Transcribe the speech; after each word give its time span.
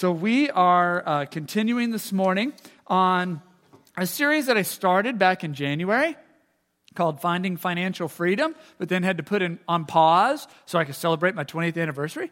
So, 0.00 0.12
we 0.12 0.48
are 0.48 1.06
uh, 1.06 1.24
continuing 1.26 1.90
this 1.90 2.10
morning 2.10 2.54
on 2.86 3.42
a 3.98 4.06
series 4.06 4.46
that 4.46 4.56
I 4.56 4.62
started 4.62 5.18
back 5.18 5.44
in 5.44 5.52
January 5.52 6.16
called 6.94 7.20
Finding 7.20 7.58
Financial 7.58 8.08
Freedom, 8.08 8.54
but 8.78 8.88
then 8.88 9.02
had 9.02 9.18
to 9.18 9.22
put 9.22 9.42
on 9.68 9.84
pause 9.84 10.48
so 10.64 10.78
I 10.78 10.86
could 10.86 10.94
celebrate 10.94 11.34
my 11.34 11.44
20th 11.44 11.76
anniversary. 11.76 12.30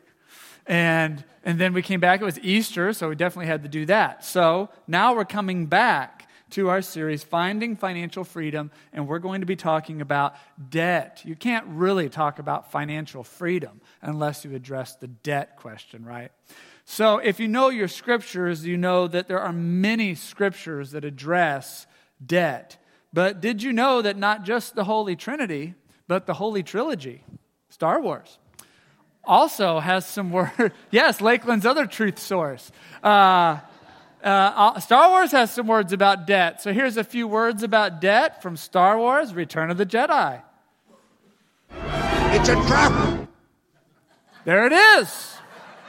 And, 0.64 1.22
and 1.44 1.60
then 1.60 1.74
we 1.74 1.82
came 1.82 2.00
back, 2.00 2.22
it 2.22 2.24
was 2.24 2.38
Easter, 2.38 2.94
so 2.94 3.10
we 3.10 3.16
definitely 3.16 3.48
had 3.48 3.62
to 3.64 3.68
do 3.68 3.84
that. 3.84 4.24
So 4.24 4.70
now 4.86 5.14
we're 5.14 5.26
coming 5.26 5.66
back 5.66 6.26
to 6.52 6.70
our 6.70 6.80
series, 6.80 7.22
Finding 7.22 7.76
Financial 7.76 8.24
Freedom, 8.24 8.70
and 8.94 9.06
we're 9.06 9.18
going 9.18 9.42
to 9.42 9.46
be 9.46 9.56
talking 9.56 10.00
about 10.00 10.34
debt. 10.70 11.20
You 11.22 11.36
can't 11.36 11.66
really 11.66 12.08
talk 12.08 12.38
about 12.38 12.72
financial 12.72 13.22
freedom 13.22 13.82
unless 14.00 14.42
you 14.42 14.54
address 14.54 14.96
the 14.96 15.08
debt 15.08 15.58
question, 15.58 16.06
right? 16.06 16.32
So 16.90 17.18
if 17.18 17.38
you 17.38 17.48
know 17.48 17.68
your 17.68 17.86
scriptures, 17.86 18.64
you 18.64 18.78
know 18.78 19.08
that 19.08 19.28
there 19.28 19.40
are 19.40 19.52
many 19.52 20.14
scriptures 20.14 20.92
that 20.92 21.04
address 21.04 21.86
debt. 22.24 22.78
But 23.12 23.42
did 23.42 23.62
you 23.62 23.74
know 23.74 24.00
that 24.00 24.16
not 24.16 24.42
just 24.42 24.74
the 24.74 24.84
Holy 24.84 25.14
Trinity, 25.14 25.74
but 26.08 26.24
the 26.24 26.32
Holy 26.32 26.62
Trilogy, 26.62 27.22
Star 27.68 28.00
Wars, 28.00 28.38
also 29.22 29.80
has 29.80 30.06
some 30.06 30.32
word. 30.32 30.72
yes, 30.90 31.20
Lakeland's 31.20 31.66
other 31.66 31.84
truth 31.84 32.18
source. 32.18 32.72
Uh, 33.04 33.58
uh, 34.24 34.80
Star 34.80 35.10
Wars 35.10 35.30
has 35.32 35.50
some 35.52 35.66
words 35.66 35.92
about 35.92 36.26
debt. 36.26 36.62
So 36.62 36.72
here's 36.72 36.96
a 36.96 37.04
few 37.04 37.28
words 37.28 37.62
about 37.62 38.00
debt 38.00 38.40
from 38.40 38.56
Star 38.56 38.96
Wars 38.96 39.34
Return 39.34 39.70
of 39.70 39.76
the 39.76 39.86
Jedi. 39.86 40.40
It's 41.70 42.48
a 42.48 42.54
trap. 42.66 43.28
There 44.46 44.66
it 44.66 44.72
is. 44.72 45.37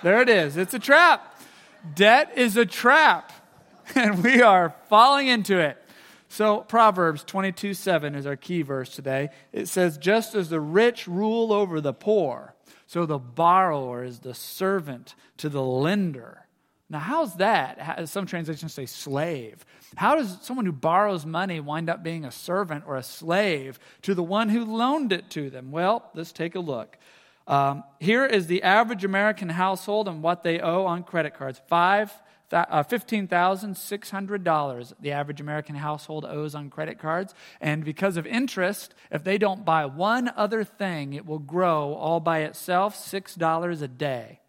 There 0.02 0.22
it 0.22 0.30
is. 0.30 0.55
It's 0.58 0.73
a 0.73 0.80
trap. 0.80 1.42
Debt 1.95 2.31
is 2.36 2.58
a 2.58 2.66
trap, 2.66 3.31
and 3.95 4.23
we 4.23 4.41
are 4.41 4.75
falling 4.89 5.28
into 5.28 5.59
it. 5.59 5.78
So, 6.30 6.61
Proverbs 6.61 7.23
22 7.23 7.73
7 7.73 8.16
is 8.16 8.25
our 8.25 8.36
key 8.36 8.61
verse 8.61 8.94
today. 8.95 9.30
It 9.52 9.67
says, 9.67 9.97
Just 9.97 10.36
as 10.36 10.50
the 10.50 10.61
rich 10.61 11.08
rule 11.08 11.52
over 11.52 11.81
the 11.81 11.94
poor, 11.94 12.53
so 12.86 13.06
the 13.06 13.17
borrower 13.17 14.03
is 14.03 14.19
the 14.19 14.33
servant 14.33 15.16
to 15.38 15.50
the 15.50 15.64
lender. 15.64 16.45
Now, 16.91 17.00
how's 17.00 17.36
that? 17.36 18.09
Some 18.09 18.25
translations 18.25 18.73
say 18.73 18.88
slave. 18.88 19.63
How 19.95 20.16
does 20.16 20.38
someone 20.41 20.66
who 20.66 20.72
borrows 20.72 21.23
money 21.23 21.59
wind 21.59 21.89
up 21.89 22.03
being 22.03 22.25
a 22.25 22.31
servant 22.31 22.84
or 22.88 22.95
a 22.95 23.03
slave 23.03 23.80
to 24.03 24.16
the 24.16 24.23
one 24.23 24.50
who 24.50 24.66
loaned 24.66 25.13
it 25.13 25.30
to 25.31 25.50
them? 25.52 25.72
Well, 25.72 26.09
let's 26.16 26.31
take 26.31 26.56
a 26.56 26.59
look. 26.59 26.97
Um, 27.50 27.83
here 28.00 28.25
is 28.25 28.47
the 28.47 28.64
average 28.64 29.03
American 29.03 29.50
household 29.50 30.08
and 30.08 30.22
what 30.22 30.44
they 30.44 30.59
owe 30.59 30.86
on 30.86 31.03
credit 31.03 31.33
cards. 31.33 31.59
Uh, 31.72 32.06
$15,600 32.83 34.94
the 35.00 35.11
average 35.11 35.41
American 35.41 35.75
household 35.75 36.25
owes 36.25 36.56
on 36.56 36.69
credit 36.69 37.00
cards. 37.00 37.33
And 37.59 37.83
because 37.83 38.16
of 38.17 38.28
interest, 38.28 38.94
if 39.11 39.23
they 39.23 39.39
don't 39.39 39.66
buy 39.66 39.86
one 39.86 40.31
other 40.36 40.64
thing, 40.64 41.14
it 41.14 41.25
will 41.25 41.39
grow 41.39 41.95
all 41.95 42.19
by 42.19 42.39
itself 42.39 42.95
$6 42.95 43.81
a 43.81 43.88
day. 43.88 44.41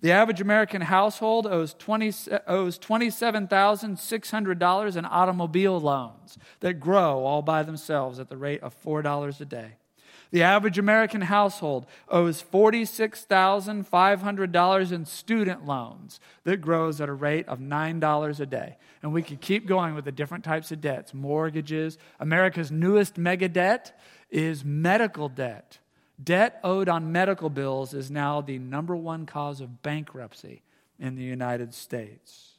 The 0.00 0.12
average 0.12 0.40
American 0.40 0.82
household 0.82 1.46
owes, 1.46 1.74
20, 1.74 2.12
owes 2.46 2.78
$27,600 2.78 4.96
in 4.96 5.04
automobile 5.04 5.80
loans 5.80 6.38
that 6.60 6.80
grow 6.80 7.24
all 7.24 7.42
by 7.42 7.64
themselves 7.64 8.18
at 8.18 8.28
the 8.28 8.36
rate 8.36 8.62
of 8.62 8.80
$4 8.82 9.40
a 9.40 9.44
day. 9.44 9.72
The 10.30 10.44
average 10.44 10.78
American 10.78 11.22
household 11.22 11.86
owes 12.08 12.40
$46,500 12.42 14.92
in 14.92 15.04
student 15.04 15.66
loans 15.66 16.20
that 16.44 16.58
grows 16.58 17.00
at 17.00 17.08
a 17.08 17.12
rate 17.12 17.48
of 17.48 17.58
$9 17.58 18.40
a 18.40 18.46
day. 18.46 18.76
And 19.02 19.12
we 19.12 19.22
could 19.22 19.40
keep 19.40 19.66
going 19.66 19.94
with 19.94 20.04
the 20.04 20.12
different 20.12 20.44
types 20.44 20.70
of 20.70 20.80
debts 20.80 21.12
mortgages. 21.12 21.98
America's 22.20 22.70
newest 22.70 23.18
mega 23.18 23.48
debt 23.48 23.98
is 24.30 24.64
medical 24.64 25.28
debt. 25.28 25.78
Debt 26.22 26.60
owed 26.62 26.88
on 26.88 27.10
medical 27.10 27.50
bills 27.50 27.94
is 27.94 28.10
now 28.10 28.40
the 28.40 28.58
number 28.58 28.94
one 28.94 29.26
cause 29.26 29.60
of 29.60 29.82
bankruptcy 29.82 30.62
in 30.98 31.16
the 31.16 31.24
United 31.24 31.74
States. 31.74 32.49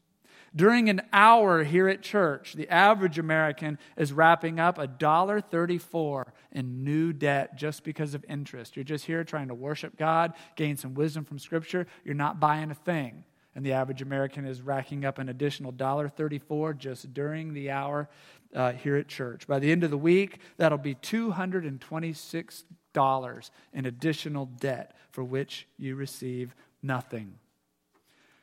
During 0.53 0.89
an 0.89 1.01
hour 1.13 1.63
here 1.63 1.87
at 1.87 2.01
church, 2.01 2.53
the 2.53 2.69
average 2.69 3.17
American 3.17 3.79
is 3.95 4.11
wrapping 4.11 4.59
up 4.59 4.77
$1.34 4.77 6.25
in 6.51 6.83
new 6.83 7.13
debt 7.13 7.55
just 7.55 7.85
because 7.85 8.13
of 8.13 8.25
interest. 8.27 8.75
You're 8.75 8.83
just 8.83 9.05
here 9.05 9.23
trying 9.23 9.47
to 9.47 9.53
worship 9.53 9.97
God, 9.97 10.33
gain 10.57 10.75
some 10.75 10.93
wisdom 10.93 11.23
from 11.23 11.39
Scripture. 11.39 11.87
You're 12.03 12.15
not 12.15 12.41
buying 12.41 12.69
a 12.69 12.75
thing. 12.75 13.23
And 13.55 13.65
the 13.65 13.71
average 13.73 14.01
American 14.01 14.45
is 14.45 14.61
racking 14.61 15.05
up 15.05 15.19
an 15.19 15.29
additional 15.29 15.71
$1.34 15.71 16.77
just 16.77 17.13
during 17.13 17.53
the 17.53 17.71
hour 17.71 18.09
uh, 18.53 18.73
here 18.73 18.97
at 18.97 19.07
church. 19.07 19.47
By 19.47 19.59
the 19.59 19.71
end 19.71 19.85
of 19.85 19.91
the 19.91 19.97
week, 19.97 20.39
that'll 20.57 20.77
be 20.77 20.95
$226 20.95 23.51
in 23.73 23.85
additional 23.85 24.45
debt 24.45 24.97
for 25.11 25.23
which 25.23 25.65
you 25.77 25.95
receive 25.95 26.53
nothing. 26.81 27.35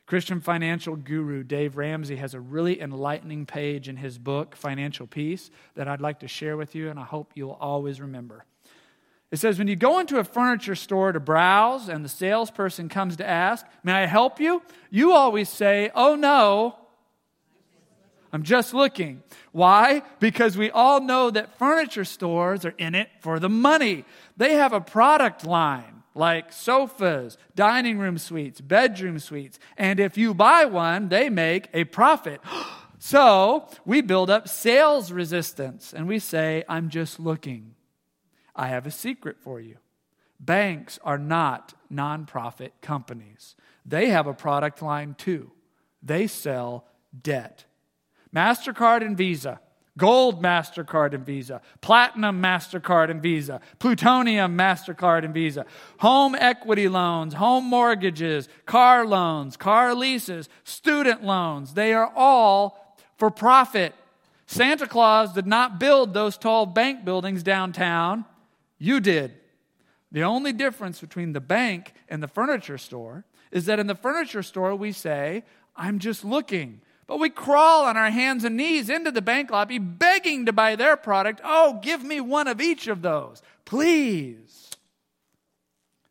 Christian 0.09 0.41
financial 0.41 0.97
guru 0.97 1.43
Dave 1.43 1.77
Ramsey 1.77 2.17
has 2.17 2.33
a 2.33 2.41
really 2.41 2.81
enlightening 2.81 3.45
page 3.45 3.91
in 3.91 3.99
his 3.99 4.17
book, 4.17 4.57
Financial 4.57 5.07
Peace, 5.07 5.51
that 5.75 5.87
I'd 5.87 6.01
like 6.01 6.21
to 6.21 6.29
share 6.29 6.57
with 6.57 6.75
you, 6.75 6.89
and 6.89 6.99
I 6.99 7.05
hope 7.05 7.33
you'll 7.35 7.59
always 7.61 8.01
remember. 8.01 8.47
It 9.31 9.37
says, 9.37 9.59
When 9.59 9.69
you 9.69 9.77
go 9.77 9.99
into 9.99 10.19
a 10.19 10.25
furniture 10.25 10.75
store 10.75 11.13
to 11.13 11.21
browse 11.21 11.91
and 11.91 12.03
the 12.03 12.09
salesperson 12.09 12.89
comes 12.89 13.17
to 13.19 13.29
ask, 13.29 13.67
May 13.85 13.93
I 13.93 14.07
help 14.07 14.41
you? 14.41 14.63
You 14.89 15.13
always 15.13 15.51
say, 15.51 15.91
Oh 15.95 16.15
no, 16.15 16.75
I'm 18.33 18.45
just 18.45 18.73
looking. 18.73 19.23
Why? 19.53 20.01
Because 20.21 20.57
we 20.57 20.71
all 20.71 21.03
know 21.03 21.31
that 21.31 21.59
furniture 21.59 22.07
stores 22.07 22.65
are 22.65 22.75
in 22.79 22.95
it 22.95 23.11
for 23.21 23.39
the 23.39 23.51
money. 23.51 24.07
They 24.39 24.55
have 24.55 24.73
a 24.73 24.81
product 24.81 25.45
line 25.45 25.98
like 26.19 26.53
sofas, 26.53 27.39
dining 27.55 27.99
room 27.99 28.19
suites, 28.19 28.61
bedroom 28.61 29.19
suites. 29.19 29.59
And 29.77 30.01
if 30.01 30.19
you 30.19 30.35
buy 30.35 30.65
one, 30.65 31.09
they 31.09 31.31
make 31.31 31.69
a 31.73 31.85
profit. 31.85 32.41
So 33.01 33.69
we 33.85 34.01
build 34.01 34.29
up 34.29 34.49
sales 34.49 35.13
resistance 35.13 35.93
and 35.93 36.09
we 36.09 36.19
say, 36.19 36.65
I'm 36.69 36.89
just 36.89 37.21
looking. 37.21 37.77
I 38.57 38.67
have 38.67 38.89
a 38.89 38.91
secret 38.91 39.37
for 39.39 39.61
you. 39.61 39.77
Banks 40.41 40.99
are 41.05 41.17
not 41.17 41.75
nonprofit 41.93 42.71
companies, 42.83 43.55
they 43.87 44.09
have 44.09 44.27
a 44.27 44.35
product 44.35 44.83
line 44.83 45.15
too. 45.17 45.53
They 46.03 46.27
sell 46.27 46.87
debt. 47.23 47.67
MasterCard 48.35 49.03
and 49.03 49.17
Visa 49.17 49.61
Gold 49.99 50.43
MasterCard 50.43 51.13
and 51.13 51.27
Visa, 51.27 51.61
Platinum 51.83 52.41
MasterCard 52.41 53.11
and 53.11 53.21
Visa, 53.21 53.61
Plutonium 53.81 54.57
MasterCard 54.57 55.25
and 55.25 55.35
Visa, 55.35 55.67
home 55.99 56.35
equity 56.37 56.89
loans, 56.89 57.35
home 57.35 57.65
mortgages, 57.65 58.49
car 58.65 59.05
loans, 59.05 59.57
car 59.57 59.95
leases, 59.95 60.49
student 60.65 61.25
loans. 61.25 61.75
They 61.75 61.93
are 61.93 62.11
all 62.15 62.97
for 63.17 63.31
profit. 63.31 63.93
Santa 64.47 64.87
Claus 64.87 65.35
did 65.35 65.47
not 65.47 65.81
build 65.81 66.15
those 66.15 66.39
tall 66.39 66.65
bank 66.65 67.05
buildings 67.05 67.43
downtown. 67.43 68.25
You 68.79 69.01
did. 69.01 69.35
The 70.13 70.23
only 70.23 70.53
difference 70.53 71.01
between 71.01 71.33
the 71.33 71.41
bank 71.41 71.93
and 72.09 72.23
the 72.23 72.29
furniture 72.29 72.79
store 72.79 73.25
is 73.51 73.67
that 73.67 73.81
in 73.81 73.89
the 73.89 73.95
furniture 73.95 74.43
store 74.43 74.75
we 74.75 74.93
say, 74.93 75.43
I'm 75.77 75.99
just 75.99 76.25
looking. 76.25 76.81
But 77.09 77.19
we 77.19 77.31
crawl 77.31 77.87
on 77.87 77.97
our 77.97 78.11
hands 78.11 78.45
and 78.45 78.57
knees 78.57 78.91
into 78.91 79.11
the 79.11 79.23
bank 79.23 79.51
lobby 79.51 79.79
begging 79.79 80.45
to 80.47 80.53
buy 80.53 80.77
their 80.77 80.97
product. 80.97 81.41
Oh, 81.43 81.81
give 81.83 82.05
me 82.05 82.21
one 82.21 82.47
of 82.47 82.61
each 82.61 82.87
of 82.87 83.01
those, 83.01 83.43
please. 83.65 84.71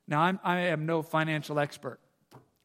Now, 0.08 0.22
I'm, 0.22 0.40
I 0.44 0.60
am 0.62 0.88
no 0.88 1.04
financial 1.04 1.60
expert, 1.60 2.00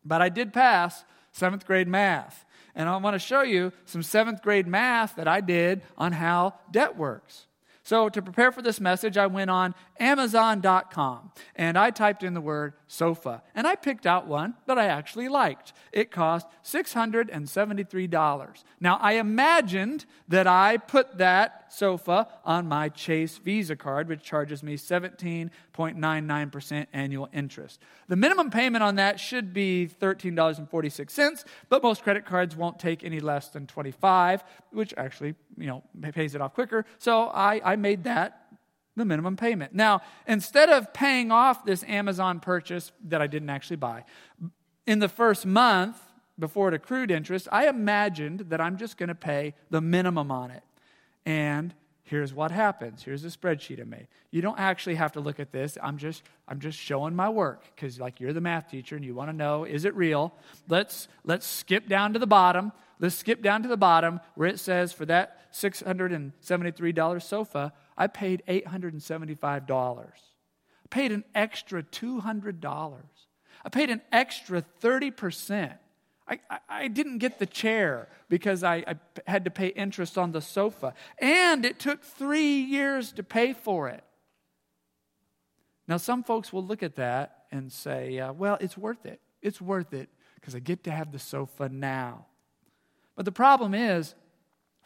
but 0.02 0.23
I 0.23 0.31
did 0.31 0.55
pass 0.55 1.05
seventh 1.31 1.67
grade 1.67 1.88
math. 1.88 2.46
And 2.75 2.88
I 2.88 2.96
want 2.96 3.14
to 3.14 3.19
show 3.19 3.43
you 3.43 3.70
some 3.84 4.02
seventh 4.02 4.40
grade 4.40 4.67
math 4.67 5.17
that 5.17 5.29
I 5.29 5.43
did 5.43 5.82
on 5.99 6.12
how 6.12 6.55
debt 6.70 6.96
works. 6.96 7.46
So, 7.82 8.08
to 8.08 8.23
prepare 8.23 8.50
for 8.50 8.62
this 8.62 8.81
message, 8.81 9.19
I 9.19 9.26
went 9.26 9.50
on 9.50 9.75
Amazon.com 10.00 11.32
and 11.55 11.76
I 11.76 11.90
typed 11.90 12.23
in 12.23 12.32
the 12.32 12.40
word 12.40 12.73
sofa. 12.92 13.42
And 13.54 13.66
I 13.66 13.74
picked 13.74 14.06
out 14.06 14.26
one 14.26 14.52
that 14.66 14.78
I 14.78 14.86
actually 14.86 15.28
liked. 15.28 15.72
It 15.92 16.10
cost 16.10 16.46
$673. 16.62 18.64
Now, 18.80 18.98
I 19.00 19.14
imagined 19.14 20.04
that 20.28 20.46
I 20.46 20.76
put 20.76 21.16
that 21.16 21.72
sofa 21.72 22.28
on 22.44 22.68
my 22.68 22.90
Chase 22.90 23.38
Visa 23.38 23.76
card, 23.76 24.08
which 24.08 24.22
charges 24.22 24.62
me 24.62 24.76
17.99% 24.76 26.86
annual 26.92 27.30
interest. 27.32 27.80
The 28.08 28.16
minimum 28.16 28.50
payment 28.50 28.82
on 28.82 28.96
that 28.96 29.18
should 29.18 29.54
be 29.54 29.88
$13.46, 30.00 31.44
but 31.70 31.82
most 31.82 32.02
credit 32.02 32.26
cards 32.26 32.54
won't 32.54 32.78
take 32.78 33.02
any 33.04 33.20
less 33.20 33.48
than 33.48 33.66
25 33.66 34.44
which 34.72 34.94
actually, 34.96 35.34
you 35.56 35.66
know, 35.66 35.82
pays 36.12 36.34
it 36.34 36.40
off 36.40 36.54
quicker. 36.54 36.84
So 36.98 37.28
I, 37.28 37.60
I 37.64 37.76
made 37.76 38.04
that 38.04 38.41
the 38.96 39.04
minimum 39.04 39.36
payment. 39.36 39.74
Now, 39.74 40.02
instead 40.26 40.68
of 40.68 40.92
paying 40.92 41.30
off 41.30 41.64
this 41.64 41.82
Amazon 41.84 42.40
purchase 42.40 42.92
that 43.04 43.22
I 43.22 43.26
didn't 43.26 43.50
actually 43.50 43.76
buy, 43.76 44.04
in 44.86 44.98
the 44.98 45.08
first 45.08 45.46
month, 45.46 45.96
before 46.38 46.68
it 46.68 46.74
accrued 46.74 47.10
interest, 47.10 47.48
I 47.52 47.68
imagined 47.68 48.46
that 48.50 48.60
I'm 48.60 48.76
just 48.76 48.96
going 48.96 49.08
to 49.08 49.14
pay 49.14 49.54
the 49.70 49.80
minimum 49.80 50.30
on 50.30 50.50
it. 50.50 50.62
And 51.24 51.74
here's 52.04 52.34
what 52.34 52.50
happens. 52.50 53.02
Here's 53.02 53.24
a 53.24 53.28
spreadsheet 53.28 53.80
I 53.80 53.84
made. 53.84 54.08
You 54.30 54.42
don't 54.42 54.58
actually 54.58 54.96
have 54.96 55.12
to 55.12 55.20
look 55.20 55.40
at 55.40 55.52
this. 55.52 55.78
I'm 55.82 55.98
just 55.98 56.22
I'm 56.48 56.60
just 56.60 56.78
showing 56.78 57.14
my 57.14 57.28
work 57.28 57.64
because 57.74 58.00
like 58.00 58.20
you're 58.20 58.32
the 58.32 58.40
math 58.40 58.70
teacher 58.70 58.96
and 58.96 59.04
you 59.04 59.14
want 59.14 59.30
to 59.30 59.36
know 59.36 59.64
is 59.64 59.84
it 59.84 59.94
real? 59.94 60.34
Let's 60.68 61.08
let's 61.24 61.46
skip 61.46 61.88
down 61.88 62.12
to 62.14 62.18
the 62.18 62.26
bottom. 62.26 62.72
Let's 62.98 63.14
skip 63.14 63.42
down 63.42 63.62
to 63.62 63.68
the 63.68 63.76
bottom 63.76 64.20
where 64.34 64.48
it 64.48 64.58
says 64.58 64.92
for 64.92 65.06
that 65.06 65.52
$673 65.52 67.22
sofa, 67.22 67.72
I 67.96 68.06
paid 68.06 68.42
$875. 68.48 69.70
I 69.70 70.88
paid 70.90 71.12
an 71.12 71.24
extra 71.34 71.82
$200. 71.82 72.94
I 73.64 73.68
paid 73.68 73.90
an 73.90 74.02
extra 74.10 74.64
30%. 74.82 75.74
I, 76.28 76.38
I, 76.50 76.58
I 76.68 76.88
didn't 76.88 77.18
get 77.18 77.38
the 77.38 77.46
chair 77.46 78.08
because 78.28 78.64
I, 78.64 78.76
I 78.86 78.94
had 79.26 79.44
to 79.44 79.50
pay 79.50 79.68
interest 79.68 80.16
on 80.16 80.32
the 80.32 80.40
sofa. 80.40 80.94
And 81.18 81.64
it 81.64 81.78
took 81.78 82.02
three 82.02 82.60
years 82.60 83.12
to 83.12 83.22
pay 83.22 83.52
for 83.52 83.88
it. 83.88 84.04
Now, 85.88 85.96
some 85.96 86.22
folks 86.22 86.52
will 86.52 86.64
look 86.64 86.82
at 86.82 86.96
that 86.96 87.44
and 87.50 87.70
say, 87.72 88.18
uh, 88.18 88.32
well, 88.32 88.56
it's 88.60 88.78
worth 88.78 89.04
it. 89.04 89.20
It's 89.42 89.60
worth 89.60 89.92
it 89.92 90.08
because 90.36 90.54
I 90.54 90.60
get 90.60 90.84
to 90.84 90.90
have 90.90 91.12
the 91.12 91.18
sofa 91.18 91.68
now. 91.68 92.26
But 93.16 93.24
the 93.24 93.32
problem 93.32 93.74
is, 93.74 94.14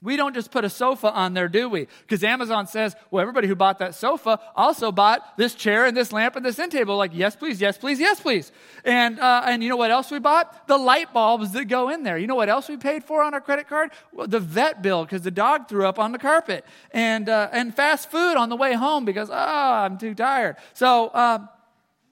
we 0.02 0.16
don't 0.16 0.34
just 0.34 0.50
put 0.50 0.64
a 0.64 0.68
sofa 0.68 1.10
on 1.10 1.32
there, 1.32 1.48
do 1.48 1.70
we? 1.70 1.88
Because 2.02 2.22
Amazon 2.22 2.66
says, 2.66 2.94
well, 3.10 3.22
everybody 3.22 3.48
who 3.48 3.54
bought 3.54 3.78
that 3.78 3.94
sofa 3.94 4.38
also 4.54 4.92
bought 4.92 5.38
this 5.38 5.54
chair 5.54 5.86
and 5.86 5.96
this 5.96 6.12
lamp 6.12 6.36
and 6.36 6.44
this 6.44 6.58
end 6.58 6.70
table. 6.70 6.98
Like, 6.98 7.12
yes, 7.14 7.34
please, 7.34 7.62
yes, 7.62 7.78
please, 7.78 7.98
yes, 7.98 8.20
please. 8.20 8.52
And, 8.84 9.18
uh, 9.18 9.42
and 9.46 9.62
you 9.62 9.70
know 9.70 9.76
what 9.76 9.90
else 9.90 10.10
we 10.10 10.18
bought? 10.18 10.68
The 10.68 10.76
light 10.76 11.14
bulbs 11.14 11.52
that 11.52 11.64
go 11.64 11.88
in 11.88 12.02
there. 12.02 12.18
You 12.18 12.26
know 12.26 12.34
what 12.34 12.50
else 12.50 12.68
we 12.68 12.76
paid 12.76 13.04
for 13.04 13.22
on 13.22 13.32
our 13.32 13.40
credit 13.40 13.68
card? 13.68 13.90
Well, 14.12 14.26
the 14.26 14.38
vet 14.38 14.82
bill 14.82 15.04
because 15.04 15.22
the 15.22 15.30
dog 15.30 15.66
threw 15.66 15.86
up 15.86 15.98
on 15.98 16.12
the 16.12 16.18
carpet. 16.18 16.66
And, 16.90 17.30
uh, 17.30 17.48
and 17.50 17.74
fast 17.74 18.10
food 18.10 18.36
on 18.36 18.50
the 18.50 18.56
way 18.56 18.74
home 18.74 19.06
because, 19.06 19.30
oh, 19.30 19.34
I'm 19.34 19.96
too 19.96 20.14
tired. 20.14 20.56
So 20.74 21.10
um, 21.14 21.48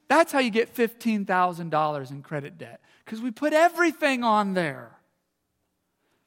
that's 0.07 0.31
how 0.31 0.39
you 0.39 0.49
get 0.49 0.75
$15,000 0.75 2.11
in 2.11 2.21
credit 2.23 2.57
debt 2.57 2.81
because 3.05 3.21
we 3.21 3.29
put 3.29 3.53
everything 3.53 4.23
on 4.23 4.55
there. 4.55 4.94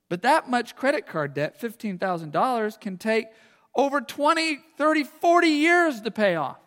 But 0.08 0.22
that 0.22 0.48
much 0.48 0.74
credit 0.74 1.06
card 1.06 1.34
debt, 1.34 1.60
$15,000, 1.60 2.80
can 2.80 2.96
take 2.96 3.26
over 3.74 4.00
20, 4.00 4.58
30, 4.76 5.04
40 5.04 5.48
years 5.48 6.00
to 6.00 6.10
pay 6.10 6.34
off 6.34 6.58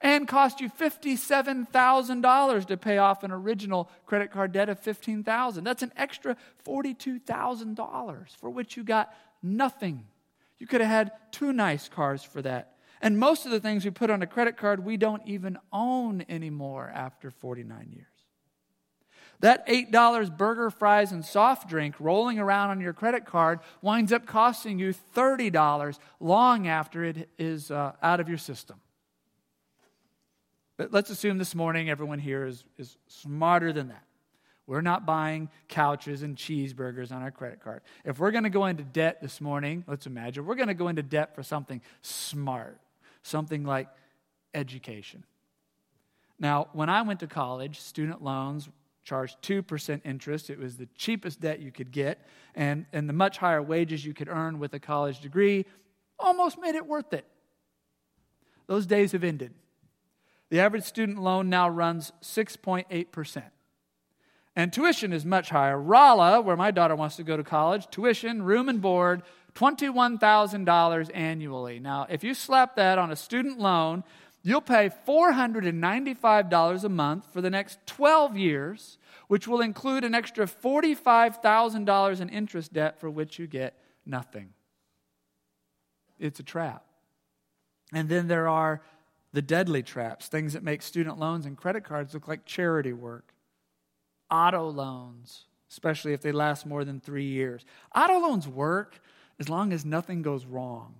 and 0.00 0.26
cost 0.26 0.60
you 0.60 0.70
$57,000 0.70 2.66
to 2.66 2.76
pay 2.76 2.98
off 2.98 3.22
an 3.22 3.30
original 3.30 3.90
credit 4.06 4.30
card 4.30 4.52
debt 4.52 4.68
of 4.68 4.80
$15,000. 4.80 5.62
That's 5.62 5.82
an 5.82 5.92
extra 5.96 6.36
$42,000 6.66 8.36
for 8.36 8.50
which 8.50 8.76
you 8.76 8.84
got 8.84 9.12
nothing. 9.42 10.06
You 10.58 10.66
could 10.66 10.80
have 10.80 10.90
had 10.90 11.12
two 11.32 11.52
nice 11.52 11.88
cars 11.88 12.22
for 12.22 12.40
that. 12.42 12.76
And 13.02 13.18
most 13.18 13.46
of 13.46 13.52
the 13.52 13.60
things 13.60 13.84
we 13.84 13.90
put 13.90 14.10
on 14.10 14.22
a 14.22 14.26
credit 14.26 14.56
card, 14.56 14.84
we 14.84 14.96
don't 14.96 15.22
even 15.26 15.58
own 15.72 16.24
anymore 16.28 16.90
after 16.94 17.30
49 17.30 17.92
years. 17.92 18.09
That 19.40 19.66
$8 19.66 20.36
burger, 20.36 20.70
fries, 20.70 21.12
and 21.12 21.24
soft 21.24 21.68
drink 21.68 21.94
rolling 21.98 22.38
around 22.38 22.70
on 22.70 22.80
your 22.80 22.92
credit 22.92 23.24
card 23.24 23.60
winds 23.80 24.12
up 24.12 24.26
costing 24.26 24.78
you 24.78 24.94
$30 25.14 25.98
long 26.20 26.68
after 26.68 27.04
it 27.04 27.28
is 27.38 27.70
uh, 27.70 27.92
out 28.02 28.20
of 28.20 28.28
your 28.28 28.38
system. 28.38 28.80
But 30.76 30.92
let's 30.92 31.10
assume 31.10 31.38
this 31.38 31.54
morning 31.54 31.88
everyone 31.88 32.18
here 32.18 32.46
is, 32.46 32.64
is 32.78 32.96
smarter 33.06 33.72
than 33.72 33.88
that. 33.88 34.04
We're 34.66 34.82
not 34.82 35.04
buying 35.04 35.48
couches 35.68 36.22
and 36.22 36.36
cheeseburgers 36.36 37.10
on 37.10 37.22
our 37.22 37.30
credit 37.30 37.60
card. 37.60 37.82
If 38.04 38.18
we're 38.18 38.30
going 38.30 38.44
to 38.44 38.50
go 38.50 38.66
into 38.66 38.84
debt 38.84 39.20
this 39.20 39.40
morning, 39.40 39.84
let's 39.88 40.06
imagine 40.06 40.46
we're 40.46 40.54
going 40.54 40.68
to 40.68 40.74
go 40.74 40.88
into 40.88 41.02
debt 41.02 41.34
for 41.34 41.42
something 41.42 41.80
smart, 42.02 42.78
something 43.22 43.64
like 43.64 43.88
education. 44.54 45.24
Now, 46.38 46.68
when 46.72 46.88
I 46.88 47.02
went 47.02 47.20
to 47.20 47.26
college, 47.26 47.80
student 47.80 48.22
loans 48.22 48.68
charged 49.10 49.42
2% 49.42 50.00
interest. 50.04 50.50
It 50.50 50.58
was 50.60 50.76
the 50.76 50.86
cheapest 50.94 51.40
debt 51.40 51.58
you 51.58 51.72
could 51.72 51.90
get, 51.90 52.24
and, 52.54 52.86
and 52.92 53.08
the 53.08 53.12
much 53.12 53.38
higher 53.38 53.60
wages 53.60 54.04
you 54.04 54.14
could 54.14 54.28
earn 54.28 54.60
with 54.60 54.72
a 54.72 54.78
college 54.78 55.18
degree 55.18 55.66
almost 56.16 56.60
made 56.60 56.76
it 56.76 56.86
worth 56.86 57.12
it. 57.12 57.24
Those 58.68 58.86
days 58.86 59.10
have 59.10 59.24
ended. 59.24 59.52
The 60.50 60.60
average 60.60 60.84
student 60.84 61.20
loan 61.20 61.50
now 61.50 61.68
runs 61.68 62.12
6.8%. 62.22 63.42
And 64.54 64.72
tuition 64.72 65.12
is 65.12 65.24
much 65.24 65.50
higher. 65.50 65.80
Rolla, 65.80 66.40
where 66.40 66.56
my 66.56 66.70
daughter 66.70 66.94
wants 66.94 67.16
to 67.16 67.24
go 67.24 67.36
to 67.36 67.42
college, 67.42 67.88
tuition, 67.90 68.44
room 68.44 68.68
and 68.68 68.80
board, 68.80 69.22
$21,000 69.56 71.10
annually. 71.12 71.80
Now, 71.80 72.06
if 72.08 72.22
you 72.22 72.32
slap 72.32 72.76
that 72.76 72.96
on 72.96 73.10
a 73.10 73.16
student 73.16 73.58
loan 73.58 74.04
You'll 74.42 74.62
pay 74.62 74.90
$495 75.06 76.84
a 76.84 76.88
month 76.88 77.32
for 77.32 77.40
the 77.40 77.50
next 77.50 77.78
12 77.86 78.36
years, 78.38 78.98
which 79.28 79.46
will 79.46 79.60
include 79.60 80.02
an 80.02 80.14
extra 80.14 80.46
$45,000 80.46 82.20
in 82.20 82.28
interest 82.30 82.72
debt 82.72 82.98
for 82.98 83.10
which 83.10 83.38
you 83.38 83.46
get 83.46 83.78
nothing. 84.06 84.54
It's 86.18 86.40
a 86.40 86.42
trap. 86.42 86.84
And 87.92 88.08
then 88.08 88.28
there 88.28 88.48
are 88.48 88.80
the 89.32 89.42
deadly 89.42 89.82
traps, 89.82 90.28
things 90.28 90.54
that 90.54 90.62
make 90.62 90.82
student 90.82 91.18
loans 91.18 91.46
and 91.46 91.56
credit 91.56 91.84
cards 91.84 92.14
look 92.14 92.26
like 92.26 92.44
charity 92.44 92.92
work. 92.92 93.34
Auto 94.30 94.68
loans, 94.68 95.44
especially 95.70 96.12
if 96.12 96.22
they 96.22 96.32
last 96.32 96.64
more 96.64 96.84
than 96.84 97.00
three 97.00 97.26
years. 97.26 97.64
Auto 97.94 98.18
loans 98.18 98.48
work 98.48 99.00
as 99.38 99.48
long 99.48 99.72
as 99.72 99.84
nothing 99.84 100.22
goes 100.22 100.46
wrong. 100.46 100.94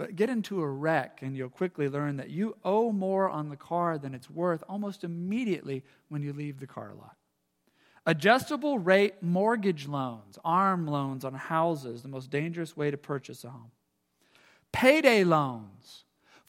But 0.00 0.16
get 0.16 0.30
into 0.30 0.62
a 0.62 0.66
wreck 0.66 1.18
and 1.20 1.36
you'll 1.36 1.50
quickly 1.50 1.86
learn 1.86 2.16
that 2.16 2.30
you 2.30 2.56
owe 2.64 2.90
more 2.90 3.28
on 3.28 3.50
the 3.50 3.56
car 3.56 3.98
than 3.98 4.14
it's 4.14 4.30
worth 4.30 4.64
almost 4.66 5.04
immediately 5.04 5.84
when 6.08 6.22
you 6.22 6.32
leave 6.32 6.58
the 6.58 6.66
car 6.66 6.94
lot. 6.98 7.16
Adjustable 8.06 8.78
rate 8.78 9.22
mortgage 9.22 9.86
loans, 9.86 10.38
ARM 10.42 10.86
loans 10.86 11.22
on 11.22 11.34
houses, 11.34 12.00
the 12.00 12.08
most 12.08 12.30
dangerous 12.30 12.74
way 12.74 12.90
to 12.90 12.96
purchase 12.96 13.44
a 13.44 13.50
home. 13.50 13.72
Payday 14.72 15.22
loans, 15.22 16.04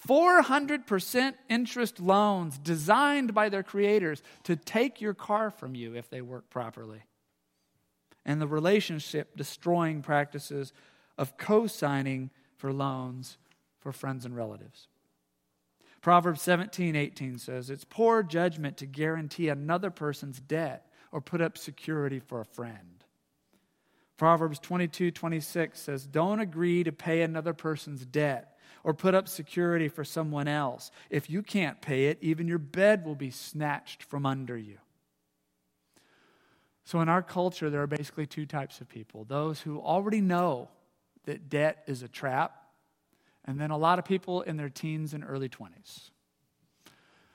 400% 0.08 1.34
interest 1.50 2.00
loans 2.00 2.58
designed 2.58 3.34
by 3.34 3.50
their 3.50 3.64
creators 3.64 4.24
to 4.44 4.56
take 4.56 5.02
your 5.02 5.14
car 5.14 5.52
from 5.52 5.76
you 5.76 5.94
if 5.94 6.10
they 6.10 6.22
work 6.22 6.50
properly. 6.50 7.02
And 8.26 8.40
the 8.40 8.48
relationship 8.48 9.36
destroying 9.36 10.02
practices 10.02 10.72
of 11.18 11.36
co 11.36 11.68
signing 11.68 12.30
for 12.56 12.72
loans 12.72 13.40
for 13.82 13.92
friends 13.92 14.26
and 14.26 14.36
relatives. 14.36 14.88
Proverbs 16.02 16.42
17, 16.42 16.96
18 16.96 17.38
says, 17.38 17.70
It's 17.70 17.84
poor 17.84 18.24
judgment 18.24 18.78
to 18.78 18.86
guarantee 18.86 19.50
another 19.50 19.92
person's 19.92 20.40
debt 20.40 20.88
or 21.12 21.22
put 21.22 21.42
up 21.42 21.58
security 21.58 22.20
for 22.20 22.42
a 22.42 22.46
friend. 22.46 23.04
Proverbs 24.18 24.60
22, 24.60 25.12
26 25.12 25.80
says, 25.80 26.06
Don't 26.06 26.40
agree 26.40 26.84
to 26.84 26.92
pay 26.92 27.22
another 27.22 27.54
person's 27.54 28.06
debt 28.06 28.58
or 28.84 28.94
put 28.94 29.14
up 29.14 29.28
security 29.28 29.88
for 29.88 30.04
someone 30.04 30.48
else. 30.48 30.92
If 31.10 31.30
you 31.30 31.44
can't 31.44 31.82
pay 31.82 32.06
it, 32.06 32.18
even 32.22 32.48
your 32.48 32.58
bed 32.58 33.06
will 33.06 33.16
be 33.16 33.30
snatched 33.30 34.04
from 34.04 34.26
under 34.26 34.58
you. 34.58 34.78
So, 36.84 37.00
in 37.02 37.10
our 37.10 37.22
culture, 37.22 37.70
there 37.70 37.84
are 37.84 37.88
basically 37.88 38.26
two 38.26 38.46
types 38.46 38.82
of 38.82 38.90
people 38.90 39.24
those 39.24 39.62
who 39.62 39.80
already 39.80 40.22
know 40.22 40.70
that 41.26 41.50
debt 41.50 41.84
is 41.88 42.02
a 42.02 42.08
trap 42.08 42.61
and 43.46 43.60
then 43.60 43.72
a 43.72 43.78
lot 43.78 44.00
of 44.00 44.06
people 44.06 44.42
in 44.42 44.58
their 44.58 44.70
teens 44.70 45.14
and 45.14 45.24
early 45.28 45.50
20s. 45.50 46.12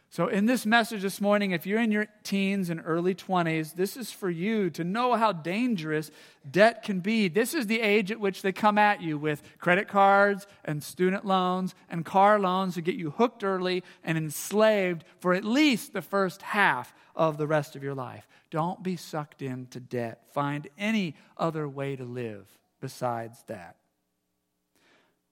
So, 0.09 0.29
in 0.29 0.47
this 0.47 0.65
message 0.65 1.03
this 1.03 1.21
morning, 1.21 1.51
if 1.51 1.67
you're 1.67 1.81
in 1.81 1.91
your 1.91 2.07
teens 2.23 2.71
and 2.71 2.81
early 2.85 3.15
20s, 3.15 3.75
this 3.75 3.97
is 3.97 4.13
for 4.13 4.31
you 4.31 4.71
to 4.71 4.85
know 4.85 5.15
how 5.15 5.33
dangerous 5.33 6.11
debt 6.51 6.85
can 6.85 7.01
be. 7.01 7.29
This 7.29 7.53
is 7.53 7.67
the 7.67 7.81
age 7.81 8.11
at 8.11 8.21
which 8.21 8.41
they 8.41 8.53
come 8.53 8.79
at 8.79 9.03
you 9.03 9.19
with 9.19 9.43
credit 9.59 9.89
cards 9.89 10.47
and 10.65 10.83
student 10.83 11.27
loans 11.27 11.75
and 11.91 12.05
car 12.05 12.39
loans 12.39 12.77
to 12.77 12.81
get 12.81 12.95
you 12.95 13.11
hooked 13.11 13.45
early 13.45 13.83
and 14.05 14.17
enslaved 14.17 15.05
for 15.19 15.35
at 15.35 15.45
least 15.45 15.93
the 15.93 16.03
first 16.03 16.41
half 16.41 16.95
of 17.15 17.37
the 17.37 17.47
rest 17.47 17.77
of 17.77 17.83
your 17.83 17.95
life. 17.95 18.27
Don't 18.51 18.83
be 18.83 18.97
sucked 18.97 19.43
into 19.43 19.81
debt. 19.81 20.23
Find 20.33 20.69
any 20.79 21.17
other 21.37 21.69
way 21.69 21.97
to 21.97 22.05
live 22.05 22.47
besides 22.81 23.43
that. 23.49 23.77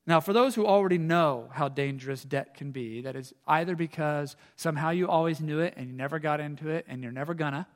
Now, 0.06 0.20
for 0.20 0.34
those 0.34 0.54
who 0.54 0.66
already 0.66 0.98
know 0.98 1.48
how 1.52 1.68
dangerous 1.68 2.22
debt 2.22 2.54
can 2.54 2.72
be, 2.72 3.00
that 3.02 3.16
is 3.16 3.32
either 3.46 3.74
because 3.74 4.36
somehow 4.54 4.90
you 4.90 5.08
always 5.08 5.40
knew 5.40 5.60
it 5.60 5.74
and 5.76 5.86
you 5.86 5.94
never 5.94 6.18
got 6.18 6.40
into 6.40 6.68
it 6.68 6.84
and 6.88 7.02
you're 7.02 7.12
never 7.12 7.32
gonna, 7.32 7.66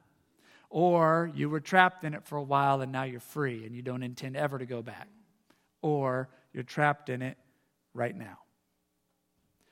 or 0.69 1.31
you 1.35 1.49
were 1.49 1.61
trapped 1.61 2.05
in 2.05 2.13
it 2.13 2.27
for 2.27 2.37
a 2.37 2.43
while 2.43 2.83
and 2.83 2.93
now 2.93 3.05
you're 3.05 3.21
free 3.21 3.65
and 3.65 3.75
you 3.75 3.81
don't 3.81 4.03
intend 4.03 4.37
ever 4.37 4.59
to 4.59 4.67
go 4.67 4.83
back, 4.83 5.09
or 5.81 6.29
you're 6.53 6.63
trapped 6.63 7.09
in 7.09 7.23
it 7.23 7.39
right 7.95 8.15
now. 8.15 8.39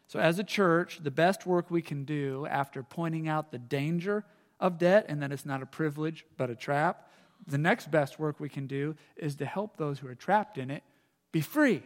So, 0.09 0.19
as 0.19 0.39
a 0.39 0.45
church, 0.45 1.01
the 1.03 1.11
best 1.11 1.45
work 1.47 1.71
we 1.71 1.83
can 1.83 2.05
do 2.05 2.47
after 2.47 2.83
pointing 2.83 3.29
out 3.29 3.51
the 3.51 3.59
danger 3.59 4.25
of 4.61 4.79
debt 4.79 5.05
and 5.09 5.21
that 5.23 5.31
it's 5.31 5.45
not 5.45 5.63
a 5.63 5.67
privilege 5.67 6.25
but 6.39 6.49
a 6.49 6.55
trap, 6.55 7.11
the 7.47 7.59
next 7.59 7.91
best 7.91 8.19
work 8.19 8.41
we 8.41 8.49
can 8.49 8.67
do 8.67 8.95
is 9.17 9.35
to 9.37 9.45
help 9.45 9.77
those 9.77 9.99
who 9.99 10.09
are 10.09 10.15
trapped 10.15 10.57
in 10.57 10.71
it 10.71 10.83
be 11.33 11.43
free. 11.43 11.83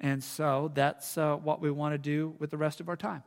And 0.00 0.22
so 0.22 0.70
that's 0.74 1.18
uh, 1.18 1.36
what 1.36 1.60
we 1.60 1.70
want 1.70 1.94
to 1.94 1.98
do 1.98 2.34
with 2.38 2.50
the 2.50 2.56
rest 2.56 2.80
of 2.80 2.88
our 2.88 2.96
time. 2.96 3.22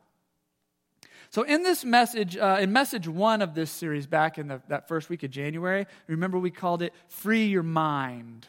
So, 1.30 1.42
in 1.42 1.62
this 1.62 1.82
message, 1.82 2.36
uh, 2.36 2.58
in 2.60 2.72
message 2.72 3.08
one 3.08 3.40
of 3.40 3.54
this 3.54 3.70
series 3.70 4.06
back 4.06 4.36
in 4.36 4.48
the, 4.48 4.60
that 4.68 4.86
first 4.86 5.08
week 5.08 5.22
of 5.22 5.30
January, 5.30 5.86
remember 6.06 6.38
we 6.38 6.50
called 6.50 6.82
it 6.82 6.92
Free 7.08 7.46
Your 7.46 7.62
Mind. 7.62 8.46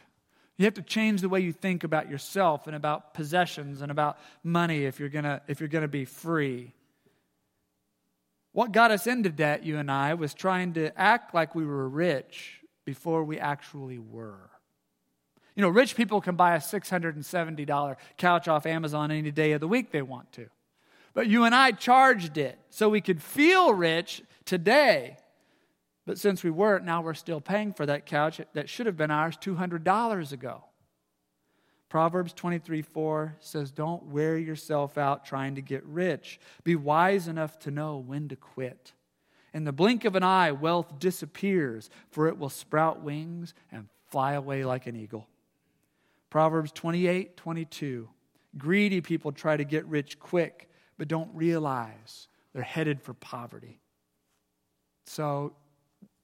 You 0.57 0.65
have 0.65 0.73
to 0.75 0.81
change 0.81 1.21
the 1.21 1.29
way 1.29 1.39
you 1.39 1.53
think 1.53 1.83
about 1.83 2.09
yourself 2.09 2.67
and 2.67 2.75
about 2.75 3.13
possessions 3.13 3.81
and 3.81 3.89
about 3.89 4.17
money 4.43 4.85
if 4.85 4.99
you're 4.99 5.09
gonna, 5.09 5.41
if 5.47 5.59
you're 5.59 5.69
gonna 5.69 5.87
be 5.87 6.05
free. 6.05 6.73
What 8.51 8.71
got 8.71 8.91
us 8.91 9.07
into 9.07 9.29
debt, 9.29 9.63
you 9.63 9.77
and 9.77 9.89
I, 9.89 10.13
was 10.13 10.33
trying 10.33 10.73
to 10.73 10.97
act 10.99 11.33
like 11.33 11.55
we 11.55 11.65
were 11.65 11.87
rich 11.87 12.59
before 12.85 13.23
we 13.23 13.39
actually 13.39 13.97
were. 13.97 14.51
You 15.55 15.61
know, 15.61 15.69
rich 15.69 15.95
people 15.95 16.19
can 16.21 16.35
buy 16.35 16.55
a 16.55 16.59
$670 16.59 17.95
couch 18.17 18.47
off 18.47 18.65
Amazon 18.65 19.11
any 19.11 19.31
day 19.31 19.51
of 19.51 19.61
the 19.61 19.67
week 19.67 19.91
they 19.91 20.01
want 20.01 20.31
to. 20.33 20.47
But 21.13 21.27
you 21.27 21.43
and 21.43 21.53
I 21.53 21.71
charged 21.71 22.37
it 22.37 22.57
so 22.69 22.89
we 22.89 23.01
could 23.01 23.21
feel 23.21 23.73
rich 23.73 24.23
today. 24.45 25.17
But 26.05 26.17
since 26.17 26.43
we 26.43 26.49
weren't, 26.49 26.85
now 26.85 27.01
we're 27.01 27.13
still 27.13 27.39
paying 27.39 27.71
for 27.71 27.85
that 27.85 28.05
couch 28.05 28.41
that 28.53 28.67
should 28.67 28.87
have 28.87 28.97
been 28.97 29.11
ours 29.11 29.37
$200 29.37 30.31
ago. 30.31 30.63
Proverbs 31.87 32.33
23 32.33 32.81
4 32.81 33.37
says, 33.39 33.71
Don't 33.71 34.05
wear 34.05 34.35
yourself 34.35 34.97
out 34.97 35.25
trying 35.25 35.55
to 35.55 35.61
get 35.61 35.85
rich. 35.85 36.39
Be 36.63 36.75
wise 36.75 37.27
enough 37.27 37.59
to 37.59 37.71
know 37.71 37.97
when 37.97 38.27
to 38.29 38.35
quit. 38.35 38.93
In 39.53 39.63
the 39.63 39.71
blink 39.71 40.03
of 40.03 40.15
an 40.15 40.23
eye, 40.23 40.51
wealth 40.51 40.97
disappears, 40.97 41.91
for 42.09 42.27
it 42.27 42.39
will 42.39 42.49
sprout 42.49 43.03
wings 43.03 43.53
and 43.71 43.87
fly 44.07 44.33
away 44.33 44.65
like 44.65 44.87
an 44.87 44.95
eagle. 44.95 45.27
Proverbs 46.33 46.71
28 46.71 47.37
22. 47.37 48.09
Greedy 48.57 49.01
people 49.01 49.31
try 49.31 49.55
to 49.55 49.63
get 49.63 49.85
rich 49.85 50.17
quick, 50.17 50.67
but 50.97 51.07
don't 51.07 51.29
realize 51.35 52.27
they're 52.53 52.63
headed 52.63 52.99
for 53.03 53.13
poverty. 53.13 53.79
So, 55.05 55.53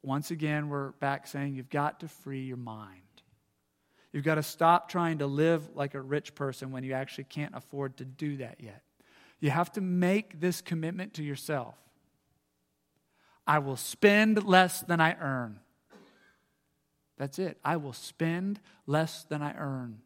once 0.01 0.31
again, 0.31 0.67
we're 0.67 0.93
back 0.93 1.27
saying 1.27 1.53
you've 1.53 1.69
got 1.69 1.99
to 1.99 2.07
free 2.07 2.41
your 2.41 2.57
mind. 2.57 3.03
You've 4.11 4.23
got 4.23 4.35
to 4.35 4.41
stop 4.41 4.89
trying 4.89 5.19
to 5.19 5.27
live 5.27 5.69
like 5.75 5.93
a 5.93 6.01
rich 6.01 6.33
person 6.33 6.71
when 6.71 6.83
you 6.83 6.93
actually 6.93 7.25
can't 7.25 7.53
afford 7.53 7.97
to 7.97 8.05
do 8.05 8.37
that 8.37 8.61
yet. 8.61 8.81
You 9.39 9.51
have 9.51 9.71
to 9.73 9.81
make 9.81 10.39
this 10.39 10.59
commitment 10.59 11.13
to 11.13 11.23
yourself 11.23 11.75
I 13.45 13.59
will 13.59 13.77
spend 13.77 14.43
less 14.43 14.81
than 14.81 14.99
I 15.01 15.15
earn. 15.21 15.59
That's 17.19 17.37
it. 17.37 17.59
I 17.63 17.75
will 17.77 17.93
spend 17.93 18.59
less 18.87 19.25
than 19.25 19.43
I 19.43 19.53
earn. 19.55 19.99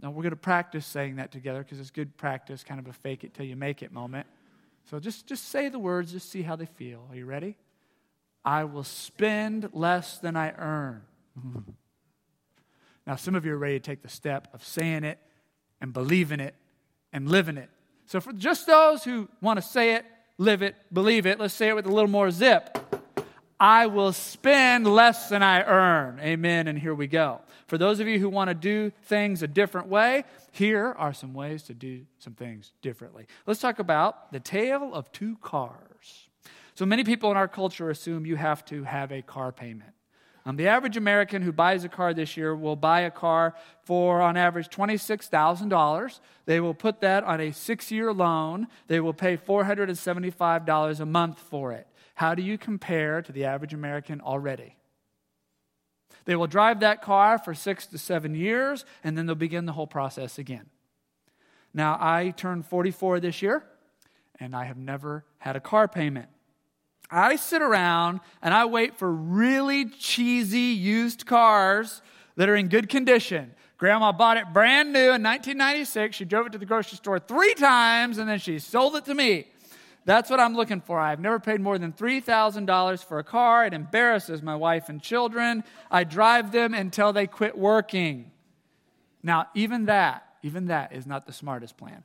Now, 0.00 0.10
we're 0.10 0.22
going 0.22 0.30
to 0.30 0.36
practice 0.36 0.84
saying 0.84 1.16
that 1.16 1.30
together 1.30 1.60
because 1.60 1.78
it's 1.78 1.90
good 1.90 2.16
practice, 2.16 2.64
kind 2.64 2.80
of 2.80 2.88
a 2.88 2.92
fake 2.92 3.22
it 3.22 3.34
till 3.34 3.46
you 3.46 3.54
make 3.54 3.82
it 3.82 3.92
moment. 3.92 4.26
So 4.90 4.98
just, 4.98 5.28
just 5.28 5.48
say 5.48 5.68
the 5.68 5.78
words, 5.78 6.10
just 6.10 6.28
see 6.30 6.42
how 6.42 6.56
they 6.56 6.66
feel. 6.66 7.06
Are 7.08 7.14
you 7.14 7.26
ready? 7.26 7.56
I 8.44 8.64
will 8.64 8.82
spend 8.82 9.68
less 9.72 10.18
than 10.18 10.36
I 10.36 10.52
earn. 10.58 11.02
Now, 13.06 13.16
some 13.16 13.34
of 13.34 13.44
you 13.44 13.52
are 13.52 13.58
ready 13.58 13.78
to 13.78 13.84
take 13.84 14.02
the 14.02 14.08
step 14.08 14.48
of 14.52 14.64
saying 14.64 15.04
it 15.04 15.18
and 15.80 15.92
believing 15.92 16.40
it 16.40 16.54
and 17.12 17.28
living 17.28 17.58
it. 17.58 17.70
So, 18.06 18.20
for 18.20 18.32
just 18.32 18.66
those 18.66 19.04
who 19.04 19.28
want 19.40 19.60
to 19.60 19.62
say 19.62 19.94
it, 19.94 20.04
live 20.38 20.62
it, 20.62 20.74
believe 20.92 21.26
it, 21.26 21.38
let's 21.38 21.54
say 21.54 21.68
it 21.68 21.76
with 21.76 21.86
a 21.86 21.92
little 21.92 22.10
more 22.10 22.30
zip. 22.30 22.78
I 23.62 23.86
will 23.86 24.12
spend 24.12 24.88
less 24.88 25.28
than 25.28 25.40
I 25.40 25.62
earn. 25.62 26.18
Amen. 26.18 26.66
And 26.66 26.76
here 26.76 26.96
we 26.96 27.06
go. 27.06 27.42
For 27.68 27.78
those 27.78 28.00
of 28.00 28.08
you 28.08 28.18
who 28.18 28.28
want 28.28 28.48
to 28.48 28.54
do 28.54 28.90
things 29.04 29.40
a 29.40 29.46
different 29.46 29.86
way, 29.86 30.24
here 30.50 30.96
are 30.98 31.12
some 31.12 31.32
ways 31.32 31.62
to 31.64 31.72
do 31.72 32.04
some 32.18 32.32
things 32.32 32.72
differently. 32.82 33.28
Let's 33.46 33.60
talk 33.60 33.78
about 33.78 34.32
the 34.32 34.40
tale 34.40 34.92
of 34.92 35.12
two 35.12 35.36
cars. 35.36 36.28
So 36.74 36.84
many 36.84 37.04
people 37.04 37.30
in 37.30 37.36
our 37.36 37.46
culture 37.46 37.88
assume 37.88 38.26
you 38.26 38.34
have 38.34 38.64
to 38.64 38.82
have 38.82 39.12
a 39.12 39.22
car 39.22 39.52
payment. 39.52 39.92
Um, 40.44 40.56
the 40.56 40.66
average 40.66 40.96
American 40.96 41.40
who 41.42 41.52
buys 41.52 41.84
a 41.84 41.88
car 41.88 42.12
this 42.12 42.36
year 42.36 42.56
will 42.56 42.74
buy 42.74 43.02
a 43.02 43.12
car 43.12 43.54
for, 43.84 44.20
on 44.20 44.36
average, 44.36 44.70
$26,000. 44.70 46.20
They 46.46 46.58
will 46.58 46.74
put 46.74 47.00
that 47.02 47.22
on 47.22 47.40
a 47.40 47.52
six 47.52 47.92
year 47.92 48.12
loan. 48.12 48.66
They 48.88 48.98
will 48.98 49.14
pay 49.14 49.36
$475 49.36 50.98
a 50.98 51.06
month 51.06 51.38
for 51.38 51.70
it. 51.70 51.86
How 52.14 52.34
do 52.34 52.42
you 52.42 52.58
compare 52.58 53.22
to 53.22 53.32
the 53.32 53.44
average 53.44 53.74
American 53.74 54.20
already? 54.20 54.76
They 56.24 56.36
will 56.36 56.46
drive 56.46 56.80
that 56.80 57.02
car 57.02 57.38
for 57.38 57.54
six 57.54 57.86
to 57.86 57.98
seven 57.98 58.34
years, 58.34 58.84
and 59.02 59.16
then 59.16 59.26
they'll 59.26 59.34
begin 59.34 59.66
the 59.66 59.72
whole 59.72 59.86
process 59.86 60.38
again. 60.38 60.66
Now, 61.74 61.96
I 61.98 62.30
turned 62.30 62.66
44 62.66 63.20
this 63.20 63.42
year, 63.42 63.64
and 64.38 64.54
I 64.54 64.64
have 64.64 64.76
never 64.76 65.24
had 65.38 65.56
a 65.56 65.60
car 65.60 65.88
payment. 65.88 66.28
I 67.10 67.36
sit 67.36 67.60
around 67.60 68.20
and 68.40 68.54
I 68.54 68.64
wait 68.64 68.96
for 68.96 69.12
really 69.12 69.84
cheesy 69.84 70.58
used 70.58 71.26
cars 71.26 72.00
that 72.36 72.48
are 72.48 72.56
in 72.56 72.68
good 72.68 72.88
condition. 72.88 73.54
Grandma 73.76 74.12
bought 74.12 74.38
it 74.38 74.52
brand 74.52 74.92
new 74.92 75.12
in 75.12 75.22
1996. 75.22 76.16
She 76.16 76.24
drove 76.24 76.46
it 76.46 76.52
to 76.52 76.58
the 76.58 76.64
grocery 76.64 76.96
store 76.96 77.18
three 77.18 77.52
times 77.54 78.16
and 78.16 78.28
then 78.28 78.38
she 78.38 78.58
sold 78.58 78.96
it 78.96 79.04
to 79.04 79.14
me. 79.14 79.46
That's 80.04 80.30
what 80.30 80.40
I'm 80.40 80.54
looking 80.54 80.80
for. 80.80 80.98
I've 80.98 81.20
never 81.20 81.38
paid 81.38 81.60
more 81.60 81.78
than 81.78 81.92
$3,000 81.92 83.04
for 83.04 83.18
a 83.18 83.24
car. 83.24 83.66
It 83.66 83.72
embarrasses 83.72 84.42
my 84.42 84.56
wife 84.56 84.88
and 84.88 85.00
children. 85.00 85.62
I 85.90 86.04
drive 86.04 86.50
them 86.50 86.74
until 86.74 87.12
they 87.12 87.26
quit 87.26 87.56
working. 87.56 88.32
Now, 89.22 89.46
even 89.54 89.86
that, 89.86 90.24
even 90.42 90.66
that 90.66 90.92
is 90.92 91.06
not 91.06 91.26
the 91.26 91.32
smartest 91.32 91.76
plan. 91.76 92.02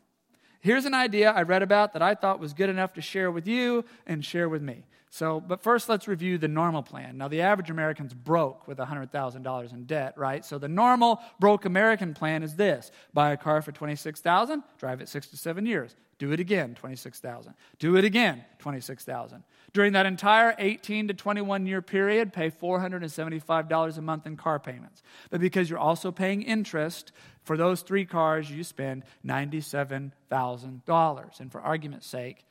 Here's 0.59 0.85
an 0.85 0.93
idea 0.93 1.31
I 1.31 1.43
read 1.43 1.63
about 1.63 1.93
that 1.93 2.01
I 2.01 2.13
thought 2.13 2.39
was 2.39 2.53
good 2.53 2.69
enough 2.69 2.93
to 2.93 3.01
share 3.01 3.31
with 3.31 3.47
you 3.47 3.85
and 4.05 4.23
share 4.23 4.49
with 4.49 4.61
me. 4.61 4.85
So, 5.09 5.39
but 5.39 5.63
first 5.63 5.87
let's 5.87 6.07
review 6.07 6.37
the 6.37 6.47
normal 6.47 6.83
plan. 6.83 7.17
Now, 7.17 7.27
the 7.27 7.41
average 7.41 7.69
American's 7.69 8.13
broke 8.13 8.67
with 8.67 8.77
$100,000 8.77 9.73
in 9.73 9.85
debt, 9.85 10.13
right? 10.17 10.43
So 10.43 10.57
the 10.59 10.67
normal 10.67 11.21
broke 11.39 11.65
American 11.65 12.13
plan 12.13 12.43
is 12.43 12.55
this. 12.55 12.91
Buy 13.13 13.31
a 13.31 13.37
car 13.37 13.61
for 13.61 13.71
26,000, 13.71 14.63
drive 14.77 15.01
it 15.01 15.09
6 15.09 15.27
to 15.27 15.37
7 15.37 15.65
years. 15.65 15.95
Do 16.19 16.31
it 16.31 16.39
again, 16.39 16.73
26,000. 16.73 17.53
Do 17.77 17.95
it 17.95 18.03
again, 18.03 18.43
26,000. 18.57 19.43
During 19.73 19.93
that 19.93 20.07
entire 20.07 20.55
18 20.57 21.09
to 21.09 21.13
21 21.13 21.67
year 21.67 21.83
period, 21.83 22.33
pay 22.33 22.49
$475 22.49 23.97
a 23.97 24.01
month 24.01 24.25
in 24.25 24.35
car 24.35 24.57
payments. 24.59 25.03
But 25.29 25.41
because 25.41 25.69
you're 25.69 25.77
also 25.77 26.11
paying 26.11 26.41
interest 26.41 27.11
for 27.43 27.55
those 27.55 27.81
three 27.81 28.05
cars, 28.05 28.49
you 28.49 28.63
spend 28.63 29.03
$97,000. 29.25 31.39
And 31.39 31.51
for 31.51 31.61
argument's 31.61 32.07
sake, 32.07 32.43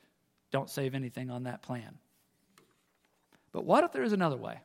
don't 0.51 0.69
save 0.69 0.95
anything 0.95 1.29
on 1.29 1.43
that 1.43 1.61
plan. 1.61 1.97
But 3.51 3.65
what 3.65 3.83
if 3.83 3.91
there 3.91 4.03
is 4.03 4.13
another 4.13 4.37
way? 4.37 4.61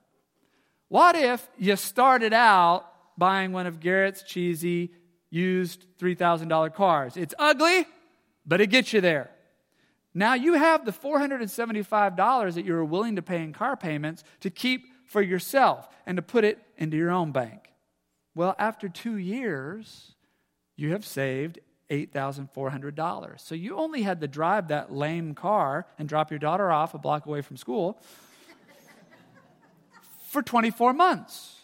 What 0.89 1.17
if 1.17 1.49
you 1.59 1.75
started 1.77 2.33
out 2.33 2.87
buying 3.19 3.51
one 3.53 3.67
of 3.67 3.81
Garrett's 3.81 4.23
cheesy 4.23 4.93
used 5.31 5.87
$3,000 5.99 6.73
cars? 6.75 7.17
It's 7.17 7.35
ugly, 7.39 7.87
but 8.47 8.61
it 8.61 8.69
gets 8.69 8.93
you 8.93 9.01
there. 9.01 9.31
Now 10.15 10.35
you 10.35 10.55
have 10.55 10.85
the 10.85 10.93
$475 10.93 12.55
that 12.55 12.65
you 12.65 12.75
were 12.75 12.85
willing 12.85 13.17
to 13.17 13.23
pay 13.23 13.43
in 13.43 13.53
car 13.53 13.77
payments 13.77 14.25
to 14.41 14.51
keep 14.51 14.87
for 15.07 15.23
yourself 15.23 15.89
and 16.07 16.17
to 16.17 16.23
put 16.23 16.45
it 16.45 16.59
into 16.77 16.97
your 16.97 17.11
own 17.11 17.33
bank. 17.33 17.73
Well, 18.35 18.55
after 18.59 18.89
two 18.89 19.17
years, 19.17 20.15
you 20.77 20.93
have 20.93 21.05
saved 21.05 21.61
$8,400. 21.91 23.41
So 23.41 23.55
you 23.55 23.77
only 23.77 24.03
had 24.03 24.21
to 24.23 24.29
drive 24.29 24.69
that 24.69 24.93
lame 24.93 25.35
car 25.35 25.87
and 25.99 26.09
drop 26.09 26.31
your 26.31 26.39
daughter 26.39 26.73
off 26.73 26.95
a 26.95 26.99
block 26.99 27.27
away 27.27 27.43
from 27.43 27.57
school 27.59 28.01
for 30.31 30.43
24 30.43 30.95
months. 30.95 31.57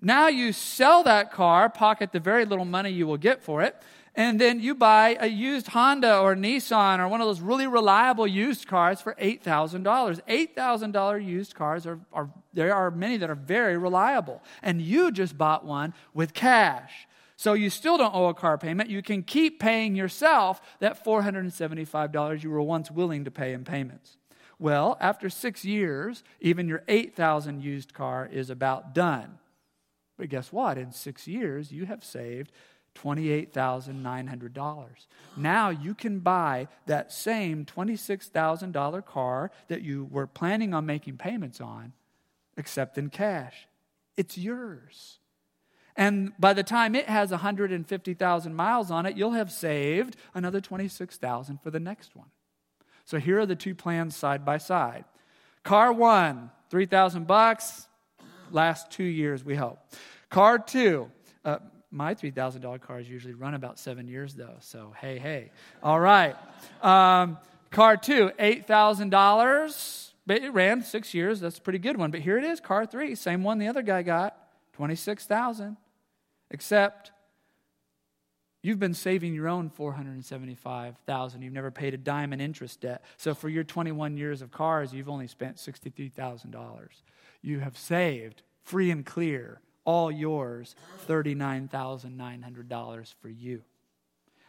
Now 0.00 0.28
you 0.28 0.52
sell 0.52 1.04
that 1.04 1.30
car, 1.30 1.68
pocket 1.68 2.12
the 2.12 2.20
very 2.20 2.44
little 2.44 2.64
money 2.64 2.90
you 2.90 3.06
will 3.06 3.18
get 3.18 3.42
for 3.42 3.62
it, 3.62 3.76
and 4.14 4.38
then 4.38 4.60
you 4.60 4.74
buy 4.74 5.16
a 5.18 5.26
used 5.26 5.68
Honda 5.68 6.18
or 6.18 6.36
Nissan 6.36 6.98
or 6.98 7.08
one 7.08 7.22
of 7.22 7.26
those 7.26 7.40
really 7.40 7.66
reliable 7.66 8.26
used 8.26 8.66
cars 8.66 9.00
for 9.00 9.14
$8,000. 9.14 9.82
$8,000 10.28 11.26
used 11.26 11.54
cars 11.54 11.86
are, 11.86 11.98
are, 12.12 12.28
there 12.52 12.74
are 12.74 12.90
many 12.90 13.16
that 13.16 13.30
are 13.30 13.34
very 13.34 13.78
reliable. 13.78 14.42
And 14.62 14.82
you 14.82 15.12
just 15.12 15.38
bought 15.38 15.64
one 15.64 15.94
with 16.12 16.34
cash. 16.34 17.08
So 17.36 17.54
you 17.54 17.70
still 17.70 17.96
don't 17.96 18.14
owe 18.14 18.26
a 18.26 18.34
car 18.34 18.58
payment. 18.58 18.90
You 18.90 19.02
can 19.02 19.22
keep 19.22 19.58
paying 19.58 19.96
yourself 19.96 20.60
that 20.80 21.02
$475 21.02 22.42
you 22.42 22.50
were 22.50 22.62
once 22.62 22.90
willing 22.90 23.24
to 23.24 23.30
pay 23.30 23.54
in 23.54 23.64
payments. 23.64 24.18
Well, 24.58 24.98
after 25.00 25.30
six 25.30 25.64
years, 25.64 26.22
even 26.40 26.68
your 26.68 26.84
8,000 26.86 27.62
used 27.62 27.94
car 27.94 28.28
is 28.30 28.50
about 28.50 28.94
done. 28.94 29.38
But 30.18 30.28
guess 30.28 30.52
what? 30.52 30.78
In 30.78 30.92
six 30.92 31.26
years, 31.26 31.72
you 31.72 31.86
have 31.86 32.04
saved 32.04 32.52
$28,900. 32.94 34.86
Now 35.36 35.70
you 35.70 35.94
can 35.94 36.20
buy 36.20 36.68
that 36.86 37.12
same 37.12 37.64
$26,000 37.64 39.04
car 39.06 39.50
that 39.68 39.82
you 39.82 40.08
were 40.10 40.26
planning 40.26 40.74
on 40.74 40.86
making 40.86 41.16
payments 41.16 41.60
on, 41.60 41.92
except 42.56 42.98
in 42.98 43.10
cash. 43.10 43.66
It's 44.16 44.36
yours. 44.36 45.18
And 45.96 46.32
by 46.38 46.52
the 46.52 46.62
time 46.62 46.94
it 46.94 47.08
has 47.08 47.30
150,000 47.30 48.54
miles 48.54 48.90
on 48.90 49.06
it, 49.06 49.16
you'll 49.16 49.32
have 49.32 49.50
saved 49.52 50.16
another 50.34 50.60
26,000 50.60 51.58
for 51.62 51.70
the 51.70 51.80
next 51.80 52.16
one. 52.16 52.28
So 53.04 53.18
here 53.18 53.40
are 53.40 53.46
the 53.46 53.56
two 53.56 53.74
plans 53.74 54.16
side 54.16 54.44
by 54.44 54.58
side. 54.58 55.04
Car 55.64 55.92
1, 55.92 56.50
3,000 56.70 57.26
bucks, 57.26 57.88
last 58.50 58.90
2 58.90 59.04
years 59.04 59.44
we 59.44 59.54
hope. 59.54 59.78
Car 60.30 60.58
2, 60.58 61.10
uh, 61.44 61.58
my 61.92 62.14
$3,000 62.14 62.80
cars 62.80 63.08
usually 63.08 63.34
run 63.34 63.54
about 63.54 63.78
7 63.78 64.08
years 64.08 64.34
though. 64.34 64.56
So 64.60 64.94
hey, 64.98 65.18
hey. 65.18 65.50
All 65.82 66.00
right. 66.00 66.36
Um, 66.82 67.38
car 67.70 67.96
2, 67.96 68.32
$8,000. 68.38 70.12
It 70.28 70.52
ran 70.52 70.82
6 70.82 71.14
years. 71.14 71.40
That's 71.40 71.58
a 71.58 71.60
pretty 71.60 71.78
good 71.78 71.96
one. 71.96 72.10
But 72.10 72.20
here 72.20 72.38
it 72.38 72.44
is, 72.44 72.60
car 72.60 72.86
3, 72.86 73.14
same 73.14 73.42
one 73.42 73.58
the 73.58 73.68
other 73.68 73.82
guy 73.82 74.02
got. 74.02 74.36
26,000. 74.74 75.76
Except 76.50 77.12
you've 78.62 78.78
been 78.78 78.94
saving 78.94 79.34
your 79.34 79.48
own 79.48 79.68
475,000. 79.68 81.42
You've 81.42 81.52
never 81.52 81.70
paid 81.70 81.94
a 81.94 81.98
dime 81.98 82.32
in 82.32 82.40
interest 82.40 82.80
debt. 82.80 83.02
So 83.16 83.34
for 83.34 83.48
your 83.48 83.64
21 83.64 84.16
years 84.16 84.42
of 84.42 84.50
cars, 84.50 84.92
you've 84.94 85.08
only 85.08 85.26
spent 85.26 85.56
$63,000. 85.56 86.88
You 87.42 87.60
have 87.60 87.76
saved 87.76 88.42
free 88.62 88.90
and 88.90 89.04
clear 89.04 89.60
all 89.84 90.10
yours 90.10 90.74
$39,900 91.08 93.14
for 93.20 93.28
you. 93.28 93.62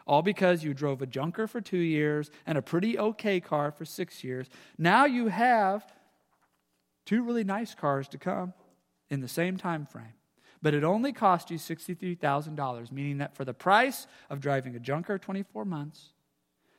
All 0.05 0.21
because 0.21 0.63
you 0.63 0.73
drove 0.73 1.01
a 1.01 1.05
junker 1.05 1.47
for 1.47 1.61
2 1.61 1.77
years 1.77 2.29
and 2.45 2.57
a 2.57 2.61
pretty 2.61 2.99
okay 2.99 3.39
car 3.39 3.71
for 3.71 3.85
6 3.85 4.23
years. 4.23 4.47
Now 4.77 5.05
you 5.05 5.27
have 5.27 5.93
two 7.05 7.23
really 7.23 7.43
nice 7.43 7.73
cars 7.73 8.07
to 8.09 8.17
come 8.17 8.53
in 9.09 9.21
the 9.21 9.27
same 9.27 9.57
time 9.57 9.85
frame 9.85 10.13
but 10.63 10.73
it 10.73 10.83
only 10.85 11.11
cost 11.11 11.51
you 11.51 11.57
$63,000, 11.57 12.91
meaning 12.91 13.17
that 13.17 13.35
for 13.35 13.43
the 13.43 13.53
price 13.53 14.07
of 14.29 14.39
driving 14.39 14.77
a 14.77 14.79
junker 14.79 15.19
24 15.19 15.65
months 15.65 16.13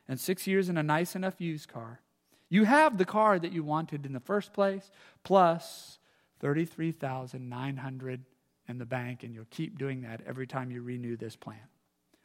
and 0.08 0.18
six 0.18 0.46
years 0.46 0.70
in 0.70 0.78
a 0.78 0.82
nice 0.82 1.14
enough 1.14 1.38
used 1.38 1.68
car, 1.68 2.00
you 2.49 2.64
have 2.64 2.96
the 2.96 3.04
car 3.04 3.38
that 3.38 3.52
you 3.52 3.62
wanted 3.62 4.06
in 4.06 4.14
the 4.14 4.20
first 4.20 4.54
place, 4.54 4.90
plus 5.23 5.99
33900 6.40 8.25
in 8.68 8.78
the 8.78 8.87
bank, 8.87 9.23
and 9.23 9.35
you'll 9.35 9.47
keep 9.50 9.78
doing 9.78 10.02
that 10.02 10.23
every 10.26 10.47
time 10.47 10.71
you 10.71 10.83
renew 10.83 11.16
this 11.16 11.37
plan. 11.37 11.59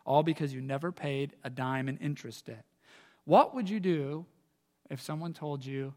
All 0.06 0.24
because 0.24 0.54
you 0.54 0.62
never 0.62 0.92
paid 0.92 1.36
a 1.44 1.50
dime 1.50 1.90
in 1.90 1.98
interest 1.98 2.46
debt. 2.46 2.66
What 3.26 3.54
would 3.56 3.70
you 3.70 3.80
do 3.80 4.26
if 4.90 5.02
someone 5.02 5.34
told 5.34 5.66
you, 5.66 5.94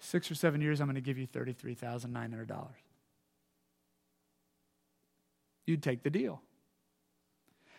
six 0.00 0.30
or 0.30 0.34
seven 0.34 0.60
years, 0.60 0.80
I'm 0.80 0.86
going 0.86 0.96
to 0.96 1.00
give 1.00 1.18
you 1.18 1.26
$33,900? 1.26 2.68
you'd 5.66 5.82
take 5.82 6.02
the 6.02 6.10
deal. 6.10 6.40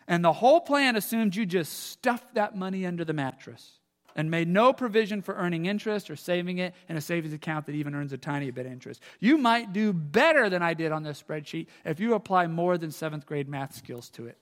And 0.08 0.24
the 0.24 0.34
whole 0.34 0.62
plan 0.62 0.96
assumed 0.96 1.36
you 1.36 1.46
just 1.46 1.74
stuffed 1.90 2.36
that 2.36 2.56
money 2.56 2.86
under 2.86 3.04
the 3.04 3.14
mattress 3.14 3.80
and 4.18 4.32
made 4.32 4.48
no 4.48 4.74
provision 4.74 5.22
for 5.22 5.36
earning 5.36 5.68
interest 5.68 6.10
or 6.10 6.16
saving 6.16 6.58
it 6.58 6.74
in 6.90 6.98
a 6.98 7.02
savings 7.02 7.34
account 7.34 7.68
that 7.68 7.76
even 7.76 7.94
earns 7.94 8.12
a 8.12 8.18
tiny 8.18 8.50
bit 8.50 8.66
of 8.66 8.72
interest. 8.72 9.02
You 9.20 9.38
might 9.38 9.72
do 9.72 9.94
better 9.94 10.50
than 10.50 10.64
I 10.64 10.74
did 10.74 10.92
on 10.92 11.04
this 11.04 11.22
spreadsheet 11.22 11.68
if 11.86 12.00
you 12.00 12.16
apply 12.16 12.48
more 12.48 12.78
than 12.78 12.92
seventh 12.92 13.28
grade 13.28 13.48
math 13.48 13.76
skills 13.76 14.10
to 14.12 14.26
it. 14.26 14.38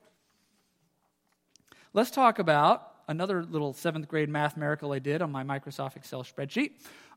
Let's 1.94 2.10
talk 2.10 2.40
about 2.40 2.94
another 3.08 3.44
little 3.44 3.74
seventh 3.74 4.08
grade 4.08 4.30
math 4.30 4.58
miracle 4.58 4.94
I 4.94 5.00
did 5.00 5.22
on 5.22 5.32
my 5.32 5.44
Microsoft 5.44 5.98
Excel 5.98 6.24
spreadsheet 6.24 6.72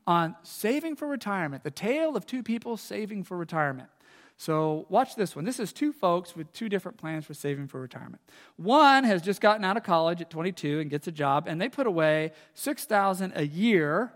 on 0.05 0.35
saving 0.43 0.95
for 0.95 1.07
retirement, 1.07 1.63
the 1.63 1.71
tale 1.71 2.15
of 2.15 2.25
two 2.25 2.43
people 2.43 2.77
saving 2.77 3.23
for 3.23 3.37
retirement. 3.37 3.89
So 4.39 4.85
watch 4.87 5.17
this 5.17 5.35
one. 5.35 5.43
This 5.43 5.59
is 5.59 5.73
two 5.73 5.91
folks 5.91 6.33
with 6.33 6.53
two 6.53 6.69
different 6.69 6.97
plans 6.97 7.25
for 7.25 7.33
saving 7.33 7.67
for 7.67 7.81
retirement. 7.81 8.21
One 8.55 9.03
has 9.03 9.21
just 9.21 9.41
gotten 9.41 9.65
out 9.65 9.75
of 9.75 9.83
college 9.83 10.21
at 10.21 10.29
22 10.29 10.79
and 10.79 10.89
gets 10.89 11.07
a 11.07 11.11
job, 11.11 11.43
and 11.45 11.59
they 11.59 11.67
put 11.67 11.85
away 11.85 12.31
6000 12.53 13.33
a 13.35 13.45
year 13.45 14.13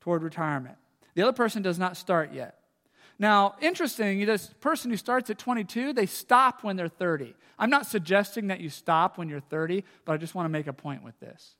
toward 0.00 0.24
retirement. 0.24 0.74
The 1.14 1.22
other 1.22 1.32
person 1.32 1.62
does 1.62 1.78
not 1.78 1.96
start 1.96 2.32
yet. 2.34 2.58
Now, 3.16 3.54
interesting, 3.60 4.26
this 4.26 4.48
person 4.58 4.90
who 4.90 4.96
starts 4.96 5.30
at 5.30 5.38
22, 5.38 5.92
they 5.92 6.06
stop 6.06 6.64
when 6.64 6.74
they're 6.74 6.88
30. 6.88 7.36
I'm 7.56 7.70
not 7.70 7.86
suggesting 7.86 8.48
that 8.48 8.58
you 8.58 8.70
stop 8.70 9.18
when 9.18 9.28
you're 9.28 9.38
30, 9.38 9.84
but 10.04 10.14
I 10.14 10.16
just 10.16 10.34
want 10.34 10.46
to 10.46 10.50
make 10.50 10.66
a 10.66 10.72
point 10.72 11.04
with 11.04 11.18
this. 11.20 11.54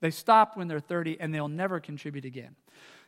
They 0.00 0.10
stop 0.10 0.56
when 0.56 0.66
they're 0.66 0.80
30 0.80 1.20
and 1.20 1.34
they'll 1.34 1.48
never 1.48 1.78
contribute 1.78 2.24
again. 2.24 2.56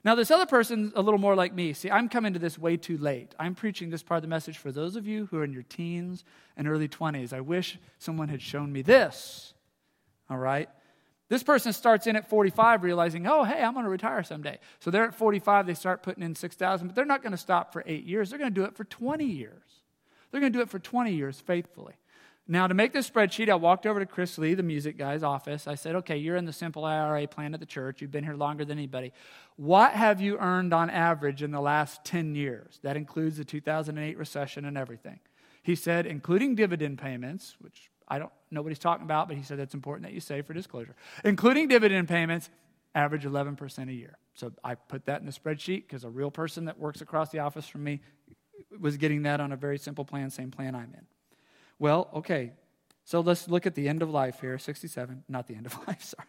Now, 0.06 0.14
this 0.14 0.30
other 0.30 0.46
person's 0.46 0.92
a 0.94 1.02
little 1.02 1.18
more 1.18 1.34
like 1.34 1.52
me. 1.52 1.72
See, 1.72 1.90
I'm 1.90 2.08
coming 2.08 2.32
to 2.34 2.38
this 2.38 2.56
way 2.56 2.76
too 2.76 2.96
late. 2.96 3.34
I'm 3.40 3.56
preaching 3.56 3.90
this 3.90 4.04
part 4.04 4.18
of 4.18 4.22
the 4.22 4.28
message 4.28 4.56
for 4.56 4.70
those 4.70 4.94
of 4.94 5.04
you 5.04 5.26
who 5.26 5.38
are 5.38 5.42
in 5.42 5.52
your 5.52 5.64
teens 5.64 6.22
and 6.56 6.68
early 6.68 6.86
20s. 6.86 7.32
I 7.32 7.40
wish 7.40 7.76
someone 7.98 8.28
had 8.28 8.40
shown 8.40 8.72
me 8.72 8.82
this. 8.82 9.52
All 10.30 10.38
right? 10.38 10.68
This 11.28 11.42
person 11.42 11.72
starts 11.72 12.06
in 12.06 12.14
at 12.14 12.30
45 12.30 12.84
realizing, 12.84 13.26
oh, 13.26 13.42
hey, 13.42 13.60
I'm 13.60 13.72
going 13.72 13.84
to 13.84 13.90
retire 13.90 14.22
someday. 14.22 14.60
So 14.78 14.92
they're 14.92 15.06
at 15.06 15.14
45, 15.16 15.66
they 15.66 15.74
start 15.74 16.04
putting 16.04 16.22
in 16.22 16.36
6,000, 16.36 16.86
but 16.86 16.94
they're 16.94 17.04
not 17.04 17.22
going 17.22 17.32
to 17.32 17.36
stop 17.36 17.72
for 17.72 17.82
eight 17.84 18.04
years. 18.04 18.30
They're 18.30 18.38
going 18.38 18.54
to 18.54 18.60
do 18.60 18.64
it 18.64 18.76
for 18.76 18.84
20 18.84 19.24
years. 19.24 19.82
They're 20.30 20.40
going 20.40 20.52
to 20.52 20.56
do 20.56 20.62
it 20.62 20.70
for 20.70 20.78
20 20.78 21.14
years 21.14 21.40
faithfully. 21.40 21.94
Now, 22.48 22.68
to 22.68 22.74
make 22.74 22.92
this 22.92 23.10
spreadsheet, 23.10 23.48
I 23.48 23.56
walked 23.56 23.86
over 23.86 23.98
to 23.98 24.06
Chris 24.06 24.38
Lee, 24.38 24.54
the 24.54 24.62
music 24.62 24.96
guy's 24.96 25.24
office. 25.24 25.66
I 25.66 25.74
said, 25.74 25.96
okay, 25.96 26.16
you're 26.16 26.36
in 26.36 26.44
the 26.44 26.52
simple 26.52 26.84
IRA 26.84 27.26
plan 27.26 27.54
at 27.54 27.60
the 27.60 27.66
church. 27.66 28.00
You've 28.00 28.12
been 28.12 28.22
here 28.22 28.36
longer 28.36 28.64
than 28.64 28.78
anybody. 28.78 29.12
What 29.56 29.92
have 29.92 30.20
you 30.20 30.38
earned 30.38 30.72
on 30.72 30.88
average 30.88 31.42
in 31.42 31.50
the 31.50 31.60
last 31.60 32.04
10 32.04 32.36
years? 32.36 32.78
That 32.82 32.96
includes 32.96 33.38
the 33.38 33.44
2008 33.44 34.16
recession 34.16 34.64
and 34.64 34.78
everything. 34.78 35.18
He 35.64 35.74
said, 35.74 36.06
including 36.06 36.54
dividend 36.54 36.98
payments, 36.98 37.56
which 37.58 37.90
I 38.06 38.20
don't 38.20 38.30
know 38.52 38.62
what 38.62 38.68
he's 38.68 38.78
talking 38.78 39.04
about, 39.04 39.26
but 39.26 39.36
he 39.36 39.42
said 39.42 39.58
that's 39.58 39.74
important 39.74 40.06
that 40.06 40.14
you 40.14 40.20
say 40.20 40.40
for 40.42 40.54
disclosure. 40.54 40.94
Including 41.24 41.66
dividend 41.66 42.06
payments, 42.06 42.48
average 42.94 43.24
11% 43.24 43.88
a 43.88 43.92
year. 43.92 44.18
So 44.34 44.52
I 44.62 44.76
put 44.76 45.06
that 45.06 45.18
in 45.18 45.26
the 45.26 45.32
spreadsheet 45.32 45.82
because 45.88 46.04
a 46.04 46.10
real 46.10 46.30
person 46.30 46.66
that 46.66 46.78
works 46.78 47.00
across 47.00 47.30
the 47.30 47.40
office 47.40 47.66
from 47.66 47.82
me 47.82 48.02
was 48.78 48.96
getting 48.96 49.22
that 49.24 49.40
on 49.40 49.50
a 49.50 49.56
very 49.56 49.78
simple 49.78 50.04
plan, 50.04 50.30
same 50.30 50.52
plan 50.52 50.76
I'm 50.76 50.94
in. 50.94 51.06
Well, 51.78 52.08
okay. 52.14 52.52
So 53.04 53.20
let's 53.20 53.48
look 53.48 53.66
at 53.66 53.74
the 53.74 53.88
end 53.88 54.02
of 54.02 54.10
life 54.10 54.40
here 54.40 54.58
67. 54.58 55.24
Not 55.28 55.46
the 55.46 55.54
end 55.54 55.66
of 55.66 55.78
life, 55.88 56.02
sorry. 56.02 56.26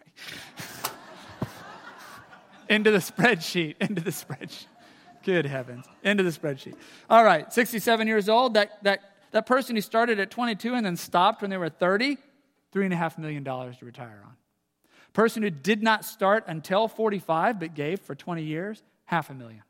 into 2.69 2.91
the 2.91 2.99
spreadsheet. 2.99 3.75
Into 3.81 4.01
the 4.01 4.11
spreadsheet. 4.11 4.67
Good 5.23 5.45
heavens. 5.45 5.85
Into 6.03 6.23
the 6.23 6.29
spreadsheet. 6.29 6.75
All 7.09 7.23
right, 7.23 7.51
67 7.51 8.07
years 8.07 8.29
old. 8.29 8.53
That, 8.53 8.83
that, 8.83 8.99
that 9.31 9.45
person 9.45 9.75
who 9.75 9.81
started 9.81 10.19
at 10.19 10.29
22 10.29 10.73
and 10.73 10.85
then 10.85 10.95
stopped 10.95 11.41
when 11.41 11.49
they 11.49 11.57
were 11.57 11.69
30, 11.69 12.17
$3.5 12.73 13.17
million 13.17 13.43
to 13.43 13.75
retire 13.81 14.21
on. 14.23 14.33
Person 15.13 15.41
who 15.41 15.49
did 15.49 15.81
not 15.81 16.05
start 16.05 16.43
until 16.47 16.87
45 16.87 17.59
but 17.59 17.73
gave 17.73 17.99
for 17.99 18.13
20 18.13 18.43
years, 18.43 18.83
half 19.05 19.29
a 19.29 19.33
million. 19.33 19.63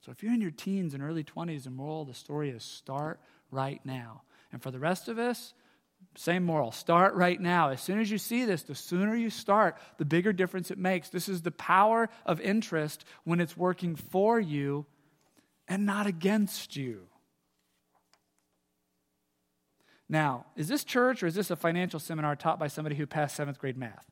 So 0.00 0.12
if 0.12 0.22
you're 0.22 0.32
in 0.32 0.40
your 0.40 0.52
teens 0.52 0.94
and 0.94 1.02
early 1.02 1.24
20s, 1.24 1.64
the 1.64 1.70
moral 1.70 2.02
of 2.02 2.08
the 2.08 2.14
story 2.14 2.50
is 2.50 2.62
start 2.62 3.18
right 3.56 3.80
now. 3.84 4.22
And 4.52 4.62
for 4.62 4.70
the 4.70 4.78
rest 4.78 5.08
of 5.08 5.18
us, 5.18 5.54
same 6.14 6.44
moral. 6.44 6.72
Start 6.72 7.14
right 7.14 7.40
now. 7.40 7.70
As 7.70 7.80
soon 7.80 8.00
as 8.00 8.10
you 8.10 8.18
see 8.18 8.44
this, 8.44 8.62
the 8.62 8.74
sooner 8.74 9.16
you 9.16 9.30
start, 9.30 9.76
the 9.98 10.04
bigger 10.04 10.32
difference 10.32 10.70
it 10.70 10.78
makes. 10.78 11.08
This 11.08 11.28
is 11.28 11.42
the 11.42 11.50
power 11.50 12.08
of 12.24 12.40
interest 12.40 13.04
when 13.24 13.40
it's 13.40 13.56
working 13.56 13.96
for 13.96 14.38
you 14.38 14.86
and 15.68 15.84
not 15.84 16.06
against 16.06 16.76
you. 16.76 17.08
Now, 20.08 20.46
is 20.54 20.68
this 20.68 20.84
church 20.84 21.22
or 21.22 21.26
is 21.26 21.34
this 21.34 21.50
a 21.50 21.56
financial 21.56 21.98
seminar 21.98 22.36
taught 22.36 22.58
by 22.58 22.68
somebody 22.68 22.94
who 22.94 23.06
passed 23.06 23.36
seventh 23.36 23.58
grade 23.58 23.76
math? 23.76 24.06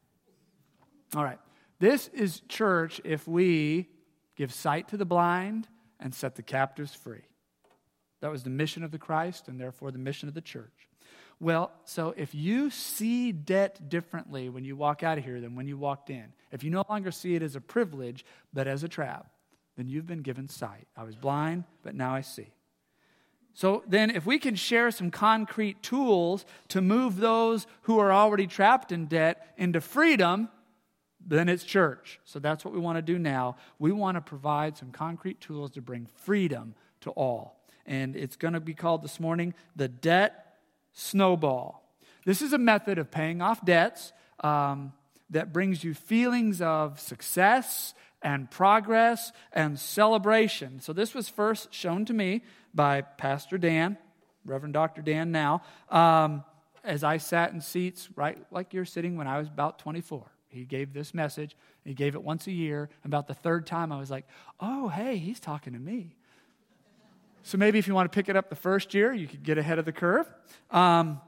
All 1.15 1.25
right. 1.25 1.39
This 1.79 2.09
is 2.09 2.43
church 2.49 3.01
if 3.05 3.29
we 3.29 3.89
give 4.37 4.53
sight 4.53 4.89
to 4.89 4.97
the 4.97 5.05
blind 5.05 5.69
and 6.01 6.15
set 6.15 6.35
the 6.35 6.43
captives 6.43 6.95
free. 6.95 7.23
That 8.25 8.33
was 8.33 8.43
the 8.43 8.49
mission 8.49 8.83
of 8.83 8.91
the 8.91 8.99
Christ 8.99 9.49
and 9.49 9.61
therefore 9.61 9.91
the 9.91 9.99
mission 9.99 10.31
of 10.31 10.35
the 10.35 10.41
church. 10.41 10.89
Well, 11.41 11.71
so 11.85 12.15
if 12.17 12.35
you 12.35 12.71
see 12.71 13.33
debt 13.33 13.91
differently 13.91 14.49
when 14.49 14.65
you 14.65 14.77
walk 14.77 15.03
out 15.03 15.19
of 15.19 15.25
here 15.25 15.43
than 15.43 15.55
when 15.57 15.69
you 15.69 15.77
walked 15.77 16.09
in, 16.09 16.33
if 16.51 16.65
you 16.65 16.71
no 16.71 16.87
longer 16.89 17.11
see 17.11 17.35
it 17.35 17.43
as 17.43 17.55
a 17.55 17.61
privilege 17.61 18.25
but 18.55 18.67
as 18.67 18.83
a 18.83 18.89
trap, 18.89 19.27
then 19.77 19.89
you've 19.89 20.07
been 20.07 20.23
given 20.23 20.49
sight. 20.49 20.87
I 20.97 21.05
was 21.05 21.17
blind, 21.17 21.65
but 21.83 21.95
now 21.95 22.15
I 22.15 22.23
see. 22.23 22.47
So 23.53 23.83
then, 23.87 24.09
if 24.09 24.25
we 24.25 24.39
can 24.39 24.55
share 24.55 24.91
some 24.91 25.11
concrete 25.11 25.83
tools 25.83 26.47
to 26.69 26.81
move 26.81 27.19
those 27.19 27.67
who 27.83 27.99
are 27.99 28.11
already 28.11 28.47
trapped 28.47 28.91
in 28.91 29.05
debt 29.05 29.53
into 29.59 29.83
freedom, 29.83 30.49
then 31.21 31.51
it's 31.51 31.63
church. 31.63 32.21
So 32.25 32.39
that's 32.39 32.65
what 32.65 32.73
we 32.73 32.81
want 32.81 32.97
to 32.97 33.03
do 33.03 33.19
now. 33.19 33.57
We 33.79 33.93
want 33.93 34.17
to 34.17 34.23
provide 34.23 34.79
some 34.79 34.93
concrete 34.93 35.43
tools 35.43 35.73
to 35.73 35.83
bring 35.83 36.07
freedom 36.07 36.75
to 37.03 37.11
all. 37.11 37.61
And 37.87 38.17
it's 38.17 38.37
going 38.37 38.55
to 38.55 38.61
be 38.61 38.75
called 38.75 39.03
this 39.03 39.21
morning 39.21 39.55
the 39.77 39.89
debt 39.89 40.57
snowball. 40.93 41.83
This 42.25 42.41
is 42.41 42.53
a 42.53 42.59
method 42.59 42.99
of 42.99 43.11
paying 43.11 43.43
off 43.43 43.65
debts 43.65 44.13
um, 44.41 44.93
that 45.31 45.53
brings 45.53 45.85
you 45.85 45.95
feelings 45.95 46.63
of 46.63 46.99
success 46.99 47.95
and 48.23 48.51
progress 48.51 49.33
and 49.53 49.79
celebration. 49.79 50.81
So, 50.81 50.93
this 50.93 51.15
was 51.15 51.29
first 51.29 51.73
shown 51.73 52.07
to 52.07 52.15
me 52.15 52.43
by 52.75 53.03
Pastor 53.03 53.59
Dan, 53.59 53.99
Reverend 54.47 54.73
Dr. 54.73 55.03
Dan 55.03 55.31
now, 55.31 55.63
um, 55.91 56.43
as 56.83 57.05
I 57.05 57.19
sat 57.19 57.53
in 57.53 57.61
seats 57.61 58.09
right 58.17 58.39
like 58.51 58.73
you're 58.73 58.85
sitting 58.85 59.17
when 59.17 59.27
I 59.27 59.39
was 59.39 59.49
about 59.49 59.79
24. 59.79 60.31
He 60.49 60.65
gave 60.65 60.93
this 60.93 61.13
message. 61.13 61.57
He 61.85 61.95
gave 61.95 62.15
it 62.15 62.23
once 62.23 62.47
a 62.47 62.53
year. 62.53 62.89
About 63.05 63.27
the 63.27 63.35
third 63.35 63.67
time, 63.67 63.91
I 63.91 63.99
was 63.99 64.11
like, 64.11 64.25
oh, 64.61 64.89
hey, 64.89 65.17
he's 65.17 65.41
talking 65.41 65.73
to 65.73 65.79
me. 65.79 66.15
So 67.45 67.59
maybe 67.59 67.79
if 67.79 67.87
you 67.87 67.95
want 67.95 68.11
to 68.11 68.17
pick 68.17 68.31
it 68.31 68.37
up 68.37 68.49
the 68.49 68.57
first 68.57 68.95
year, 68.95 69.13
you 69.13 69.27
could 69.27 69.43
get 69.43 69.59
ahead 69.59 69.79
of 69.79 69.85
the 69.85 69.93
curve. 69.93 70.27
Um, 70.71 71.21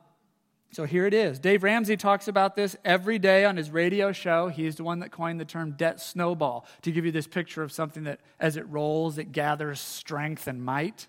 so 0.72 0.84
here 0.84 1.06
it 1.06 1.12
is. 1.12 1.38
Dave 1.38 1.62
Ramsey 1.62 1.96
talks 1.96 2.26
about 2.26 2.56
this 2.56 2.74
every 2.84 3.18
day 3.18 3.44
on 3.44 3.56
his 3.56 3.70
radio 3.70 4.12
show. 4.12 4.48
He's 4.48 4.76
the 4.76 4.84
one 4.84 5.00
that 5.00 5.12
coined 5.12 5.38
the 5.38 5.44
term 5.44 5.72
debt 5.72 6.00
snowball 6.00 6.66
to 6.82 6.90
give 6.90 7.04
you 7.04 7.12
this 7.12 7.26
picture 7.26 7.62
of 7.62 7.70
something 7.70 8.04
that, 8.04 8.20
as 8.40 8.56
it 8.56 8.66
rolls, 8.68 9.18
it 9.18 9.30
gathers 9.32 9.78
strength 9.78 10.46
and 10.46 10.64
might. 10.64 11.06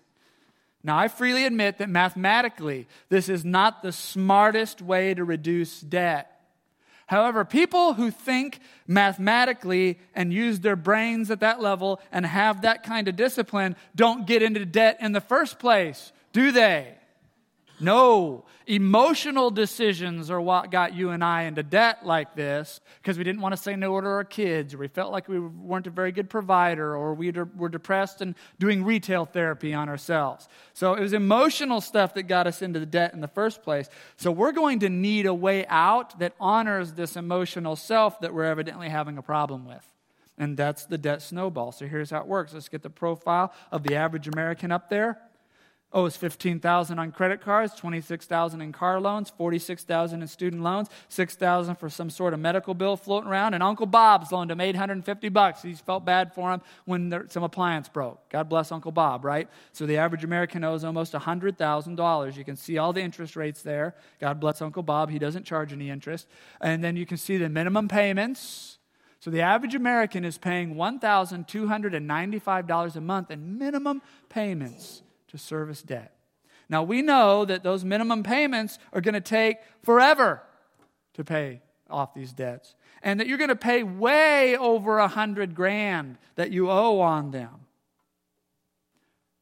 Now, 0.84 0.98
I 0.98 1.08
freely 1.08 1.44
admit 1.44 1.78
that 1.78 1.88
mathematically, 1.88 2.86
this 3.08 3.30
is 3.30 3.44
not 3.44 3.82
the 3.82 3.92
smartest 3.92 4.82
way 4.82 5.14
to 5.14 5.24
reduce 5.24 5.80
debt. 5.80 6.37
However, 7.08 7.42
people 7.42 7.94
who 7.94 8.10
think 8.10 8.60
mathematically 8.86 9.98
and 10.14 10.30
use 10.30 10.60
their 10.60 10.76
brains 10.76 11.30
at 11.30 11.40
that 11.40 11.58
level 11.58 12.00
and 12.12 12.26
have 12.26 12.62
that 12.62 12.82
kind 12.82 13.08
of 13.08 13.16
discipline 13.16 13.76
don't 13.96 14.26
get 14.26 14.42
into 14.42 14.66
debt 14.66 14.98
in 15.00 15.12
the 15.12 15.20
first 15.22 15.58
place, 15.58 16.12
do 16.34 16.52
they? 16.52 16.97
No. 17.80 18.44
Emotional 18.66 19.50
decisions 19.50 20.30
are 20.30 20.40
what 20.40 20.70
got 20.70 20.94
you 20.94 21.10
and 21.10 21.24
I 21.24 21.44
into 21.44 21.62
debt 21.62 22.04
like 22.04 22.34
this 22.34 22.80
because 23.00 23.16
we 23.16 23.24
didn't 23.24 23.40
want 23.40 23.56
to 23.56 23.62
say 23.62 23.76
no 23.76 23.98
to 23.98 24.06
our 24.06 24.24
kids, 24.24 24.74
or 24.74 24.78
we 24.78 24.88
felt 24.88 25.10
like 25.10 25.26
we 25.28 25.38
weren't 25.38 25.86
a 25.86 25.90
very 25.90 26.12
good 26.12 26.28
provider, 26.28 26.94
or 26.94 27.14
we 27.14 27.30
were 27.30 27.68
depressed 27.70 28.20
and 28.20 28.34
doing 28.58 28.84
retail 28.84 29.24
therapy 29.24 29.72
on 29.72 29.88
ourselves. 29.88 30.48
So 30.74 30.94
it 30.94 31.00
was 31.00 31.14
emotional 31.14 31.80
stuff 31.80 32.14
that 32.14 32.24
got 32.24 32.46
us 32.46 32.60
into 32.60 32.78
the 32.78 32.86
debt 32.86 33.14
in 33.14 33.20
the 33.20 33.28
first 33.28 33.62
place. 33.62 33.88
So 34.16 34.30
we're 34.30 34.52
going 34.52 34.80
to 34.80 34.90
need 34.90 35.24
a 35.24 35.34
way 35.34 35.64
out 35.66 36.18
that 36.18 36.34
honors 36.38 36.92
this 36.92 37.16
emotional 37.16 37.76
self 37.76 38.20
that 38.20 38.34
we're 38.34 38.44
evidently 38.44 38.90
having 38.90 39.16
a 39.16 39.22
problem 39.22 39.66
with. 39.66 39.84
And 40.36 40.56
that's 40.56 40.84
the 40.84 40.98
debt 40.98 41.22
snowball. 41.22 41.72
So 41.72 41.86
here's 41.86 42.10
how 42.10 42.20
it 42.20 42.26
works. 42.26 42.52
Let's 42.52 42.68
get 42.68 42.82
the 42.82 42.90
profile 42.90 43.52
of 43.72 43.82
the 43.82 43.96
average 43.96 44.28
American 44.28 44.70
up 44.70 44.88
there. 44.88 45.18
Oh, 45.90 46.04
it's 46.04 46.18
15,000 46.18 46.98
on 46.98 47.12
credit 47.12 47.40
cards, 47.40 47.74
26,000 47.74 48.60
in 48.60 48.72
car 48.72 49.00
loans, 49.00 49.30
46,000 49.30 50.20
in 50.20 50.28
student 50.28 50.62
loans, 50.62 50.88
6,000 51.08 51.76
for 51.76 51.88
some 51.88 52.10
sort 52.10 52.34
of 52.34 52.40
medical 52.40 52.74
bill 52.74 52.94
floating 52.94 53.30
around, 53.30 53.54
and 53.54 53.62
Uncle 53.62 53.86
Bob's 53.86 54.30
loaned 54.30 54.50
him 54.50 54.60
850 54.60 55.30
bucks. 55.30 55.62
He 55.62 55.72
felt 55.72 56.04
bad 56.04 56.34
for 56.34 56.52
him 56.52 56.60
when 56.84 57.08
there, 57.08 57.24
some 57.30 57.42
appliance 57.42 57.88
broke. 57.88 58.28
God 58.28 58.50
bless 58.50 58.70
Uncle 58.70 58.92
Bob, 58.92 59.24
right? 59.24 59.48
So 59.72 59.86
the 59.86 59.96
average 59.96 60.24
American 60.24 60.62
owes 60.62 60.84
almost 60.84 61.14
$100,000. 61.14 62.36
You 62.36 62.44
can 62.44 62.56
see 62.56 62.76
all 62.76 62.92
the 62.92 63.00
interest 63.00 63.34
rates 63.34 63.62
there. 63.62 63.94
God 64.20 64.40
bless 64.40 64.60
Uncle 64.60 64.82
Bob. 64.82 65.08
He 65.08 65.18
doesn't 65.18 65.44
charge 65.44 65.72
any 65.72 65.88
interest. 65.88 66.28
And 66.60 66.84
then 66.84 66.96
you 66.96 67.06
can 67.06 67.16
see 67.16 67.38
the 67.38 67.48
minimum 67.48 67.88
payments. 67.88 68.76
So 69.20 69.30
the 69.30 69.40
average 69.40 69.74
American 69.74 70.26
is 70.26 70.36
paying 70.36 70.74
$1,295 70.74 72.96
a 72.96 73.00
month 73.00 73.30
in 73.30 73.58
minimum 73.58 74.02
payments 74.28 75.00
to 75.28 75.38
service 75.38 75.82
debt. 75.82 76.14
Now, 76.68 76.82
we 76.82 77.00
know 77.00 77.44
that 77.44 77.62
those 77.62 77.84
minimum 77.84 78.22
payments 78.22 78.78
are 78.92 79.00
going 79.00 79.14
to 79.14 79.20
take 79.20 79.58
forever 79.82 80.42
to 81.14 81.24
pay 81.24 81.62
off 81.88 82.12
these 82.12 82.32
debts, 82.32 82.74
and 83.02 83.18
that 83.18 83.26
you're 83.26 83.38
going 83.38 83.48
to 83.48 83.56
pay 83.56 83.82
way 83.82 84.56
over 84.56 84.98
a 84.98 85.08
hundred 85.08 85.54
grand 85.54 86.18
that 86.34 86.50
you 86.50 86.70
owe 86.70 87.00
on 87.00 87.30
them. 87.30 87.66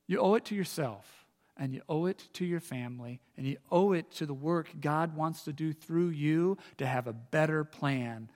You 0.07 0.21
owe 0.21 0.35
it 0.35 0.45
to 0.47 0.55
yourself, 0.55 1.27
and 1.57 1.75
you 1.75 1.83
owe 1.89 2.07
it 2.07 2.29
to 2.35 2.45
your 2.45 2.61
family, 2.61 3.21
and 3.37 3.47
you 3.47 3.57
owe 3.73 3.93
it 3.93 4.13
to 4.13 4.27
the 4.27 4.35
work 4.35 4.69
God 4.81 5.17
wants 5.17 5.43
to 5.45 5.53
do 5.53 5.73
through 5.73 6.11
you 6.11 6.59
to 6.79 6.87
have 6.87 7.09
a 7.09 7.13
better 7.13 7.65
plan 7.65 8.31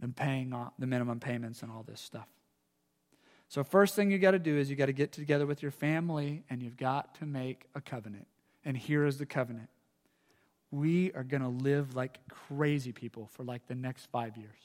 than 0.00 0.12
paying 0.12 0.52
off 0.52 0.74
the 0.78 0.86
minimum 0.86 1.20
payments 1.20 1.62
and 1.62 1.72
all 1.72 1.82
this 1.82 2.00
stuff. 2.00 2.28
So, 3.54 3.62
first 3.62 3.94
thing 3.94 4.10
you 4.10 4.18
got 4.18 4.32
to 4.32 4.40
do 4.40 4.58
is 4.58 4.68
you 4.68 4.74
got 4.74 4.86
to 4.86 4.92
get 4.92 5.12
together 5.12 5.46
with 5.46 5.62
your 5.62 5.70
family 5.70 6.42
and 6.50 6.60
you've 6.60 6.76
got 6.76 7.14
to 7.20 7.24
make 7.24 7.66
a 7.76 7.80
covenant. 7.80 8.26
And 8.64 8.76
here 8.76 9.06
is 9.06 9.18
the 9.18 9.26
covenant 9.26 9.68
we 10.72 11.12
are 11.12 11.22
going 11.22 11.40
to 11.40 11.48
live 11.48 11.94
like 11.94 12.18
crazy 12.28 12.90
people 12.90 13.28
for 13.30 13.44
like 13.44 13.68
the 13.68 13.76
next 13.76 14.06
five 14.06 14.36
years. 14.36 14.58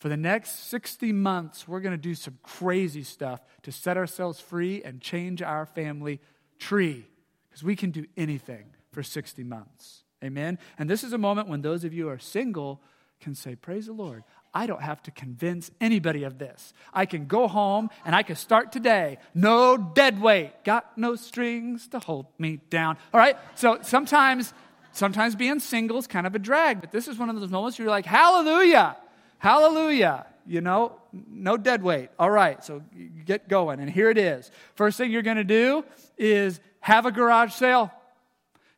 For 0.00 0.08
the 0.08 0.16
next 0.16 0.70
60 0.70 1.12
months, 1.12 1.68
we're 1.68 1.78
going 1.78 1.92
to 1.92 1.96
do 1.96 2.16
some 2.16 2.36
crazy 2.42 3.04
stuff 3.04 3.44
to 3.62 3.70
set 3.70 3.96
ourselves 3.96 4.40
free 4.40 4.82
and 4.82 5.00
change 5.00 5.40
our 5.40 5.64
family 5.64 6.18
tree 6.58 7.06
because 7.48 7.62
we 7.62 7.76
can 7.76 7.92
do 7.92 8.06
anything 8.16 8.74
for 8.90 9.04
60 9.04 9.44
months. 9.44 10.02
Amen? 10.24 10.58
And 10.78 10.90
this 10.90 11.04
is 11.04 11.12
a 11.12 11.18
moment 11.18 11.46
when 11.46 11.62
those 11.62 11.84
of 11.84 11.94
you 11.94 12.06
who 12.06 12.10
are 12.10 12.18
single 12.18 12.82
can 13.20 13.36
say, 13.36 13.54
Praise 13.54 13.86
the 13.86 13.92
Lord. 13.92 14.24
I 14.52 14.66
don't 14.66 14.82
have 14.82 15.02
to 15.04 15.10
convince 15.10 15.70
anybody 15.80 16.24
of 16.24 16.38
this. 16.38 16.74
I 16.92 17.06
can 17.06 17.26
go 17.26 17.46
home 17.46 17.88
and 18.04 18.16
I 18.16 18.22
can 18.22 18.36
start 18.36 18.72
today. 18.72 19.18
No 19.32 19.76
dead 19.76 20.20
weight. 20.20 20.64
Got 20.64 20.98
no 20.98 21.14
strings 21.14 21.86
to 21.88 22.00
hold 22.00 22.26
me 22.38 22.60
down. 22.68 22.96
All 23.14 23.20
right? 23.20 23.36
So 23.54 23.78
sometimes, 23.82 24.52
sometimes 24.92 25.36
being 25.36 25.60
single 25.60 25.98
is 25.98 26.08
kind 26.08 26.26
of 26.26 26.34
a 26.34 26.38
drag, 26.38 26.80
but 26.80 26.90
this 26.90 27.06
is 27.06 27.16
one 27.16 27.30
of 27.30 27.38
those 27.38 27.50
moments 27.50 27.78
where 27.78 27.84
you're 27.84 27.90
like, 27.90 28.06
hallelujah, 28.06 28.96
hallelujah. 29.38 30.26
You 30.46 30.60
know, 30.60 30.96
no 31.12 31.56
dead 31.56 31.82
weight. 31.82 32.08
All 32.18 32.30
right, 32.30 32.64
so 32.64 32.82
get 33.24 33.48
going. 33.48 33.78
And 33.78 33.88
here 33.88 34.10
it 34.10 34.18
is. 34.18 34.50
First 34.74 34.98
thing 34.98 35.12
you're 35.12 35.22
going 35.22 35.36
to 35.36 35.44
do 35.44 35.84
is 36.18 36.58
have 36.80 37.06
a 37.06 37.12
garage 37.12 37.52
sale. 37.52 37.92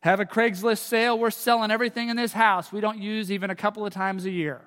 Have 0.01 0.19
a 0.19 0.25
Craigslist 0.25 0.79
sale. 0.79 1.17
We're 1.17 1.31
selling 1.31 1.71
everything 1.71 2.09
in 2.09 2.17
this 2.17 2.33
house 2.33 2.71
we 2.71 2.81
don't 2.81 2.99
use 2.99 3.31
even 3.31 3.49
a 3.49 3.55
couple 3.55 3.85
of 3.85 3.93
times 3.93 4.25
a 4.25 4.29
year. 4.29 4.61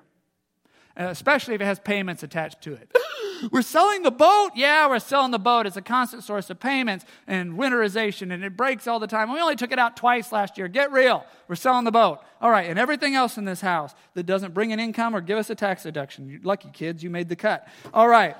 Uh, 0.99 1.09
especially 1.09 1.53
if 1.53 1.61
it 1.61 1.65
has 1.65 1.79
payments 1.79 2.23
attached 2.23 2.59
to 2.63 2.73
it. 2.73 2.91
we're 3.51 3.61
selling 3.61 4.01
the 4.01 4.09
boat? 4.09 4.51
Yeah, 4.55 4.89
we're 4.89 4.97
selling 4.97 5.29
the 5.29 5.37
boat. 5.37 5.67
It's 5.67 5.77
a 5.77 5.81
constant 5.81 6.23
source 6.23 6.49
of 6.49 6.59
payments 6.59 7.05
and 7.27 7.53
winterization, 7.53 8.33
and 8.33 8.43
it 8.43 8.57
breaks 8.57 8.87
all 8.87 8.99
the 8.99 9.05
time. 9.05 9.31
We 9.31 9.39
only 9.39 9.55
took 9.55 9.71
it 9.71 9.77
out 9.77 9.95
twice 9.95 10.31
last 10.31 10.57
year. 10.57 10.67
Get 10.67 10.91
real. 10.91 11.23
We're 11.47 11.55
selling 11.55 11.85
the 11.85 11.91
boat. 11.91 12.21
All 12.41 12.49
right, 12.49 12.67
and 12.67 12.79
everything 12.79 13.13
else 13.13 13.37
in 13.37 13.45
this 13.45 13.61
house 13.61 13.93
that 14.15 14.23
doesn't 14.23 14.55
bring 14.55 14.73
an 14.73 14.79
income 14.79 15.15
or 15.15 15.21
give 15.21 15.37
us 15.37 15.51
a 15.51 15.55
tax 15.55 15.83
deduction. 15.83 16.29
You're 16.29 16.41
lucky 16.41 16.69
kids, 16.73 17.03
you 17.03 17.11
made 17.11 17.29
the 17.29 17.35
cut. 17.35 17.67
All 17.93 18.07
right. 18.07 18.35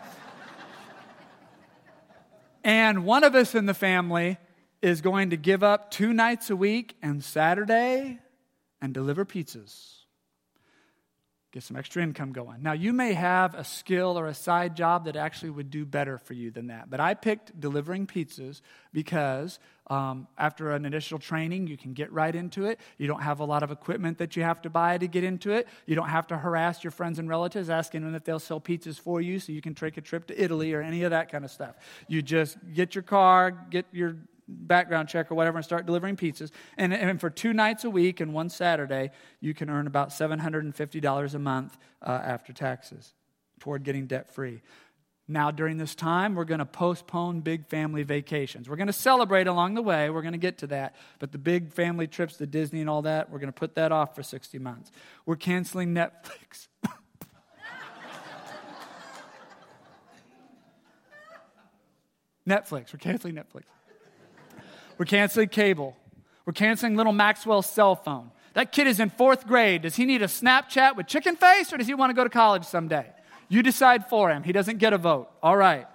and 2.63 3.05
one 3.05 3.23
of 3.23 3.35
us 3.35 3.53
in 3.53 3.67
the 3.67 3.75
family 3.75 4.37
is 4.81 5.01
going 5.01 5.29
to 5.29 5.37
give 5.37 5.61
up 5.61 5.91
two 5.91 6.11
nights 6.11 6.49
a 6.49 6.55
week 6.55 6.95
and 7.03 7.23
Saturday 7.23 8.17
and 8.81 8.95
deliver 8.95 9.25
pizzas 9.25 10.06
get 11.57 11.63
some 11.63 11.75
extra 11.75 12.03
income 12.03 12.33
going. 12.33 12.61
Now, 12.61 12.73
you 12.73 12.93
may 12.93 13.13
have 13.13 13.55
a 13.55 13.63
skill 13.63 14.19
or 14.19 14.27
a 14.27 14.33
side 14.35 14.75
job 14.75 15.05
that 15.05 15.15
actually 15.15 15.49
would 15.49 15.71
do 15.71 15.87
better 15.87 16.19
for 16.19 16.35
you 16.35 16.51
than 16.51 16.67
that. 16.67 16.87
But 16.87 16.99
I 16.99 17.15
picked 17.15 17.59
delivering 17.59 18.05
pizzas 18.05 18.61
because 18.93 19.57
um, 19.87 20.27
after 20.37 20.69
an 20.73 20.85
initial 20.85 21.17
training, 21.17 21.65
you 21.65 21.75
can 21.75 21.93
get 21.93 22.13
right 22.13 22.35
into 22.35 22.65
it. 22.65 22.79
You 22.99 23.07
don't 23.07 23.23
have 23.23 23.39
a 23.39 23.43
lot 23.43 23.63
of 23.63 23.71
equipment 23.71 24.19
that 24.19 24.35
you 24.35 24.43
have 24.43 24.61
to 24.61 24.69
buy 24.69 24.99
to 24.99 25.07
get 25.07 25.23
into 25.23 25.49
it. 25.49 25.67
You 25.87 25.95
don't 25.95 26.09
have 26.09 26.27
to 26.27 26.37
harass 26.37 26.83
your 26.83 26.91
friends 26.91 27.17
and 27.17 27.27
relatives 27.27 27.71
asking 27.71 28.03
them 28.03 28.13
if 28.13 28.23
they'll 28.23 28.37
sell 28.37 28.61
pizzas 28.61 28.99
for 28.99 29.19
you 29.19 29.39
so 29.39 29.51
you 29.51 29.61
can 29.61 29.73
take 29.73 29.97
a 29.97 30.01
trip 30.01 30.27
to 30.27 30.39
Italy 30.39 30.73
or 30.73 30.81
any 30.81 31.01
of 31.05 31.09
that 31.09 31.31
kind 31.31 31.43
of 31.43 31.49
stuff. 31.49 31.75
You 32.07 32.21
just 32.21 32.55
get 32.71 32.93
your 32.93 33.01
car, 33.01 33.49
get 33.49 33.87
your 33.91 34.15
background 34.47 35.09
check 35.09 35.31
or 35.31 35.35
whatever 35.35 35.57
and 35.57 35.65
start 35.65 35.85
delivering 35.85 36.15
pizzas. 36.15 36.51
And, 36.77 36.93
and 36.93 37.19
for 37.19 37.29
two 37.29 37.53
nights 37.53 37.83
a 37.83 37.89
week 37.89 38.19
and 38.19 38.33
one 38.33 38.49
Saturday, 38.49 39.11
you 39.39 39.53
can 39.53 39.69
earn 39.69 39.87
about 39.87 40.09
$750 40.09 41.33
a 41.33 41.39
month 41.39 41.77
uh, 42.01 42.09
after 42.23 42.53
taxes 42.53 43.13
toward 43.59 43.83
getting 43.83 44.07
debt 44.07 44.33
free. 44.33 44.61
Now, 45.29 45.51
during 45.51 45.77
this 45.77 45.93
time, 45.93 46.35
we're 46.35 46.45
going 46.45 46.59
to 46.59 46.65
postpone 46.65 47.41
big 47.41 47.67
family 47.67 48.03
vacations. 48.03 48.69
We're 48.69 48.77
going 48.77 48.87
to 48.87 48.93
celebrate 48.93 49.47
along 49.47 49.73
the 49.73 49.81
way. 49.81 50.09
We're 50.09 50.21
going 50.21 50.31
to 50.31 50.37
get 50.37 50.59
to 50.59 50.67
that. 50.67 50.95
But 51.19 51.33
the 51.33 51.37
big 51.37 51.73
family 51.73 52.07
trips 52.07 52.37
to 52.37 52.47
Disney 52.47 52.79
and 52.79 52.89
all 52.89 53.01
that, 53.01 53.29
we're 53.29 53.39
going 53.39 53.51
to 53.51 53.59
put 53.59 53.75
that 53.75 53.91
off 53.91 54.15
for 54.15 54.23
60 54.23 54.57
months. 54.59 54.89
We're 55.25 55.35
canceling 55.35 55.93
Netflix. 55.93 56.69
Netflix. 62.47 62.93
We're 62.93 62.99
canceling 62.99 63.35
Netflix. 63.35 63.63
We're 64.97 65.05
canceling 65.05 65.49
cable. 65.49 65.95
We're 66.45 66.53
canceling 66.53 66.95
little 66.95 67.13
Maxwell's 67.13 67.65
cell 67.67 67.95
phone. 67.95 68.31
That 68.53 68.71
kid 68.71 68.87
is 68.87 68.99
in 68.99 69.09
fourth 69.09 69.45
grade. 69.45 69.83
Does 69.83 69.95
he 69.95 70.05
need 70.05 70.21
a 70.21 70.27
Snapchat 70.27 70.95
with 70.95 71.07
chicken 71.07 71.35
face 71.35 71.71
or 71.71 71.77
does 71.77 71.87
he 71.87 71.93
want 71.93 72.09
to 72.09 72.13
go 72.15 72.23
to 72.23 72.29
college 72.29 72.63
someday? 72.63 73.05
You 73.49 73.61
decide 73.61 74.09
for 74.09 74.29
him. 74.29 74.43
He 74.43 74.51
doesn't 74.51 74.77
get 74.77 74.93
a 74.93 74.97
vote. 74.97 75.29
All 75.43 75.55
right. 75.55 75.87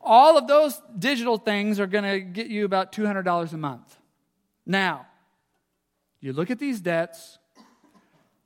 all 0.00 0.36
of 0.36 0.48
those 0.48 0.80
digital 0.98 1.38
things 1.38 1.78
are 1.78 1.86
going 1.86 2.04
to 2.04 2.20
get 2.20 2.48
you 2.48 2.64
about 2.64 2.92
$200 2.92 3.52
a 3.52 3.56
month. 3.56 3.96
Now, 4.66 5.06
you 6.20 6.32
look 6.32 6.50
at 6.50 6.58
these 6.58 6.80
debts 6.80 7.38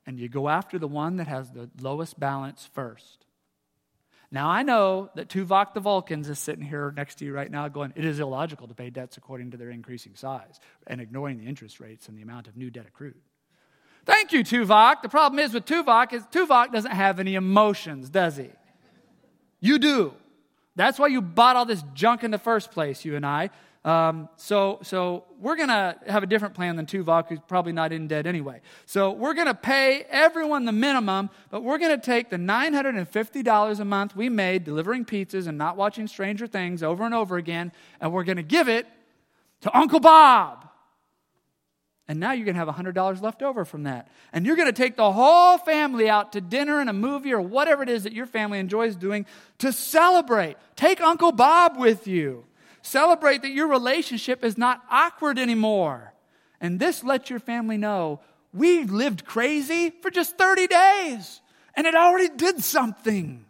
and 0.05 0.19
you 0.19 0.29
go 0.29 0.49
after 0.49 0.79
the 0.79 0.87
one 0.87 1.17
that 1.17 1.27
has 1.27 1.51
the 1.51 1.69
lowest 1.81 2.19
balance 2.19 2.69
first. 2.73 3.26
Now, 4.29 4.49
I 4.49 4.63
know 4.63 5.09
that 5.15 5.29
Tuvok 5.29 5.73
the 5.73 5.79
Vulcans 5.79 6.27
is 6.29 6.37
sitting 6.37 6.63
here 6.63 6.93
next 6.95 7.15
to 7.19 7.25
you 7.25 7.33
right 7.33 7.49
now 7.49 7.67
going, 7.69 7.93
it 7.95 8.03
is 8.03 8.19
illogical 8.19 8.67
to 8.67 8.73
pay 8.73 8.89
debts 8.89 9.15
according 9.15 9.51
to 9.51 9.57
their 9.57 9.69
increasing 9.69 10.15
size 10.15 10.59
and 10.85 10.99
ignoring 10.99 11.37
the 11.37 11.45
interest 11.45 11.79
rates 11.79 12.09
and 12.09 12.17
the 12.17 12.21
amount 12.21 12.47
of 12.47 12.57
new 12.57 12.69
debt 12.69 12.85
accrued. 12.87 13.15
Thank 14.05 14.33
you, 14.33 14.43
Tuvok. 14.43 15.01
The 15.01 15.09
problem 15.09 15.39
is 15.39 15.53
with 15.53 15.65
Tuvok 15.65 16.13
is 16.13 16.23
Tuvok 16.23 16.71
doesn't 16.71 16.91
have 16.91 17.19
any 17.19 17.35
emotions, 17.35 18.09
does 18.09 18.37
he? 18.37 18.49
You 19.59 19.79
do. 19.79 20.13
That's 20.75 20.99
why 20.99 21.07
you 21.07 21.21
bought 21.21 21.55
all 21.55 21.65
this 21.65 21.83
junk 21.93 22.23
in 22.23 22.31
the 22.31 22.37
first 22.37 22.71
place, 22.71 23.03
you 23.03 23.15
and 23.15 23.25
I. 23.25 23.49
Um, 23.87 24.27
so, 24.35 24.79
so 24.83 25.23
we're 25.39 25.55
going 25.55 25.69
to 25.69 25.97
have 26.07 26.21
a 26.21 26.25
different 26.25 26.55
plan 26.55 26.75
than 26.75 26.85
Tuvok, 26.85 27.29
who's 27.29 27.39
probably 27.47 27.71
not 27.71 27.93
in 27.93 28.09
debt 28.09 28.27
anyway. 28.27 28.59
So 28.85 29.11
we're 29.11 29.33
going 29.33 29.47
to 29.47 29.53
pay 29.53 30.05
everyone 30.09 30.65
the 30.65 30.73
minimum, 30.73 31.29
but 31.49 31.63
we're 31.63 31.77
going 31.77 31.97
to 31.97 32.05
take 32.05 32.29
the 32.29 32.35
$950 32.35 33.79
a 33.79 33.85
month 33.85 34.13
we 34.13 34.27
made 34.27 34.65
delivering 34.65 35.05
pizzas 35.05 35.47
and 35.47 35.57
not 35.57 35.77
watching 35.77 36.05
Stranger 36.05 36.47
Things 36.47 36.83
over 36.83 37.05
and 37.05 37.15
over 37.15 37.37
again, 37.37 37.71
and 38.01 38.11
we're 38.11 38.25
going 38.25 38.35
to 38.35 38.43
give 38.43 38.67
it 38.67 38.87
to 39.61 39.77
Uncle 39.77 40.01
Bob. 40.01 40.67
And 42.09 42.19
now 42.19 42.33
you're 42.33 42.43
going 42.43 42.55
to 42.55 42.65
have 42.65 42.67
$100 42.67 43.21
left 43.21 43.41
over 43.41 43.63
from 43.63 43.83
that. 43.83 44.09
And 44.33 44.45
you're 44.45 44.57
going 44.57 44.67
to 44.67 44.73
take 44.73 44.97
the 44.97 45.13
whole 45.13 45.57
family 45.59 46.09
out 46.09 46.33
to 46.33 46.41
dinner 46.41 46.81
and 46.81 46.89
a 46.89 46.93
movie 46.93 47.31
or 47.31 47.39
whatever 47.39 47.83
it 47.83 47.89
is 47.89 48.03
that 48.03 48.11
your 48.11 48.25
family 48.25 48.59
enjoys 48.59 48.97
doing 48.97 49.25
to 49.59 49.71
celebrate. 49.71 50.57
Take 50.75 50.99
Uncle 50.99 51.31
Bob 51.31 51.77
with 51.77 52.05
you. 52.05 52.43
Celebrate 52.87 53.41
that 53.41 53.51
your 53.51 53.67
relationship 53.67 54.45
is 54.45 54.57
not 54.57 54.81
awkward 54.89 55.37
anymore. 55.37 56.13
And 56.61 56.79
this 56.79 57.03
lets 57.03 57.29
your 57.29 57.39
family 57.39 57.75
know 57.75 58.21
we 58.53 58.85
lived 58.85 59.25
crazy 59.25 59.89
for 60.01 60.09
just 60.09 60.37
30 60.37 60.67
days 60.67 61.41
and 61.75 61.85
it 61.85 61.95
already 61.95 62.29
did 62.29 62.63
something. 62.63 63.43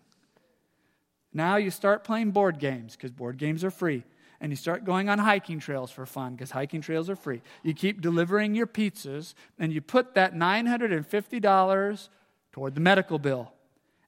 Now 1.32 1.58
you 1.58 1.70
start 1.70 2.04
playing 2.04 2.32
board 2.32 2.58
games 2.58 2.96
because 2.96 3.12
board 3.12 3.38
games 3.38 3.64
are 3.64 3.70
free. 3.70 4.04
And 4.42 4.52
you 4.52 4.56
start 4.56 4.86
going 4.86 5.08
on 5.08 5.20
hiking 5.20 5.60
trails 5.60 5.92
for 5.92 6.08
fun 6.08 6.34
because 6.34 6.50
hiking 6.50 6.82
trails 6.82 7.08
are 7.08 7.16
free. 7.16 7.44
You 7.62 7.76
keep 7.76 8.02
delivering 8.02 8.56
your 8.56 8.66
pizzas 8.66 9.36
and 9.60 9.72
you 9.72 9.82
put 9.82 10.16
that 10.16 10.34
$950 10.34 12.10
toward 12.54 12.74
the 12.74 12.82
medical 12.82 13.20
bill. 13.20 13.54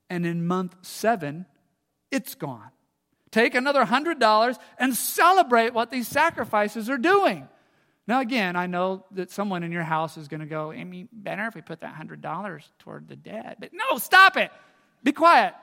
And 0.09 0.25
in 0.25 0.47
month 0.47 0.75
seven, 0.81 1.45
it's 2.09 2.33
gone. 2.33 2.71
Take 3.31 3.55
another 3.55 3.85
$100 3.85 4.59
and 4.77 4.95
celebrate 4.95 5.73
what 5.73 5.91
these 5.91 6.07
sacrifices 6.07 6.89
are 6.89 6.97
doing. 6.97 7.47
Now, 8.07 8.21
again, 8.21 8.55
I 8.55 8.65
know 8.65 9.05
that 9.11 9.29
someone 9.29 9.61
in 9.61 9.71
your 9.71 9.83
house 9.83 10.17
is 10.17 10.27
going 10.27 10.39
to 10.39 10.47
go, 10.47 10.73
Amy, 10.73 11.07
better 11.13 11.45
if 11.45 11.53
we 11.53 11.61
put 11.61 11.81
that 11.81 11.95
$100 11.95 12.63
toward 12.79 13.07
the 13.07 13.15
debt. 13.15 13.57
But 13.59 13.69
no, 13.71 13.99
stop 13.99 14.35
it. 14.35 14.51
Be 15.03 15.11
quiet. 15.11 15.53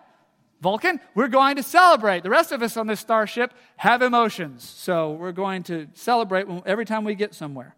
Vulcan, 0.61 1.01
we're 1.15 1.29
going 1.29 1.57
to 1.57 1.63
celebrate. 1.63 2.23
The 2.23 2.31
rest 2.31 2.53
of 2.53 2.63
us 2.63 2.77
on 2.77 2.87
this 2.87 3.01
starship 3.01 3.53
have 3.77 4.01
emotions. 4.01 4.63
So 4.63 5.13
we're 5.13 5.33
going 5.33 5.65
to 5.65 5.89
celebrate 5.95 6.47
every 6.65 6.85
time 6.85 7.05
we 7.05 7.15
get 7.15 7.35
somewhere. 7.35 7.75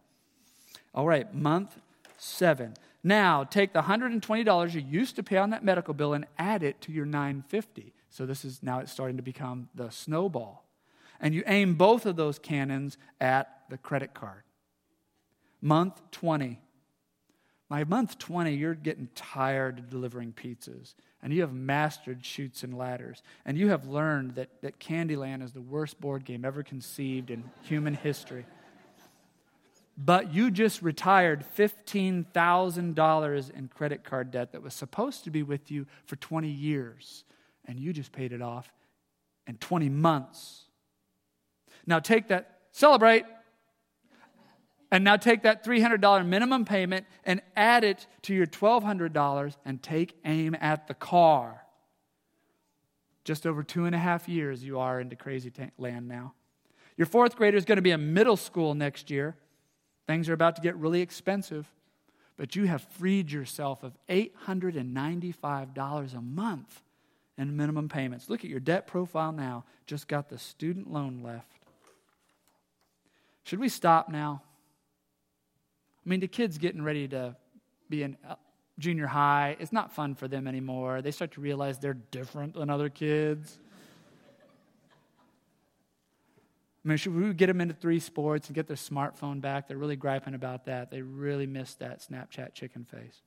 All 0.94 1.06
right, 1.06 1.32
month 1.34 1.78
seven. 2.18 2.74
Now, 3.02 3.44
take 3.44 3.72
the 3.72 3.82
$120 3.82 4.74
you 4.74 4.80
used 4.80 5.16
to 5.16 5.22
pay 5.22 5.38
on 5.38 5.50
that 5.50 5.64
medical 5.64 5.94
bill 5.94 6.12
and 6.12 6.26
add 6.36 6.62
it 6.62 6.80
to 6.82 6.92
your 6.92 7.06
950. 7.06 7.94
So 8.10 8.26
this 8.26 8.44
is 8.44 8.62
now 8.62 8.80
it's 8.80 8.92
starting 8.92 9.16
to 9.16 9.22
become 9.22 9.68
the 9.74 9.90
snowball. 9.90 10.64
And 11.20 11.34
you 11.34 11.42
aim 11.46 11.74
both 11.74 12.06
of 12.06 12.16
those 12.16 12.38
cannons 12.38 12.96
at 13.20 13.64
the 13.68 13.76
credit 13.78 14.14
card. 14.14 14.42
Month 15.60 16.00
20. 16.12 16.60
By 17.68 17.84
month 17.84 18.18
20, 18.18 18.54
you're 18.54 18.74
getting 18.74 19.08
tired 19.14 19.78
of 19.78 19.90
delivering 19.90 20.32
pizzas. 20.32 20.94
And 21.22 21.34
you 21.34 21.42
have 21.42 21.52
mastered 21.52 22.24
Chutes 22.24 22.62
and 22.62 22.78
Ladders. 22.78 23.22
And 23.44 23.58
you 23.58 23.68
have 23.68 23.86
learned 23.86 24.36
that, 24.36 24.48
that 24.62 24.78
Candyland 24.78 25.42
is 25.42 25.52
the 25.52 25.60
worst 25.60 26.00
board 26.00 26.24
game 26.24 26.44
ever 26.44 26.62
conceived 26.62 27.30
in 27.30 27.44
human 27.62 27.94
history. 27.94 28.46
But 29.98 30.32
you 30.32 30.52
just 30.52 30.80
retired 30.80 31.44
$15,000 31.58 33.50
in 33.50 33.68
credit 33.68 34.04
card 34.04 34.30
debt 34.30 34.52
that 34.52 34.62
was 34.62 34.72
supposed 34.72 35.24
to 35.24 35.30
be 35.30 35.42
with 35.42 35.72
you 35.72 35.86
for 36.06 36.14
20 36.16 36.48
years 36.48 37.24
and 37.68 37.78
you 37.78 37.92
just 37.92 38.10
paid 38.10 38.32
it 38.32 38.42
off 38.42 38.72
in 39.46 39.56
20 39.58 39.88
months. 39.90 40.64
Now 41.86 42.00
take 42.00 42.26
that, 42.28 42.62
celebrate, 42.72 43.24
and 44.90 45.04
now 45.04 45.16
take 45.16 45.42
that 45.42 45.64
$300 45.64 46.26
minimum 46.26 46.64
payment 46.64 47.06
and 47.24 47.42
add 47.54 47.84
it 47.84 48.06
to 48.22 48.34
your 48.34 48.46
$1,200 48.46 49.56
and 49.64 49.82
take 49.82 50.16
aim 50.24 50.56
at 50.60 50.88
the 50.88 50.94
car. 50.94 51.64
Just 53.24 53.46
over 53.46 53.62
two 53.62 53.84
and 53.84 53.94
a 53.94 53.98
half 53.98 54.28
years, 54.28 54.64
you 54.64 54.78
are 54.78 55.00
into 55.00 55.14
crazy 55.14 55.52
land 55.76 56.08
now. 56.08 56.32
Your 56.96 57.06
fourth 57.06 57.36
grader 57.36 57.58
is 57.58 57.66
going 57.66 57.76
to 57.76 57.82
be 57.82 57.90
in 57.90 58.14
middle 58.14 58.38
school 58.38 58.74
next 58.74 59.10
year. 59.10 59.36
Things 60.06 60.30
are 60.30 60.32
about 60.32 60.56
to 60.56 60.62
get 60.62 60.74
really 60.76 61.02
expensive, 61.02 61.70
but 62.38 62.56
you 62.56 62.64
have 62.64 62.80
freed 62.82 63.30
yourself 63.30 63.82
of 63.82 63.92
$895 64.08 66.14
a 66.14 66.20
month 66.22 66.82
and 67.38 67.56
minimum 67.56 67.88
payments. 67.88 68.28
Look 68.28 68.44
at 68.44 68.50
your 68.50 68.60
debt 68.60 68.86
profile 68.86 69.32
now. 69.32 69.64
Just 69.86 70.08
got 70.08 70.28
the 70.28 70.38
student 70.38 70.92
loan 70.92 71.22
left. 71.22 71.46
Should 73.44 73.60
we 73.60 73.68
stop 73.70 74.10
now? 74.10 74.42
I 76.04 76.08
mean, 76.08 76.20
the 76.20 76.28
kids 76.28 76.58
getting 76.58 76.82
ready 76.82 77.08
to 77.08 77.36
be 77.88 78.02
in 78.02 78.16
uh, 78.28 78.34
junior 78.78 79.06
high, 79.06 79.56
it's 79.58 79.72
not 79.72 79.92
fun 79.92 80.14
for 80.14 80.28
them 80.28 80.46
anymore. 80.46 81.00
They 81.00 81.12
start 81.12 81.32
to 81.32 81.40
realize 81.40 81.78
they're 81.78 81.94
different 81.94 82.54
than 82.54 82.68
other 82.68 82.88
kids. 82.88 83.58
I 86.84 86.88
mean, 86.88 86.98
should 86.98 87.14
we 87.14 87.32
get 87.34 87.46
them 87.46 87.60
into 87.60 87.74
three 87.74 88.00
sports 88.00 88.48
and 88.48 88.54
get 88.54 88.66
their 88.66 88.76
smartphone 88.76 89.40
back? 89.40 89.68
They're 89.68 89.76
really 89.76 89.96
griping 89.96 90.34
about 90.34 90.64
that. 90.66 90.90
They 90.90 91.02
really 91.02 91.46
miss 91.46 91.74
that 91.76 92.00
Snapchat 92.00 92.54
chicken 92.54 92.84
face. 92.84 93.20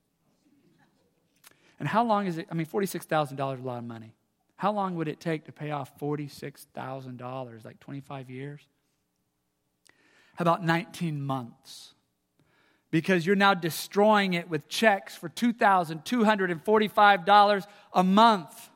And 1.82 1.88
how 1.88 2.04
long 2.04 2.28
is 2.28 2.38
it? 2.38 2.46
I 2.48 2.54
mean, 2.54 2.64
$46,000 2.64 3.32
is 3.32 3.60
a 3.60 3.64
lot 3.64 3.78
of 3.78 3.82
money. 3.82 4.14
How 4.54 4.70
long 4.70 4.94
would 4.94 5.08
it 5.08 5.18
take 5.18 5.46
to 5.46 5.52
pay 5.52 5.72
off 5.72 5.98
$46,000? 5.98 7.64
Like 7.64 7.80
25 7.80 8.30
years? 8.30 8.60
How 10.36 10.44
about 10.44 10.64
19 10.64 11.20
months? 11.20 11.94
Because 12.92 13.26
you're 13.26 13.34
now 13.34 13.54
destroying 13.54 14.34
it 14.34 14.48
with 14.48 14.68
checks 14.68 15.16
for 15.16 15.28
$2,245 15.28 17.66
a 17.94 18.04
month. 18.04 18.70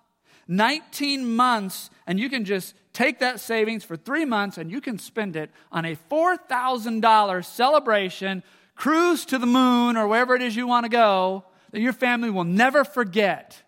19 0.48 1.36
months, 1.36 1.90
and 2.08 2.18
you 2.18 2.28
can 2.28 2.44
just 2.44 2.74
take 2.92 3.20
that 3.20 3.38
savings 3.38 3.84
for 3.84 3.96
three 3.96 4.24
months 4.24 4.58
and 4.58 4.68
you 4.68 4.80
can 4.80 4.98
spend 4.98 5.36
it 5.36 5.52
on 5.70 5.84
a 5.84 5.94
$4,000 6.10 7.44
celebration, 7.44 8.42
cruise 8.74 9.24
to 9.26 9.38
the 9.38 9.46
moon 9.46 9.96
or 9.96 10.08
wherever 10.08 10.34
it 10.34 10.42
is 10.42 10.56
you 10.56 10.66
want 10.66 10.84
to 10.84 10.90
go 10.90 11.44
that 11.76 11.82
your 11.82 11.92
family 11.92 12.30
will 12.30 12.44
never 12.44 12.84
forget. 12.84 13.62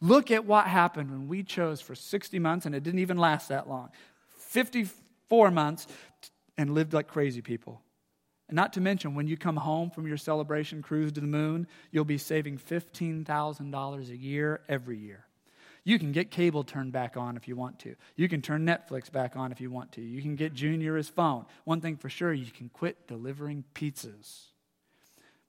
Look 0.00 0.30
at 0.30 0.46
what 0.46 0.66
happened 0.66 1.10
when 1.10 1.28
we 1.28 1.42
chose 1.42 1.82
for 1.82 1.94
60 1.94 2.38
months, 2.38 2.64
and 2.64 2.74
it 2.74 2.82
didn't 2.82 3.00
even 3.00 3.18
last 3.18 3.50
that 3.50 3.68
long 3.68 3.90
54 4.38 5.50
months, 5.50 5.86
and 6.56 6.72
lived 6.72 6.94
like 6.94 7.08
crazy 7.08 7.42
people. 7.42 7.82
And 8.48 8.56
not 8.56 8.72
to 8.72 8.80
mention, 8.80 9.14
when 9.14 9.26
you 9.26 9.36
come 9.36 9.58
home 9.58 9.90
from 9.90 10.06
your 10.06 10.16
celebration 10.16 10.80
cruise 10.80 11.12
to 11.12 11.20
the 11.20 11.26
moon, 11.26 11.66
you'll 11.90 12.06
be 12.06 12.16
saving 12.16 12.56
$15,000 12.56 14.08
a 14.08 14.16
year 14.16 14.62
every 14.66 14.96
year. 14.96 15.26
You 15.84 15.98
can 15.98 16.12
get 16.12 16.30
cable 16.30 16.64
turned 16.64 16.92
back 16.92 17.18
on 17.18 17.36
if 17.36 17.48
you 17.48 17.54
want 17.54 17.80
to. 17.80 17.96
You 18.16 18.30
can 18.30 18.40
turn 18.40 18.64
Netflix 18.64 19.12
back 19.12 19.36
on 19.36 19.52
if 19.52 19.60
you 19.60 19.70
want 19.70 19.92
to. 19.92 20.00
You 20.00 20.22
can 20.22 20.36
get 20.36 20.54
Junior 20.54 20.96
his 20.96 21.10
phone. 21.10 21.44
One 21.64 21.82
thing 21.82 21.98
for 21.98 22.08
sure, 22.08 22.32
you 22.32 22.50
can 22.50 22.70
quit 22.70 23.06
delivering 23.08 23.64
pizzas. 23.74 24.51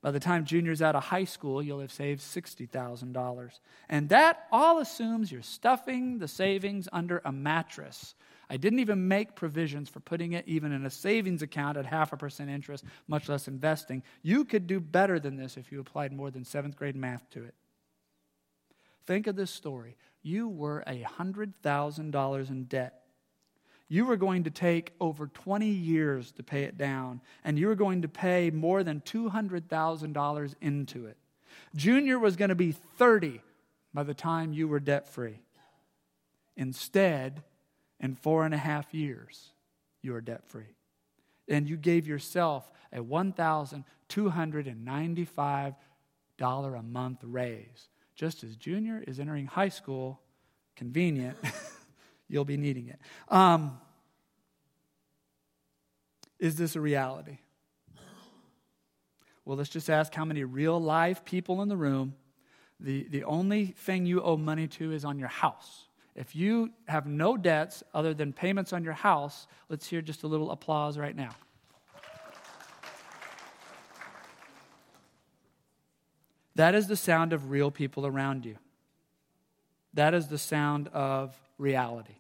By 0.04 0.12
the 0.12 0.20
time 0.20 0.44
junior's 0.44 0.82
out 0.82 0.98
of 0.98 1.04
high 1.06 1.24
school, 1.24 1.64
you'll 1.64 1.80
have 1.80 1.92
saved 1.92 2.20
$60,000. 2.20 3.60
And 3.88 4.10
that 4.10 4.48
all 4.52 4.80
assumes 4.80 5.32
you're 5.32 5.42
stuffing 5.42 6.20
the 6.20 6.28
savings 6.28 6.90
under 6.92 7.22
a 7.24 7.32
mattress. 7.32 8.14
I 8.50 8.58
didn't 8.58 8.80
even 8.80 9.08
make 9.08 9.36
provisions 9.36 9.88
for 9.88 10.02
putting 10.02 10.34
it 10.34 10.46
even 10.46 10.74
in 10.74 10.86
a 10.86 10.90
savings 10.90 11.42
account 11.42 11.78
at 11.78 11.86
half 11.86 12.12
a 12.12 12.18
percent 12.18 12.50
interest, 12.50 12.84
much 13.08 13.30
less 13.30 13.48
investing. 13.48 14.04
You 14.22 14.44
could 14.44 14.68
do 14.68 14.82
better 14.82 15.22
than 15.22 15.38
this 15.38 15.56
if 15.56 15.72
you 15.72 15.80
applied 15.80 16.12
more 16.12 16.30
than 16.30 16.44
seventh 16.44 16.76
grade 16.76 16.98
math 16.98 17.30
to 17.30 17.46
it. 17.46 17.56
Think 19.06 19.28
of 19.28 19.38
this 19.38 19.52
story. 19.52 19.96
You 20.22 20.50
were 20.50 20.84
$100,000 20.86 22.50
in 22.50 22.64
debt 22.66 23.03
you 23.94 24.06
were 24.06 24.18
going 24.18 24.44
to 24.46 24.50
take 24.50 24.94
over 25.00 25.28
20 25.28 25.68
years 25.68 26.32
to 26.32 26.42
pay 26.42 26.64
it 26.64 26.80
down, 26.80 27.22
and 27.44 27.60
you 27.60 27.68
were 27.68 27.76
going 27.76 28.02
to 28.02 28.08
pay 28.08 28.50
more 28.50 28.84
than 28.84 29.02
$200,000 29.02 30.56
into 30.62 31.06
it. 31.06 31.16
Junior 31.76 32.18
was 32.18 32.36
going 32.36 32.50
to 32.50 32.56
be 32.56 32.72
30 32.72 33.40
by 33.94 34.02
the 34.02 34.16
time 34.16 34.52
you 34.52 34.68
were 34.68 34.80
debt 34.80 35.08
free. 35.08 35.42
Instead, 36.58 37.44
in 38.00 38.16
four 38.16 38.46
and 38.46 38.54
a 38.56 38.58
half 38.58 38.96
years, 38.96 39.52
you 40.02 40.16
are 40.16 40.22
debt 40.22 40.44
free. 40.44 40.74
And 41.48 41.70
you 41.70 41.78
gave 41.78 42.08
yourself 42.08 42.72
a 42.92 42.98
$1,295 42.98 45.76
a 46.42 46.82
month 46.82 47.20
raise. 47.22 47.90
Just 48.16 48.44
as 48.44 48.56
junior 48.56 49.04
is 49.06 49.20
entering 49.20 49.46
high 49.46 49.70
school, 49.70 50.20
convenient, 50.76 51.38
you'll 52.28 52.46
be 52.46 52.58
needing 52.58 52.88
it. 52.88 53.00
Um, 53.30 53.80
is 56.40 56.56
this 56.56 56.76
a 56.76 56.82
reality? 56.82 57.38
Well, 59.46 59.58
let's 59.58 59.70
just 59.70 59.90
ask 59.90 60.14
how 60.14 60.26
many 60.26 60.44
real 60.44 60.80
life 60.80 61.26
people 61.26 61.62
in 61.62 61.68
the 61.68 61.76
room, 61.76 62.16
the, 62.80 63.08
the 63.10 63.24
only 63.26 63.68
thing 63.68 64.06
you 64.06 64.22
owe 64.22 64.38
money 64.38 64.68
to 64.68 64.92
is 64.92 65.04
on 65.04 65.20
your 65.20 65.28
house. 65.28 65.86
If 66.16 66.36
you 66.36 66.72
have 66.88 67.08
no 67.08 67.38
debts 67.38 67.84
other 67.94 68.14
than 68.14 68.34
payments 68.34 68.72
on 68.72 68.84
your 68.84 68.94
house, 68.94 69.48
let's 69.68 69.88
hear 69.88 70.02
just 70.02 70.24
a 70.24 70.28
little 70.28 70.52
applause 70.52 70.98
right 70.98 71.16
now. 71.16 71.32
That 76.56 76.76
is 76.76 76.88
the 76.88 76.96
sound 76.96 77.34
of 77.34 77.50
real 77.50 77.72
people 77.72 78.06
around 78.06 78.46
you. 78.46 78.58
That 79.94 80.14
is 80.14 80.28
the 80.28 80.38
sound 80.38 80.88
of 80.90 81.36
reality. 81.64 82.18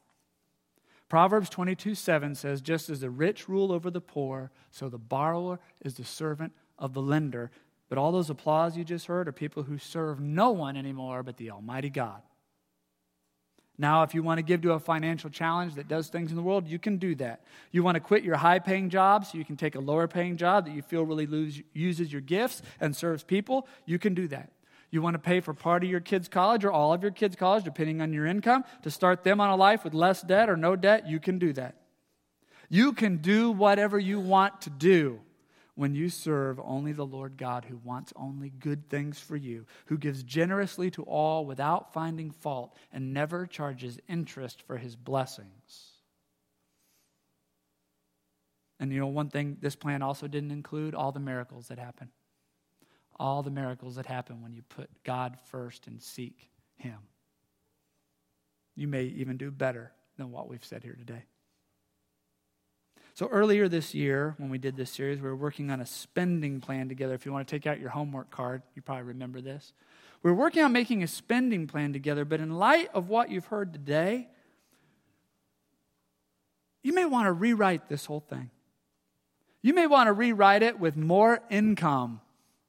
Proverbs 1.09 1.49
22 1.49 1.93
7 1.93 2.33
says, 2.33 2.61
Just 2.61 2.89
as 2.89 3.01
the 3.01 3.09
rich 3.11 3.47
rule 3.47 3.71
over 3.71 3.91
the 3.91 4.01
poor, 4.01 4.49
so 4.71 4.89
the 4.89 4.97
borrower 4.97 5.59
is 5.81 5.93
the 5.93 6.03
servant 6.03 6.53
of 6.79 6.95
the 6.95 7.01
lender. 7.01 7.51
But 7.89 7.99
all 7.99 8.11
those 8.11 8.31
applause 8.31 8.75
you 8.75 8.83
just 8.83 9.05
heard 9.05 9.27
are 9.27 9.31
people 9.31 9.61
who 9.61 9.77
serve 9.77 10.19
no 10.19 10.49
one 10.49 10.75
anymore 10.75 11.21
but 11.21 11.37
the 11.37 11.51
Almighty 11.51 11.91
God. 11.91 12.23
Now, 13.77 14.03
if 14.03 14.13
you 14.15 14.23
want 14.23 14.37
to 14.37 14.43
give 14.43 14.61
to 14.61 14.73
a 14.73 14.79
financial 14.79 15.29
challenge 15.29 15.75
that 15.75 15.87
does 15.87 16.07
things 16.07 16.31
in 16.31 16.35
the 16.35 16.43
world, 16.43 16.67
you 16.67 16.79
can 16.79 16.97
do 16.97 17.15
that. 17.15 17.43
You 17.71 17.83
want 17.83 17.95
to 17.95 17.99
quit 17.99 18.23
your 18.23 18.35
high 18.35 18.59
paying 18.59 18.89
job 18.89 19.25
so 19.25 19.37
you 19.37 19.45
can 19.45 19.57
take 19.57 19.75
a 19.75 19.79
lower 19.79 20.07
paying 20.07 20.37
job 20.37 20.65
that 20.65 20.75
you 20.75 20.81
feel 20.81 21.05
really 21.05 21.25
lose, 21.25 21.61
uses 21.73 22.11
your 22.11 22.21
gifts 22.21 22.61
and 22.79 22.95
serves 22.95 23.23
people, 23.23 23.67
you 23.85 23.99
can 23.99 24.13
do 24.13 24.27
that. 24.29 24.51
You 24.93 25.01
want 25.01 25.15
to 25.15 25.19
pay 25.19 25.39
for 25.39 25.55
part 25.55 25.83
of 25.83 25.89
your 25.89 26.01
kids' 26.01 26.27
college 26.27 26.63
or 26.63 26.71
all 26.71 26.93
of 26.93 27.01
your 27.01 27.11
kids' 27.11 27.35
college, 27.35 27.63
depending 27.63 27.99
on 27.99 28.13
your 28.13 28.27
income, 28.27 28.63
to 28.83 28.91
start 28.91 29.23
them 29.23 29.41
on 29.41 29.49
a 29.49 29.55
life 29.55 29.83
with 29.83 29.95
less 29.95 30.21
debt 30.21 30.51
or 30.51 30.55
no 30.55 30.75
debt, 30.75 31.07
you 31.07 31.19
can 31.19 31.39
do 31.39 31.51
that. 31.53 31.77
You 32.69 32.93
can 32.93 33.17
do 33.17 33.49
whatever 33.49 33.97
you 33.97 34.19
want 34.19 34.61
to 34.61 34.69
do 34.69 35.19
when 35.73 35.95
you 35.95 36.09
serve 36.09 36.59
only 36.63 36.91
the 36.91 37.07
Lord 37.07 37.37
God 37.37 37.65
who 37.65 37.77
wants 37.77 38.13
only 38.15 38.51
good 38.51 38.87
things 38.87 39.19
for 39.19 39.35
you, 39.35 39.65
who 39.87 39.97
gives 39.97 40.21
generously 40.21 40.91
to 40.91 41.01
all 41.01 41.43
without 41.43 41.91
finding 41.91 42.29
fault, 42.29 42.77
and 42.91 43.15
never 43.15 43.47
charges 43.47 43.97
interest 44.07 44.61
for 44.61 44.77
his 44.77 44.95
blessings. 44.95 45.93
And 48.79 48.93
you 48.93 48.99
know, 48.99 49.07
one 49.07 49.29
thing 49.29 49.57
this 49.59 49.75
plan 49.75 50.03
also 50.03 50.27
didn't 50.27 50.51
include 50.51 50.93
all 50.93 51.11
the 51.11 51.19
miracles 51.19 51.69
that 51.69 51.79
happen. 51.79 52.09
All 53.23 53.41
the 53.41 53.49
miracles 53.49 53.95
that 53.95 54.05
happen 54.05 54.41
when 54.41 54.51
you 54.51 54.63
put 54.63 54.89
God 55.05 55.37
first 55.45 55.87
and 55.87 56.01
seek 56.01 56.49
him. 56.75 56.97
You 58.75 58.89
may 58.89 59.03
even 59.03 59.37
do 59.37 59.49
better 59.49 59.93
than 60.17 60.29
what 60.29 60.49
we've 60.49 60.65
said 60.65 60.83
here 60.83 60.95
today. 60.95 61.23
So 63.13 63.27
earlier 63.27 63.69
this 63.69 63.93
year, 63.93 64.35
when 64.39 64.49
we 64.49 64.57
did 64.57 64.75
this 64.75 64.91
series, 64.91 65.21
we 65.21 65.29
were 65.29 65.37
working 65.37 65.71
on 65.71 65.79
a 65.79 65.85
spending 65.85 66.59
plan 66.59 66.89
together. 66.89 67.13
If 67.13 67.25
you 67.25 67.31
want 67.31 67.47
to 67.47 67.55
take 67.55 67.65
out 67.65 67.79
your 67.79 67.91
homework 67.91 68.29
card, 68.29 68.61
you 68.75 68.81
probably 68.81 69.03
remember 69.03 69.39
this. 69.39 69.71
We 70.21 70.29
were 70.29 70.35
working 70.35 70.61
on 70.61 70.73
making 70.73 71.01
a 71.01 71.07
spending 71.07 71.65
plan 71.65 71.93
together, 71.93 72.25
but 72.25 72.41
in 72.41 72.57
light 72.57 72.89
of 72.93 73.07
what 73.07 73.31
you've 73.31 73.45
heard 73.45 73.71
today, 73.71 74.27
you 76.83 76.91
may 76.91 77.05
want 77.05 77.27
to 77.27 77.31
rewrite 77.31 77.87
this 77.87 78.05
whole 78.05 78.19
thing. 78.19 78.49
You 79.61 79.73
may 79.73 79.87
want 79.87 80.07
to 80.07 80.13
rewrite 80.13 80.61
it 80.61 80.77
with 80.77 80.97
more 80.97 81.39
income 81.49 82.19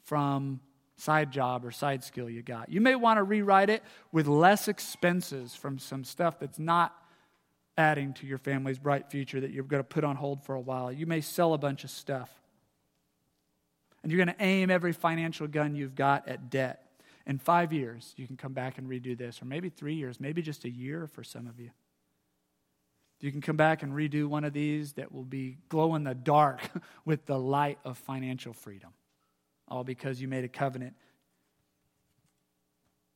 from 0.05 0.61
side 0.97 1.31
job 1.31 1.64
or 1.64 1.71
side 1.71 2.05
skill 2.05 2.31
you 2.31 2.43
got. 2.43 2.71
You 2.71 2.81
may 2.81 2.95
want 2.95 3.19
to 3.19 3.23
rewrite 3.23 3.71
it 3.71 3.83
with 4.12 4.27
less 4.27 4.69
expenses 4.69 5.55
from 5.55 5.79
some 5.79 6.05
stuff 6.05 6.38
that's 6.38 6.59
not 6.59 6.95
adding 7.77 8.12
to 8.14 8.27
your 8.27 8.38
family's 8.38 8.79
bright 8.79 9.11
future 9.11 9.40
that 9.40 9.51
you're 9.51 9.64
going 9.64 9.83
to 9.83 9.88
put 9.88 10.05
on 10.05 10.17
hold 10.17 10.45
for 10.45 10.55
a 10.55 10.61
while. 10.61 10.93
You 10.93 11.07
may 11.07 11.21
sell 11.21 11.55
a 11.55 11.59
bunch 11.59 11.85
of 11.85 11.90
stuff. 11.90 12.31
And 14.03 14.12
you're 14.12 14.25
going 14.25 14.37
to 14.37 14.45
aim 14.45 14.71
every 14.71 14.93
financial 14.93 15.47
gun 15.49 15.75
you've 15.75 15.95
got 15.95 16.29
at 16.29 16.51
debt. 16.51 16.81
In 17.27 17.38
five 17.38 17.73
years, 17.73 18.12
you 18.17 18.27
can 18.27 18.37
come 18.37 18.53
back 18.53 18.77
and 18.77 18.87
redo 18.87 19.17
this, 19.17 19.40
or 19.40 19.47
maybe 19.47 19.71
three 19.71 19.95
years, 19.95 20.21
maybe 20.21 20.43
just 20.43 20.67
a 20.67 20.71
year 20.71 21.07
for 21.07 21.25
some 21.25 21.47
of 21.47 21.59
you. 21.59 21.71
You 23.21 23.33
can 23.33 23.40
come 23.40 23.57
back 23.57 23.83
and 23.83 23.95
redo 23.95 24.27
one 24.27 24.45
of 24.45 24.53
these 24.53 24.93
that 24.93 25.11
will 25.11 25.25
be 25.25 25.57
glow 25.71 25.95
in 25.95 26.05
the 26.05 26.14
dark 26.14 26.61
with 27.07 27.25
the 27.25 27.38
light 27.38 27.79
of 27.83 27.97
financial 27.97 28.53
freedom. 28.53 28.90
All 29.68 29.85
because 29.85 30.20
you 30.20 30.29
made 30.29 30.44
a 30.44 30.48
covenant 30.48 30.94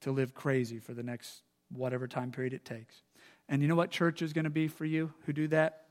to 0.00 0.12
live 0.12 0.34
crazy 0.34 0.78
for 0.78 0.94
the 0.94 1.02
next 1.02 1.42
whatever 1.70 2.06
time 2.06 2.30
period 2.30 2.52
it 2.52 2.64
takes. 2.64 3.02
And 3.48 3.62
you 3.62 3.68
know 3.68 3.74
what 3.74 3.90
church 3.90 4.22
is 4.22 4.32
going 4.32 4.44
to 4.44 4.50
be 4.50 4.68
for 4.68 4.84
you 4.84 5.12
who 5.24 5.32
do 5.32 5.48
that? 5.48 5.86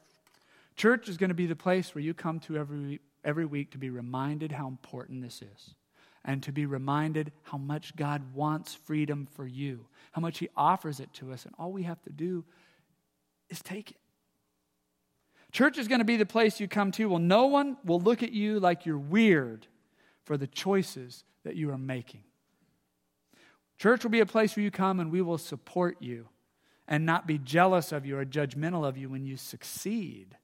Church 0.75 1.09
is 1.09 1.17
going 1.17 1.29
to 1.29 1.35
be 1.35 1.47
the 1.47 1.55
place 1.55 1.93
where 1.95 2.03
you 2.03 2.13
come 2.13 2.39
to 2.41 2.57
every, 2.57 2.99
every 3.23 3.45
week 3.45 3.71
to 3.71 3.77
be 3.77 3.89
reminded 3.89 4.51
how 4.51 4.67
important 4.67 5.23
this 5.23 5.41
is 5.41 5.75
and 6.23 6.43
to 6.43 6.51
be 6.51 6.65
reminded 6.65 7.31
how 7.43 7.57
much 7.57 7.95
God 7.95 8.33
wants 8.33 8.75
freedom 8.75 9.27
for 9.35 9.47
you, 9.47 9.87
how 10.11 10.21
much 10.21 10.39
He 10.39 10.49
offers 10.55 10.99
it 10.99 11.11
to 11.13 11.31
us, 11.31 11.45
and 11.45 11.55
all 11.57 11.71
we 11.71 11.83
have 11.83 12.01
to 12.03 12.11
do 12.11 12.43
is 13.49 13.61
take 13.61 13.91
it. 13.91 13.97
Church 15.51 15.77
is 15.77 15.87
going 15.87 15.99
to 15.99 16.05
be 16.05 16.17
the 16.17 16.25
place 16.25 16.59
you 16.59 16.67
come 16.67 16.91
to. 16.91 17.09
Well, 17.09 17.19
no 17.19 17.45
one 17.45 17.77
will 17.85 18.01
look 18.01 18.21
at 18.21 18.33
you 18.33 18.59
like 18.59 18.85
you're 18.85 18.97
weird 18.97 19.65
for 20.27 20.37
the 20.37 20.45
choices 20.45 21.23
that 21.45 21.55
you 21.55 21.71
are 21.71 21.77
making. 21.77 22.23
Church 23.77 24.03
will 24.03 24.11
be 24.11 24.19
a 24.19 24.25
place 24.25 24.55
where 24.55 24.63
you 24.63 24.71
come 24.71 24.99
and 24.99 25.09
we 25.09 25.21
will 25.21 25.37
support 25.37 25.97
you 26.01 26.27
and 26.87 27.05
not 27.05 27.25
be 27.25 27.37
jealous 27.37 27.91
of 27.93 28.05
you 28.05 28.17
or 28.17 28.25
judgmental 28.25 28.85
of 28.85 28.97
you 28.97 29.07
when 29.07 29.25
you 29.25 29.37
succeed. 29.37 30.35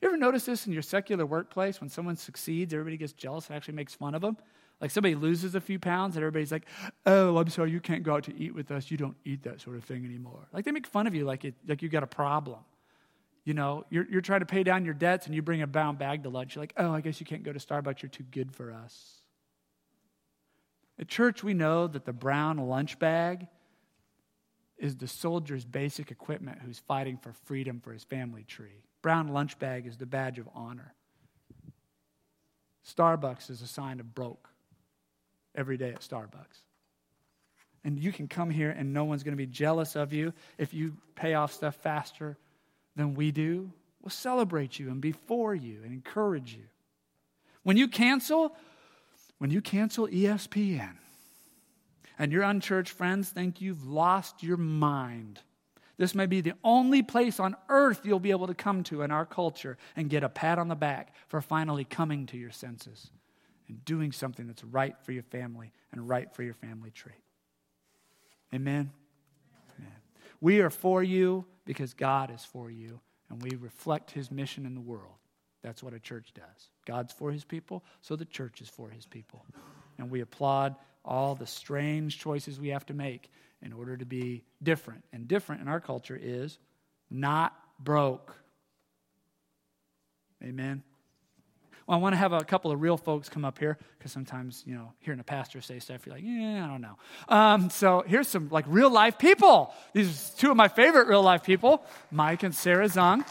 You 0.00 0.08
ever 0.08 0.16
notice 0.16 0.46
this 0.46 0.66
in 0.66 0.72
your 0.72 0.82
secular 0.82 1.26
workplace? 1.26 1.80
When 1.80 1.90
someone 1.90 2.16
succeeds, 2.16 2.72
everybody 2.72 2.96
gets 2.96 3.12
jealous 3.12 3.48
and 3.48 3.56
actually 3.56 3.74
makes 3.74 3.94
fun 3.94 4.14
of 4.14 4.22
them. 4.22 4.38
Like 4.80 4.92
somebody 4.92 5.14
loses 5.14 5.54
a 5.54 5.60
few 5.60 5.78
pounds, 5.78 6.14
and 6.14 6.22
everybody's 6.22 6.52
like, 6.52 6.66
"Oh, 7.04 7.36
I'm 7.36 7.48
sorry, 7.48 7.72
you 7.72 7.80
can't 7.80 8.04
go 8.04 8.14
out 8.14 8.22
to 8.24 8.36
eat 8.38 8.54
with 8.54 8.70
us. 8.70 8.92
You 8.92 8.96
don't 8.96 9.16
eat 9.24 9.42
that 9.42 9.60
sort 9.60 9.76
of 9.76 9.82
thing 9.82 10.04
anymore." 10.04 10.46
Like 10.52 10.64
they 10.64 10.70
make 10.70 10.86
fun 10.86 11.08
of 11.08 11.16
you, 11.16 11.24
like 11.24 11.44
it, 11.44 11.54
like 11.66 11.82
you 11.82 11.88
got 11.88 12.04
a 12.04 12.06
problem. 12.08 12.60
You 13.44 13.54
know, 13.54 13.84
you're 13.90 14.06
you're 14.08 14.20
trying 14.20 14.38
to 14.40 14.46
pay 14.46 14.62
down 14.62 14.84
your 14.84 14.94
debts, 14.94 15.26
and 15.26 15.34
you 15.34 15.42
bring 15.42 15.62
a 15.62 15.66
brown 15.66 15.96
bag 15.96 16.22
to 16.22 16.28
lunch. 16.28 16.54
You're 16.54 16.62
like, 16.62 16.74
"Oh, 16.76 16.92
I 16.92 17.00
guess 17.00 17.18
you 17.18 17.26
can't 17.26 17.42
go 17.42 17.52
to 17.52 17.58
Starbucks. 17.58 18.02
You're 18.02 18.10
too 18.10 18.24
good 18.30 18.54
for 18.54 18.70
us." 18.72 19.17
At 20.98 21.08
church, 21.08 21.44
we 21.44 21.54
know 21.54 21.86
that 21.86 22.04
the 22.04 22.12
brown 22.12 22.58
lunch 22.58 22.98
bag 22.98 23.46
is 24.78 24.96
the 24.96 25.08
soldier's 25.08 25.64
basic 25.64 26.10
equipment 26.10 26.60
who's 26.64 26.78
fighting 26.78 27.18
for 27.18 27.32
freedom 27.44 27.80
for 27.80 27.92
his 27.92 28.04
family 28.04 28.44
tree. 28.44 28.82
Brown 29.02 29.28
lunch 29.28 29.58
bag 29.58 29.86
is 29.86 29.96
the 29.96 30.06
badge 30.06 30.38
of 30.38 30.48
honor. 30.54 30.94
Starbucks 32.86 33.50
is 33.50 33.62
a 33.62 33.66
sign 33.66 34.00
of 34.00 34.14
broke 34.14 34.48
every 35.54 35.76
day 35.76 35.90
at 35.90 36.00
Starbucks. 36.00 36.62
And 37.84 37.98
you 37.98 38.12
can 38.12 38.28
come 38.28 38.50
here 38.50 38.70
and 38.70 38.92
no 38.92 39.04
one's 39.04 39.22
going 39.22 39.32
to 39.32 39.36
be 39.36 39.46
jealous 39.46 39.94
of 39.96 40.12
you 40.12 40.32
if 40.56 40.74
you 40.74 40.96
pay 41.14 41.34
off 41.34 41.52
stuff 41.52 41.76
faster 41.76 42.36
than 42.96 43.14
we 43.14 43.30
do. 43.30 43.72
We'll 44.02 44.10
celebrate 44.10 44.78
you 44.78 44.88
and 44.88 45.00
be 45.00 45.12
for 45.12 45.54
you 45.54 45.80
and 45.84 45.92
encourage 45.92 46.54
you. 46.54 46.64
When 47.62 47.76
you 47.76 47.88
cancel, 47.88 48.56
when 49.38 49.50
you 49.50 49.60
cancel 49.60 50.08
ESPN, 50.08 50.96
and 52.18 52.32
your 52.32 52.42
unchurched 52.42 52.92
friends 52.92 53.28
think 53.28 53.60
you've 53.60 53.86
lost 53.86 54.42
your 54.42 54.56
mind. 54.56 55.40
This 55.96 56.14
may 56.14 56.26
be 56.26 56.40
the 56.40 56.54
only 56.62 57.02
place 57.02 57.40
on 57.40 57.56
earth 57.68 58.00
you'll 58.04 58.20
be 58.20 58.30
able 58.30 58.46
to 58.48 58.54
come 58.54 58.82
to 58.84 59.02
in 59.02 59.10
our 59.10 59.26
culture 59.26 59.78
and 59.96 60.10
get 60.10 60.24
a 60.24 60.28
pat 60.28 60.58
on 60.58 60.68
the 60.68 60.76
back 60.76 61.14
for 61.28 61.40
finally 61.40 61.84
coming 61.84 62.26
to 62.26 62.36
your 62.36 62.50
senses 62.50 63.10
and 63.68 63.84
doing 63.84 64.12
something 64.12 64.46
that's 64.46 64.64
right 64.64 64.96
for 65.02 65.12
your 65.12 65.22
family 65.24 65.72
and 65.92 66.08
right 66.08 66.32
for 66.34 66.42
your 66.42 66.54
family 66.54 66.90
tree. 66.90 67.12
Amen? 68.54 68.90
Amen. 69.78 69.92
We 70.40 70.60
are 70.60 70.70
for 70.70 71.02
you 71.02 71.44
because 71.64 71.94
God 71.94 72.32
is 72.32 72.44
for 72.44 72.70
you, 72.70 73.00
and 73.28 73.42
we 73.42 73.56
reflect 73.56 74.12
his 74.12 74.30
mission 74.30 74.66
in 74.66 74.74
the 74.74 74.80
world. 74.80 75.18
That's 75.62 75.82
what 75.82 75.92
a 75.92 75.98
church 75.98 76.32
does. 76.34 76.70
God's 76.86 77.12
for 77.12 77.32
his 77.32 77.44
people, 77.44 77.84
so 78.00 78.16
the 78.16 78.24
church 78.24 78.60
is 78.60 78.68
for 78.68 78.88
his 78.90 79.06
people. 79.06 79.44
And 79.98 80.10
we 80.10 80.20
applaud 80.20 80.76
all 81.04 81.34
the 81.34 81.46
strange 81.46 82.18
choices 82.18 82.60
we 82.60 82.68
have 82.68 82.86
to 82.86 82.94
make 82.94 83.30
in 83.62 83.72
order 83.72 83.96
to 83.96 84.04
be 84.04 84.44
different. 84.62 85.04
And 85.12 85.26
different 85.26 85.62
in 85.62 85.68
our 85.68 85.80
culture 85.80 86.18
is 86.20 86.58
not 87.10 87.56
broke. 87.78 88.36
Amen. 90.42 90.82
Well, 91.86 91.98
I 91.98 92.00
want 92.02 92.12
to 92.12 92.18
have 92.18 92.34
a 92.34 92.44
couple 92.44 92.70
of 92.70 92.82
real 92.82 92.98
folks 92.98 93.30
come 93.30 93.46
up 93.46 93.58
here 93.58 93.78
because 93.96 94.12
sometimes, 94.12 94.62
you 94.66 94.74
know, 94.74 94.92
hearing 94.98 95.20
a 95.20 95.24
pastor 95.24 95.62
say 95.62 95.78
stuff, 95.78 96.04
you're 96.04 96.14
like, 96.14 96.24
yeah, 96.24 96.64
I 96.64 96.68
don't 96.68 96.82
know. 96.82 96.96
Um, 97.28 97.70
so 97.70 98.04
here's 98.06 98.28
some 98.28 98.50
like 98.50 98.66
real 98.68 98.90
life 98.90 99.18
people. 99.18 99.72
These 99.94 100.34
are 100.34 100.38
two 100.38 100.50
of 100.50 100.56
my 100.56 100.68
favorite 100.68 101.08
real 101.08 101.22
life 101.22 101.42
people, 101.42 101.82
Mike 102.10 102.42
and 102.42 102.54
Sarah 102.54 102.88
Zung. 102.88 103.26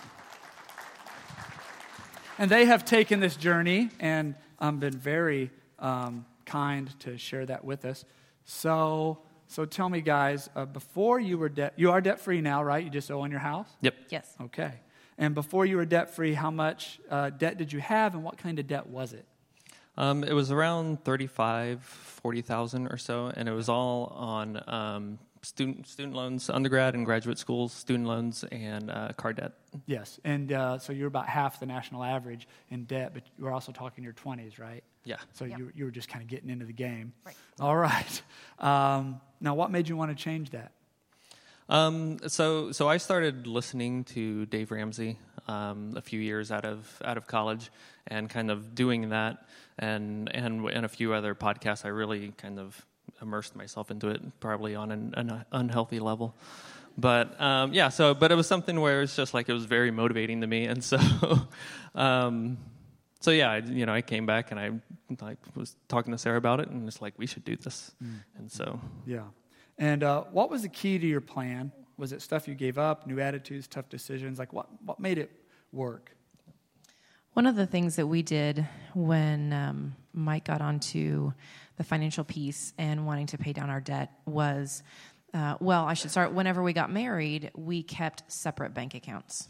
And 2.40 2.52
they 2.52 2.66
have 2.66 2.86
taken 2.86 3.20
this 3.20 3.36
journey 3.36 3.90
and 4.00 4.36
um, 4.60 4.80
been 4.80 4.96
very 4.98 5.50
um, 5.80 6.26
kind 6.46 6.88
to 7.00 7.18
share 7.18 7.46
that 7.46 7.66
with 7.66 7.84
us. 7.84 8.06
So, 8.46 9.20
so 9.48 9.66
tell 9.66 9.90
me, 9.90 10.02
guys, 10.02 10.50
uh, 10.56 10.66
before 10.66 11.20
you 11.20 11.38
were 11.38 11.50
debt, 11.50 11.74
you 11.78 11.92
are 11.92 12.00
debt 12.00 12.20
free 12.20 12.42
now, 12.42 12.64
right? 12.64 12.84
You 12.84 12.90
just 12.92 13.10
owe 13.10 13.22
on 13.22 13.32
your 13.32 13.40
house. 13.40 13.68
Yep. 13.82 13.96
Yes. 14.10 14.36
Okay. 14.42 14.74
And 15.18 15.34
before 15.34 15.66
you 15.66 15.78
were 15.78 15.86
debt 15.86 16.14
free, 16.14 16.34
how 16.34 16.52
much 16.52 17.00
uh, 17.10 17.32
debt 17.32 17.58
did 17.58 17.74
you 17.74 17.80
have, 17.80 18.14
and 18.14 18.24
what 18.24 18.38
kind 18.38 18.60
of 18.60 18.68
debt 18.68 18.88
was 18.88 19.14
it? 19.14 19.26
Um, 19.98 20.24
it 20.24 20.34
was 20.34 20.52
around 20.52 21.04
35, 21.04 21.84
40,000 21.84 22.88
or 22.88 22.98
so, 22.98 23.32
and 23.36 23.50
it 23.50 23.52
was 23.52 23.68
all 23.68 24.14
on 24.16 24.62
um, 24.68 25.20
student 25.42 25.88
student 25.88 26.14
loans, 26.16 26.50
undergrad 26.50 26.94
and 26.96 27.06
graduate 27.06 27.38
schools, 27.38 27.74
student 27.74 28.08
loans, 28.08 28.44
and 28.52 28.90
uh, 28.92 29.10
car 29.18 29.34
debt. 29.34 29.54
Yes. 29.86 30.20
And 30.24 30.52
uh, 30.52 30.80
so 30.80 30.94
you're 30.94 31.08
about 31.08 31.28
half 31.28 31.60
the 31.60 31.66
national 31.66 32.04
average 32.04 32.48
in 32.70 32.86
debt, 32.86 33.12
but 33.14 33.24
you're 33.38 33.52
also 33.52 33.72
talking 33.72 34.04
your 34.04 34.14
20s, 34.14 34.60
right? 34.60 34.84
Yeah. 35.04 35.18
So 35.34 35.46
Yeah. 35.46 35.58
you, 35.58 35.72
you 35.76 35.86
were 35.86 35.92
just 35.92 36.10
kind 36.10 36.22
of 36.22 36.28
getting 36.28 36.50
into 36.50 36.66
the 36.66 36.74
game. 36.74 37.14
Right. 37.26 37.36
All 37.60 37.78
right. 37.78 38.22
Um, 38.60 39.22
now, 39.40 39.54
what 39.56 39.70
made 39.72 39.88
you 39.88 39.96
want 39.96 40.16
to 40.18 40.22
change 40.24 40.50
that? 40.52 40.72
Um, 41.70 42.18
so 42.28 42.72
so 42.72 42.88
I 42.88 42.98
started 42.98 43.46
listening 43.46 44.06
to 44.06 44.46
Dave 44.46 44.72
Ramsey 44.72 45.18
um, 45.48 45.94
a 45.98 46.02
few 46.02 46.20
years 46.20 46.50
out 46.52 46.64
of 46.66 47.02
out 47.04 47.18
of 47.18 47.28
college, 47.28 47.72
and 48.08 48.30
kind 48.30 48.50
of 48.50 48.74
doing 48.74 49.10
that, 49.10 49.46
and 49.78 50.34
and 50.34 50.66
and 50.70 50.86
a 50.86 50.90
few 50.90 51.14
other 51.14 51.36
podcasts. 51.36 51.84
I 51.84 51.90
really 51.90 52.32
kind 52.38 52.58
of 52.58 52.86
immersed 53.22 53.56
myself 53.56 53.92
into 53.92 54.10
it, 54.10 54.22
probably 54.40 54.76
on 54.76 54.92
an, 54.92 55.14
an 55.16 55.46
unhealthy 55.52 56.00
level. 56.00 56.36
But 56.98 57.40
um, 57.40 57.74
yeah, 57.74 57.90
so 57.90 58.14
but 58.14 58.32
it 58.32 58.36
was 58.36 58.48
something 58.48 58.80
where 58.80 59.02
it's 59.02 59.16
just 59.16 59.34
like 59.34 59.50
it 59.50 59.54
was 59.54 59.66
very 59.66 59.92
motivating 59.92 60.42
to 60.42 60.48
me, 60.48 60.66
and 60.66 60.84
so. 60.84 61.00
Um, 61.96 62.60
so 63.20 63.32
yeah, 63.32 63.50
I, 63.50 63.58
you 63.58 63.88
know, 63.88 63.94
I 63.94 64.04
came 64.04 64.28
back 64.28 64.52
and 64.52 64.60
I 64.60 64.70
like 65.20 65.40
was 65.56 65.76
talking 65.88 66.12
to 66.12 66.18
Sarah 66.18 66.38
about 66.38 66.60
it, 66.60 66.70
and 66.70 66.88
it's 66.88 67.02
like 67.02 67.16
we 67.18 67.26
should 67.26 67.44
do 67.44 67.56
this, 67.56 67.92
and 68.38 68.52
so 68.52 68.80
Yeah. 69.06 69.24
And 69.78 70.04
uh, 70.04 70.24
what 70.32 70.50
was 70.50 70.64
the 70.64 70.70
key 70.70 70.98
to 70.98 71.06
your 71.06 71.22
plan? 71.22 71.72
Was 71.98 72.12
it 72.12 72.22
stuff 72.22 72.48
you 72.48 72.56
gave 72.56 72.78
up, 72.78 73.08
new 73.08 73.20
attitudes, 73.20 73.68
tough 73.68 73.90
decisions? 73.90 74.40
Like, 74.40 74.54
what, 74.54 74.68
what 74.84 75.00
made 75.00 75.18
it 75.18 75.32
work? 75.72 76.16
One 77.38 77.46
of 77.46 77.56
the 77.56 77.68
things 77.68 77.98
that 77.98 78.08
we 78.08 78.24
did 78.24 78.68
when 78.96 79.54
um, 79.54 79.96
Mike 80.12 80.46
got 80.46 80.60
onto 80.60 81.34
the 81.76 81.84
financial 81.84 82.24
piece 82.24 82.74
and 82.80 83.06
wanting 83.06 83.28
to 83.28 83.38
pay 83.38 83.54
down 83.54 83.70
our 83.70 83.80
debt 83.80 84.12
was, 84.26 84.82
uh, 85.36 85.54
well, 85.60 85.86
I 85.86 85.94
should 85.94 86.10
start. 86.10 86.34
Whenever 86.34 86.64
we 86.64 86.74
got 86.74 86.92
married, 86.92 87.52
we 87.56 87.84
kept 87.84 88.24
separate 88.28 88.74
bank 88.74 88.96
accounts. 88.96 89.48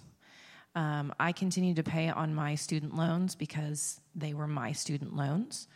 Um, 0.76 1.14
I 1.18 1.32
continued 1.32 1.78
to 1.78 1.84
pay 1.84 2.10
on 2.10 2.36
my 2.36 2.56
student 2.56 2.94
loans 2.94 3.36
because 3.36 4.02
they 4.14 4.34
were 4.34 4.48
my 4.48 4.74
student 4.74 5.16
loans. 5.16 5.70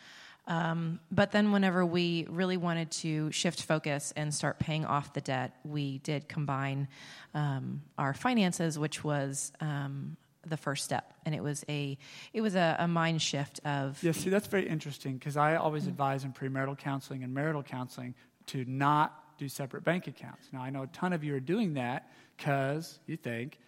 Um, 0.48 1.00
but 1.12 1.32
then, 1.32 1.54
whenever 1.54 1.86
we 1.86 2.28
really 2.30 2.58
wanted 2.58 2.92
to 2.92 3.32
shift 3.32 3.64
focus 3.64 4.12
and 4.18 4.34
start 4.34 4.60
paying 4.60 4.84
off 4.84 5.14
the 5.14 5.22
debt, 5.22 5.56
we 5.64 6.00
did 6.00 6.28
combine 6.28 6.90
um, 7.34 7.84
our 7.98 8.14
finances, 8.14 8.78
which 8.78 9.02
was 9.02 9.54
um, 9.62 10.18
the 10.46 10.58
first 10.58 10.84
step, 10.84 11.14
and 11.26 11.36
it 11.36 11.44
was 11.44 11.64
a 11.70 11.98
it 12.34 12.42
was 12.42 12.56
a, 12.56 12.76
a 12.80 12.88
mind 12.88 13.22
shift 13.22 13.60
of 13.66 14.02
Yeah, 14.04 14.12
see, 14.12 14.30
that's 14.30 14.48
very 14.48 14.68
interesting 14.68 15.18
because 15.18 15.38
I 15.38 15.56
always 15.56 15.86
mm. 15.86 15.90
advise 15.90 16.24
in 16.24 16.34
premarital 16.34 16.78
counseling 16.78 17.24
and 17.24 17.34
marital 17.34 17.64
counseling 17.64 18.16
to 18.48 18.66
not 18.66 19.38
do 19.38 19.48
separate 19.48 19.84
bank 19.84 20.08
accounts. 20.08 20.50
Now, 20.52 20.62
I 20.62 20.70
know 20.70 20.84
a 20.84 20.88
ton 20.88 21.14
of 21.14 21.24
you 21.24 21.36
are 21.36 21.40
doing 21.40 21.76
that 21.76 22.12
because 22.38 23.00
you 23.08 23.18
think 23.18 23.60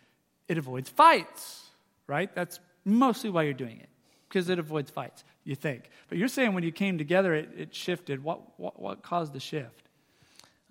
it 0.47 0.57
avoids 0.57 0.89
fights, 0.89 1.63
right? 2.07 2.33
That's 2.35 2.59
mostly 2.85 3.29
why 3.29 3.43
you're 3.43 3.53
doing 3.53 3.79
it 3.79 3.89
because 4.27 4.49
it 4.49 4.59
avoids 4.59 4.89
fights, 4.89 5.23
you 5.43 5.55
think. 5.55 5.89
But 6.09 6.17
you're 6.17 6.27
saying 6.27 6.53
when 6.53 6.63
you 6.63 6.71
came 6.71 6.97
together, 6.97 7.33
it, 7.33 7.49
it 7.55 7.75
shifted. 7.75 8.23
What, 8.23 8.59
what, 8.59 8.81
what 8.81 9.03
caused 9.03 9.33
the 9.33 9.39
shift? 9.39 9.89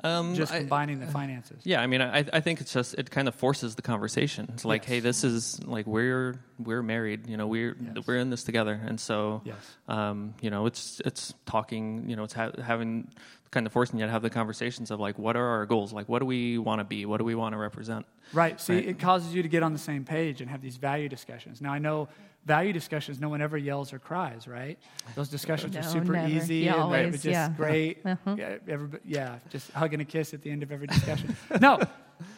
Um, 0.05 0.35
Just 0.35 0.53
I- 0.53 0.59
combining 0.61 1.01
the 1.01 1.07
finances. 1.07 1.61
Yeah, 1.65 1.81
I 1.81 1.87
mean, 1.87 2.01
I, 2.03 2.25
I 2.33 2.41
think 2.41 2.61
it's 2.61 2.73
just 2.73 2.95
it 2.95 3.11
kind 3.11 3.29
of 3.29 3.35
forces 3.35 3.75
the 3.77 3.83
conversation. 3.83 4.49
It's 4.53 4.65
like, 4.65 4.83
Yes. 4.83 4.89
hey, 4.89 5.01
this 5.01 5.25
is 5.25 5.63
like 5.65 5.87
we're 5.87 6.41
we're 6.59 6.83
married, 6.83 7.27
you 7.29 7.37
know, 7.37 7.47
we're 7.47 7.77
Yes. 7.81 8.07
we're 8.07 8.17
in 8.19 8.31
this 8.31 8.43
together, 8.45 8.81
and 8.87 8.99
so, 9.01 9.43
Yes. 9.45 9.57
um, 9.89 10.35
you 10.41 10.51
know, 10.51 10.67
it's 10.67 11.01
it's 11.05 11.35
talking, 11.47 12.09
you 12.09 12.17
know, 12.17 12.25
it's 12.25 12.35
ha- 12.35 12.53
having 12.63 13.09
kind 13.51 13.67
of 13.67 13.73
forcing 13.73 13.99
you 13.99 14.07
to 14.07 14.11
have 14.11 14.23
the 14.23 14.31
conversations 14.31 14.91
of 14.91 14.99
like, 14.99 15.19
what 15.19 15.37
are 15.37 15.47
our 15.47 15.67
goals? 15.67 15.93
Like, 15.93 16.09
what 16.09 16.21
do 16.21 16.25
we 16.27 16.57
want 16.57 16.81
to 16.81 16.85
be? 16.85 17.05
What 17.05 17.19
do 17.19 17.25
we 17.25 17.35
want 17.35 17.53
to 17.53 17.59
represent? 17.59 18.07
Right. 18.33 18.59
See, 18.59 18.75
Right. 18.77 18.89
it 18.89 18.99
causes 18.99 19.35
you 19.35 19.43
to 19.43 19.49
get 19.49 19.63
on 19.63 19.75
the 19.75 19.79
same 19.79 20.05
page 20.07 20.41
and 20.41 20.49
have 20.51 20.63
these 20.63 20.79
value 20.79 21.07
discussions. 21.09 21.61
Now, 21.61 21.71
I 21.71 21.79
know 21.79 22.09
value 22.45 22.73
discussions, 22.73 23.21
no 23.21 23.29
one 23.29 23.41
ever 23.41 23.57
yells 23.57 23.93
or 23.93 23.99
cries, 23.99 24.49
right? 24.49 24.79
Those 25.15 25.29
discussions 25.29 25.77
are 25.77 25.83
super 25.83 26.13
never. 26.13 26.29
easy 26.29 26.57
Yeah, 26.57 26.75
and 26.75 26.83
always, 26.83 27.13
just 27.15 27.27
yeah. 27.27 27.49
great. 27.57 27.99
Uh-huh. 28.13 28.37
Yeah, 28.37 28.57
everybody, 28.69 29.03
yeah, 29.07 29.39
just 29.49 29.71
hugging 29.71 30.01
a 30.01 30.05
kiss 30.05 30.35
at 30.35 30.43
the 30.43 30.51
end 30.51 30.63
of 30.63 30.73
every 30.73 30.87
discussion. 30.87 31.37
no, 31.61 31.81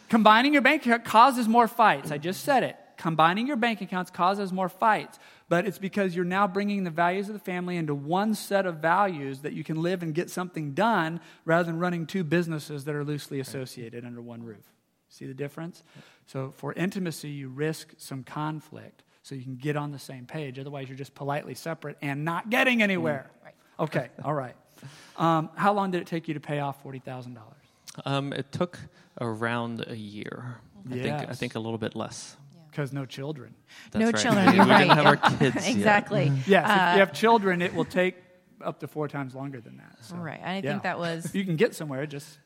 combining 0.09 0.53
your 0.53 0.61
bank 0.61 0.85
account 0.85 1.03
causes 1.05 1.47
more 1.47 1.67
fights. 1.67 2.11
I 2.11 2.17
just 2.17 2.43
said 2.43 2.63
it. 2.63 2.77
Combining 2.97 3.45
your 3.45 3.57
bank 3.57 3.81
accounts 3.81 4.09
causes 4.09 4.53
more 4.53 4.69
fights, 4.69 5.19
but 5.49 5.65
it's 5.67 5.77
because 5.77 6.15
you're 6.15 6.23
now 6.23 6.47
bringing 6.47 6.85
the 6.85 6.89
values 6.89 7.27
of 7.27 7.33
the 7.33 7.39
family 7.39 7.75
into 7.75 7.93
one 7.93 8.33
set 8.33 8.65
of 8.65 8.77
values 8.77 9.41
that 9.41 9.51
you 9.53 9.63
can 9.65 9.81
live 9.81 10.01
and 10.01 10.13
get 10.15 10.29
something 10.29 10.73
done 10.73 11.19
rather 11.43 11.65
than 11.65 11.77
running 11.77 12.05
two 12.05 12.23
businesses 12.23 12.85
that 12.85 12.95
are 12.95 13.03
loosely 13.03 13.39
associated 13.39 14.05
under 14.05 14.21
one 14.21 14.43
roof. 14.43 14.71
See 15.09 15.25
the 15.25 15.33
difference? 15.33 15.83
So 16.25 16.51
for 16.51 16.71
intimacy, 16.73 17.29
you 17.29 17.49
risk 17.49 17.93
some 17.97 18.23
conflict 18.23 19.03
so 19.25 19.33
you 19.33 19.41
can 19.41 19.55
get 19.55 19.75
on 19.75 19.91
the 19.91 19.97
same 19.97 20.27
page. 20.27 20.59
Otherwise, 20.59 20.87
you're 20.87 20.95
just 20.97 21.15
politely 21.15 21.55
separate 21.55 21.97
and 21.99 22.23
not 22.23 22.51
getting 22.51 22.83
anywhere. 22.83 23.31
Right. 23.43 23.55
Okay, 23.79 24.09
all 24.23 24.35
right. 24.35 24.53
Um, 25.17 25.49
how 25.55 25.73
long 25.73 25.89
did 25.89 26.01
it 26.01 26.05
take 26.07 26.27
you 26.27 26.35
to 26.35 26.39
pay 26.39 26.59
off 26.59 26.83
$40,000? 26.83 27.37
Um, 28.05 28.33
it 28.33 28.51
took 28.51 28.77
around 29.19 29.83
a 29.87 29.95
year. 29.97 30.57
I 30.87 30.93
think 30.93 31.05
I 31.05 31.23
Yes. 31.23 31.39
think 31.39 31.55
a 31.55 31.59
little 31.59 31.79
bit 31.79 31.95
less. 31.95 32.37
Because 32.69 32.93
no 32.93 33.05
children. 33.07 33.55
That's 33.89 33.99
no 34.05 34.11
right. 34.11 34.21
children. 34.21 34.45
we 34.51 34.55
You're 34.57 34.65
didn't 34.65 34.89
have 34.91 35.05
our 35.07 35.17
kids 35.17 35.55
yet. 35.67 35.75
exactly. 35.75 36.31
Yes, 36.45 36.69
if 36.69 36.77
Uh, 36.77 36.91
you 36.93 36.99
have 36.99 37.11
children, 37.13 37.63
it 37.63 37.73
will 37.73 37.85
take 37.85 38.17
up 38.61 38.79
to 38.81 38.87
four 38.87 39.07
times 39.07 39.33
longer 39.33 39.59
than 39.59 39.77
that. 39.77 39.97
So, 40.05 40.17
Right. 40.17 40.39
And 40.39 40.49
I 40.49 40.55
yeah. 40.57 40.69
think 40.69 40.83
that 40.83 40.99
was 40.99 41.33
You 41.33 41.45
can 41.45 41.55
get 41.55 41.73
somewhere, 41.73 42.05
just 42.05 42.37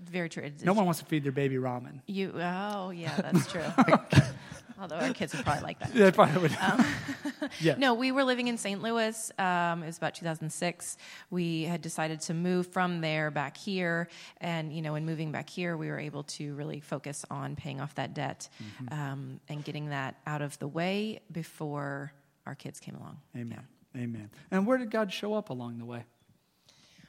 very 0.00 0.28
true. 0.28 0.42
It's- 0.42 0.64
no 0.64 0.72
one 0.72 0.86
wants 0.86 0.98
to 1.00 1.06
feed 1.06 1.22
their 1.22 1.30
baby 1.32 1.54
ramen. 1.56 2.00
You. 2.06 2.32
Oh, 2.34 2.90
yeah, 2.90 3.14
that's 3.16 3.46
true. 3.52 3.62
Although 4.82 4.96
our 4.96 5.14
kids 5.14 5.32
would 5.32 5.44
probably 5.44 5.62
like 5.62 5.78
that. 5.78 5.94
They 5.94 6.10
probably 6.10 6.42
would. 6.42 6.56
Um, 6.60 6.84
yes. 7.60 7.78
No, 7.78 7.94
we 7.94 8.10
were 8.10 8.24
living 8.24 8.48
in 8.48 8.58
St. 8.58 8.82
Louis. 8.82 9.30
Um, 9.38 9.84
it 9.84 9.86
was 9.86 9.96
about 9.96 10.16
2006. 10.16 10.96
We 11.30 11.62
had 11.62 11.80
decided 11.80 12.20
to 12.22 12.34
move 12.34 12.66
from 12.66 13.00
there 13.00 13.30
back 13.30 13.56
here, 13.56 14.08
and 14.40 14.72
you 14.72 14.82
know, 14.82 14.96
in 14.96 15.06
moving 15.06 15.30
back 15.30 15.48
here, 15.48 15.76
we 15.76 15.88
were 15.88 16.00
able 16.00 16.24
to 16.24 16.54
really 16.54 16.80
focus 16.80 17.24
on 17.30 17.54
paying 17.54 17.80
off 17.80 17.94
that 17.94 18.12
debt 18.14 18.48
Mm-hmm. 18.62 19.00
um, 19.00 19.40
and 19.48 19.64
getting 19.64 19.90
that 19.90 20.16
out 20.26 20.42
of 20.42 20.58
the 20.58 20.66
way 20.66 21.20
before 21.30 22.12
our 22.46 22.54
kids 22.56 22.80
came 22.80 22.96
along. 22.96 23.18
Amen. 23.36 23.62
Amen. 23.96 24.30
And 24.50 24.66
where 24.66 24.78
did 24.78 24.90
God 24.90 25.12
show 25.12 25.34
up 25.34 25.50
along 25.50 25.78
the 25.78 25.84
way? 25.84 26.04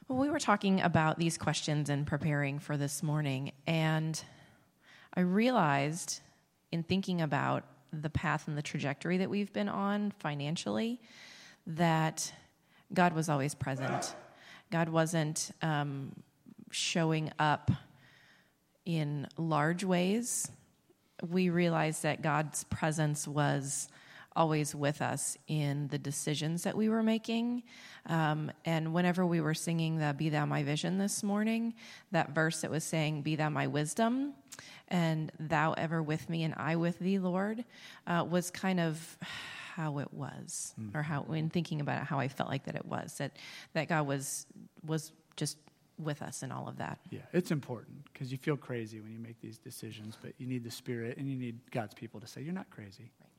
Well, 0.08 0.20
we 0.20 0.30
were 0.30 0.40
talking 0.40 0.80
about 0.82 1.18
these 1.18 1.38
questions 1.38 1.90
and 1.90 2.06
preparing 2.06 2.60
for 2.60 2.78
this 2.78 3.02
morning, 3.02 3.52
and 3.66 4.22
I 5.16 5.22
realized 5.22 6.20
in 6.74 6.82
thinking 6.82 7.22
about 7.22 7.64
the 7.94 8.10
path 8.10 8.48
and 8.48 8.58
the 8.58 8.62
trajectory 8.64 9.20
that 9.20 9.30
we've 9.30 9.54
been 9.54 9.70
on 9.70 10.10
financially 10.18 11.00
that 11.68 12.34
God 12.92 13.14
was 13.14 13.30
always 13.30 13.54
present. 13.54 14.16
God 14.72 14.90
wasn't 14.90 15.52
um, 15.62 16.14
showing 16.72 17.32
up 17.38 17.70
in 18.86 19.28
large 19.38 19.84
ways. 19.84 20.50
We 21.22 21.52
realized 21.52 22.02
that 22.02 22.24
God's 22.24 22.64
presence 22.64 23.28
was 23.28 23.88
always 24.36 24.74
with 24.76 25.02
us 25.02 25.38
in 25.48 25.88
the 25.90 25.98
decisions 25.98 26.64
that 26.64 26.76
we 26.76 26.90
were 26.90 27.04
making. 27.04 27.64
Um, 28.06 28.52
and 28.66 28.94
whenever 28.94 29.26
we 29.26 29.42
were 29.42 29.54
singing 29.54 29.98
the 29.98 30.14
Be 30.18 30.30
Thou 30.30 30.46
My 30.46 30.64
Vision 30.64 30.98
this 30.98 31.24
morning, 31.24 31.74
that 32.12 32.34
verse 32.34 32.62
that 32.62 32.72
was 32.72 32.84
saying, 32.84 33.22
Be 33.22 33.36
Thou 33.36 33.50
My 33.50 33.68
Wisdom, 33.68 34.34
and 34.88 35.32
Thou 35.40 35.74
ever 35.74 36.02
with 36.02 36.30
me 36.30 36.44
and 36.44 36.54
I 36.58 36.76
with 36.76 37.00
thee, 37.00 37.20
Lord, 37.20 37.64
uh, 38.08 38.26
was 38.30 38.52
kind 38.52 38.80
of 38.80 39.18
how 39.76 40.00
it 40.00 40.14
was, 40.14 40.76
or 40.94 41.02
how, 41.02 41.24
in 41.24 41.50
thinking 41.50 41.82
about 41.82 42.02
it, 42.02 42.06
how 42.06 42.20
I 42.20 42.28
felt 42.28 42.50
like 42.50 42.66
that 42.66 42.76
it 42.76 42.86
was, 42.86 43.18
that, 43.18 43.38
that 43.74 43.90
God 43.90 44.06
was, 44.06 44.46
was 44.86 45.12
just 45.36 45.58
with 45.98 46.22
us 46.22 46.44
in 46.44 46.52
all 46.52 46.68
of 46.68 46.78
that. 46.78 47.00
Yeah, 47.10 47.22
it's 47.34 47.52
important 47.52 48.06
because 48.12 48.32
you 48.32 48.38
feel 48.38 48.58
crazy 48.58 49.00
when 49.00 49.12
you 49.12 49.20
make 49.20 49.40
these 49.42 49.58
decisions, 49.58 50.18
but 50.22 50.34
you 50.38 50.48
need 50.48 50.64
the 50.64 50.72
Spirit 50.72 51.18
and 51.18 51.28
you 51.30 51.36
need 51.36 51.60
God's 51.72 51.94
people 51.94 52.20
to 52.20 52.28
say, 52.28 52.42
You're 52.42 52.54
not 52.54 52.70
crazy. 52.70 53.12
Right. 53.20 53.30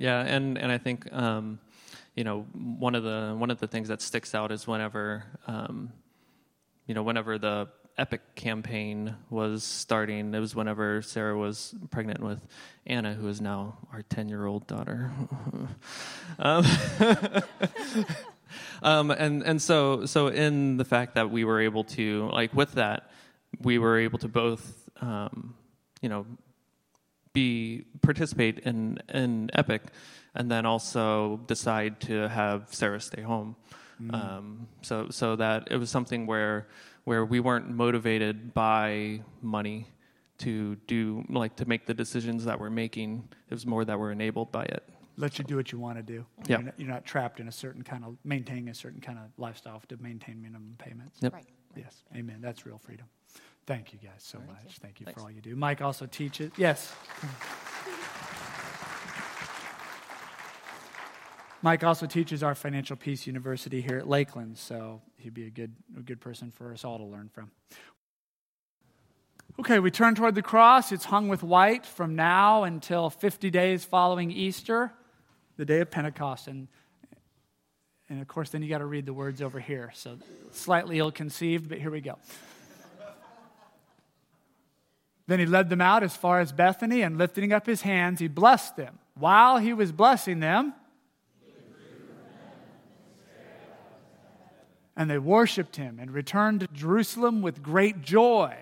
Yeah. 0.00 0.20
And 0.20 0.58
and 0.58 0.70
I 0.70 0.78
think 0.78 1.12
um, 1.12 1.58
you 2.14 2.24
know 2.24 2.46
one 2.52 2.94
of 2.94 3.02
the 3.02 3.34
one 3.36 3.50
of 3.50 3.58
the 3.58 3.66
things 3.66 3.88
that 3.88 4.00
sticks 4.00 4.34
out 4.34 4.52
is 4.52 4.66
whenever 4.66 5.24
um, 5.46 5.92
you 6.86 6.94
know 6.94 7.02
whenever 7.02 7.38
the 7.38 7.68
Epic 7.96 8.34
campaign 8.34 9.14
was 9.30 9.62
starting. 9.62 10.34
It 10.34 10.40
was 10.40 10.54
whenever 10.54 11.00
Sarah 11.00 11.38
was 11.38 11.74
pregnant 11.90 12.20
with 12.20 12.40
Anna, 12.86 13.14
who 13.14 13.28
is 13.28 13.40
now 13.40 13.78
our 13.92 14.02
ten 14.02 14.28
year 14.28 14.46
old 14.46 14.66
daughter. 14.66 15.12
um, 16.40 16.66
um, 18.82 19.10
and 19.12 19.44
and 19.44 19.62
so 19.62 20.06
so 20.06 20.26
in 20.26 20.76
the 20.76 20.84
fact 20.84 21.14
that 21.14 21.30
we 21.30 21.44
were 21.44 21.60
able 21.60 21.84
to 21.84 22.28
like 22.32 22.52
with 22.52 22.72
that, 22.72 23.10
we 23.60 23.78
were 23.78 23.98
able 23.98 24.18
to 24.18 24.28
both 24.28 24.88
um, 25.00 25.54
you 26.00 26.08
know 26.08 26.26
be 27.34 27.84
participate 28.00 28.60
in 28.60 28.98
in 29.12 29.50
Epic, 29.52 29.82
and 30.34 30.50
then 30.50 30.64
also 30.64 31.40
decide 31.46 32.00
to 32.00 32.28
have 32.28 32.72
Sarah 32.72 33.00
stay 33.00 33.22
home. 33.22 33.56
Mm. 34.00 34.14
Um, 34.14 34.68
so 34.82 35.08
so 35.10 35.36
that 35.36 35.68
it 35.70 35.76
was 35.76 35.90
something 35.90 36.26
where 36.26 36.68
where 37.04 37.24
we 37.24 37.40
weren't 37.40 37.68
motivated 37.68 38.54
by 38.54 39.20
money 39.42 39.88
to 40.38 40.76
do 40.86 41.24
like 41.28 41.56
to 41.56 41.66
make 41.66 41.86
the 41.86 41.94
decisions 41.94 42.44
that 42.44 42.58
we're 42.58 42.70
making. 42.70 43.28
It 43.50 43.54
was 43.54 43.66
more 43.66 43.84
that 43.84 43.98
we're 43.98 44.12
enabled 44.12 44.50
by 44.50 44.64
it. 44.64 44.82
Let 45.16 45.38
you 45.38 45.44
do 45.44 45.54
what 45.54 45.70
you 45.70 45.78
want 45.78 45.96
to 45.98 46.02
do. 46.02 46.26
Yeah. 46.48 46.56
You're 46.56 46.64
not, 46.64 46.74
you're 46.80 46.88
not 46.88 47.04
trapped 47.04 47.38
in 47.38 47.46
a 47.46 47.52
certain 47.52 47.82
kind 47.82 48.04
of 48.04 48.16
maintaining 48.24 48.68
a 48.68 48.74
certain 48.74 49.00
kind 49.00 49.16
of 49.18 49.26
lifestyle 49.38 49.80
to 49.88 49.96
maintain 49.98 50.42
minimum 50.42 50.74
payments. 50.76 51.18
Yep. 51.20 51.34
Right. 51.34 51.46
Yes. 51.76 52.02
Amen. 52.16 52.38
That's 52.40 52.66
real 52.66 52.78
freedom. 52.78 53.06
Thank 53.66 53.92
you 53.92 53.98
guys 53.98 54.12
so 54.18 54.38
Thank 54.38 54.50
much. 54.50 54.64
you. 54.64 54.70
Thank 54.80 55.00
you 55.00 55.04
Thanks. 55.06 55.20
for 55.20 55.26
all 55.26 55.30
you 55.30 55.40
do. 55.40 55.56
Mike 55.56 55.80
also 55.80 56.06
teaches. 56.06 56.52
Yes. 56.56 56.94
Mike 61.62 61.82
also 61.82 62.04
teaches 62.06 62.42
our 62.42 62.54
Financial 62.54 62.94
Peace 62.94 63.26
University 63.26 63.80
here 63.80 63.96
at 63.96 64.06
Lakeland, 64.06 64.58
so 64.58 65.00
he'd 65.16 65.32
be 65.32 65.46
a 65.46 65.50
good, 65.50 65.72
a 65.96 66.00
good 66.00 66.20
person 66.20 66.50
for 66.50 66.74
us 66.74 66.84
all 66.84 66.98
to 66.98 67.04
learn 67.04 67.30
from. 67.32 67.50
Okay, 69.58 69.78
we 69.78 69.90
turn 69.90 70.14
toward 70.14 70.34
the 70.34 70.42
cross. 70.42 70.92
It's 70.92 71.06
hung 71.06 71.28
with 71.28 71.42
white 71.42 71.86
from 71.86 72.16
now 72.16 72.64
until 72.64 73.08
50 73.08 73.50
days 73.50 73.82
following 73.82 74.30
Easter, 74.30 74.92
the 75.56 75.64
day 75.64 75.80
of 75.80 75.90
Pentecost. 75.90 76.48
And, 76.48 76.68
and 78.10 78.20
of 78.20 78.28
course, 78.28 78.50
then 78.50 78.62
you 78.62 78.68
got 78.68 78.78
to 78.78 78.86
read 78.86 79.06
the 79.06 79.14
words 79.14 79.40
over 79.40 79.58
here. 79.58 79.90
So 79.94 80.18
slightly 80.50 80.98
ill 80.98 81.12
conceived, 81.12 81.70
but 81.70 81.78
here 81.78 81.90
we 81.90 82.02
go. 82.02 82.18
Then 85.26 85.40
he 85.40 85.46
led 85.46 85.70
them 85.70 85.80
out 85.80 86.02
as 86.02 86.14
far 86.16 86.40
as 86.40 86.52
Bethany, 86.52 87.02
and 87.02 87.16
lifting 87.16 87.52
up 87.52 87.66
his 87.66 87.82
hands, 87.82 88.20
he 88.20 88.28
blessed 88.28 88.76
them. 88.76 88.98
While 89.14 89.58
he 89.58 89.72
was 89.72 89.92
blessing 89.92 90.40
them, 90.40 90.74
and 94.96 95.10
they 95.10 95.18
worshiped 95.18 95.76
him 95.76 95.98
and 96.00 96.10
returned 96.10 96.60
to 96.60 96.68
Jerusalem 96.68 97.42
with 97.42 97.62
great 97.62 98.02
joy. 98.02 98.56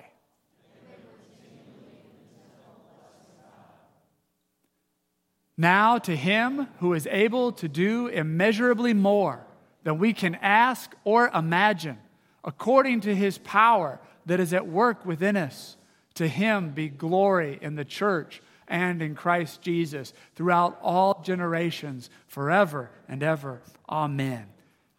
Now, 5.58 5.98
to 5.98 6.16
him 6.16 6.68
who 6.78 6.94
is 6.94 7.06
able 7.08 7.52
to 7.52 7.68
do 7.68 8.06
immeasurably 8.06 8.94
more 8.94 9.44
than 9.84 9.98
we 9.98 10.12
can 10.12 10.36
ask 10.36 10.94
or 11.04 11.28
imagine, 11.28 11.98
according 12.42 13.02
to 13.02 13.14
his 13.14 13.38
power 13.38 14.00
that 14.26 14.40
is 14.40 14.54
at 14.54 14.66
work 14.66 15.04
within 15.04 15.36
us, 15.36 15.76
to 16.14 16.28
him 16.28 16.70
be 16.70 16.88
glory 16.88 17.58
in 17.60 17.74
the 17.74 17.84
church 17.84 18.42
and 18.68 19.02
in 19.02 19.14
Christ 19.14 19.62
Jesus 19.62 20.12
throughout 20.34 20.78
all 20.82 21.22
generations, 21.22 22.10
forever 22.26 22.90
and 23.08 23.22
ever. 23.22 23.60
Amen. 23.88 24.46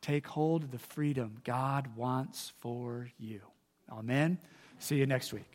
Take 0.01 0.27
hold 0.27 0.63
of 0.63 0.71
the 0.71 0.79
freedom 0.79 1.37
God 1.43 1.95
wants 1.95 2.51
for 2.59 3.07
you. 3.17 3.41
Amen. 3.91 4.37
See 4.79 4.97
you 4.97 5.05
next 5.05 5.33
week. 5.33 5.52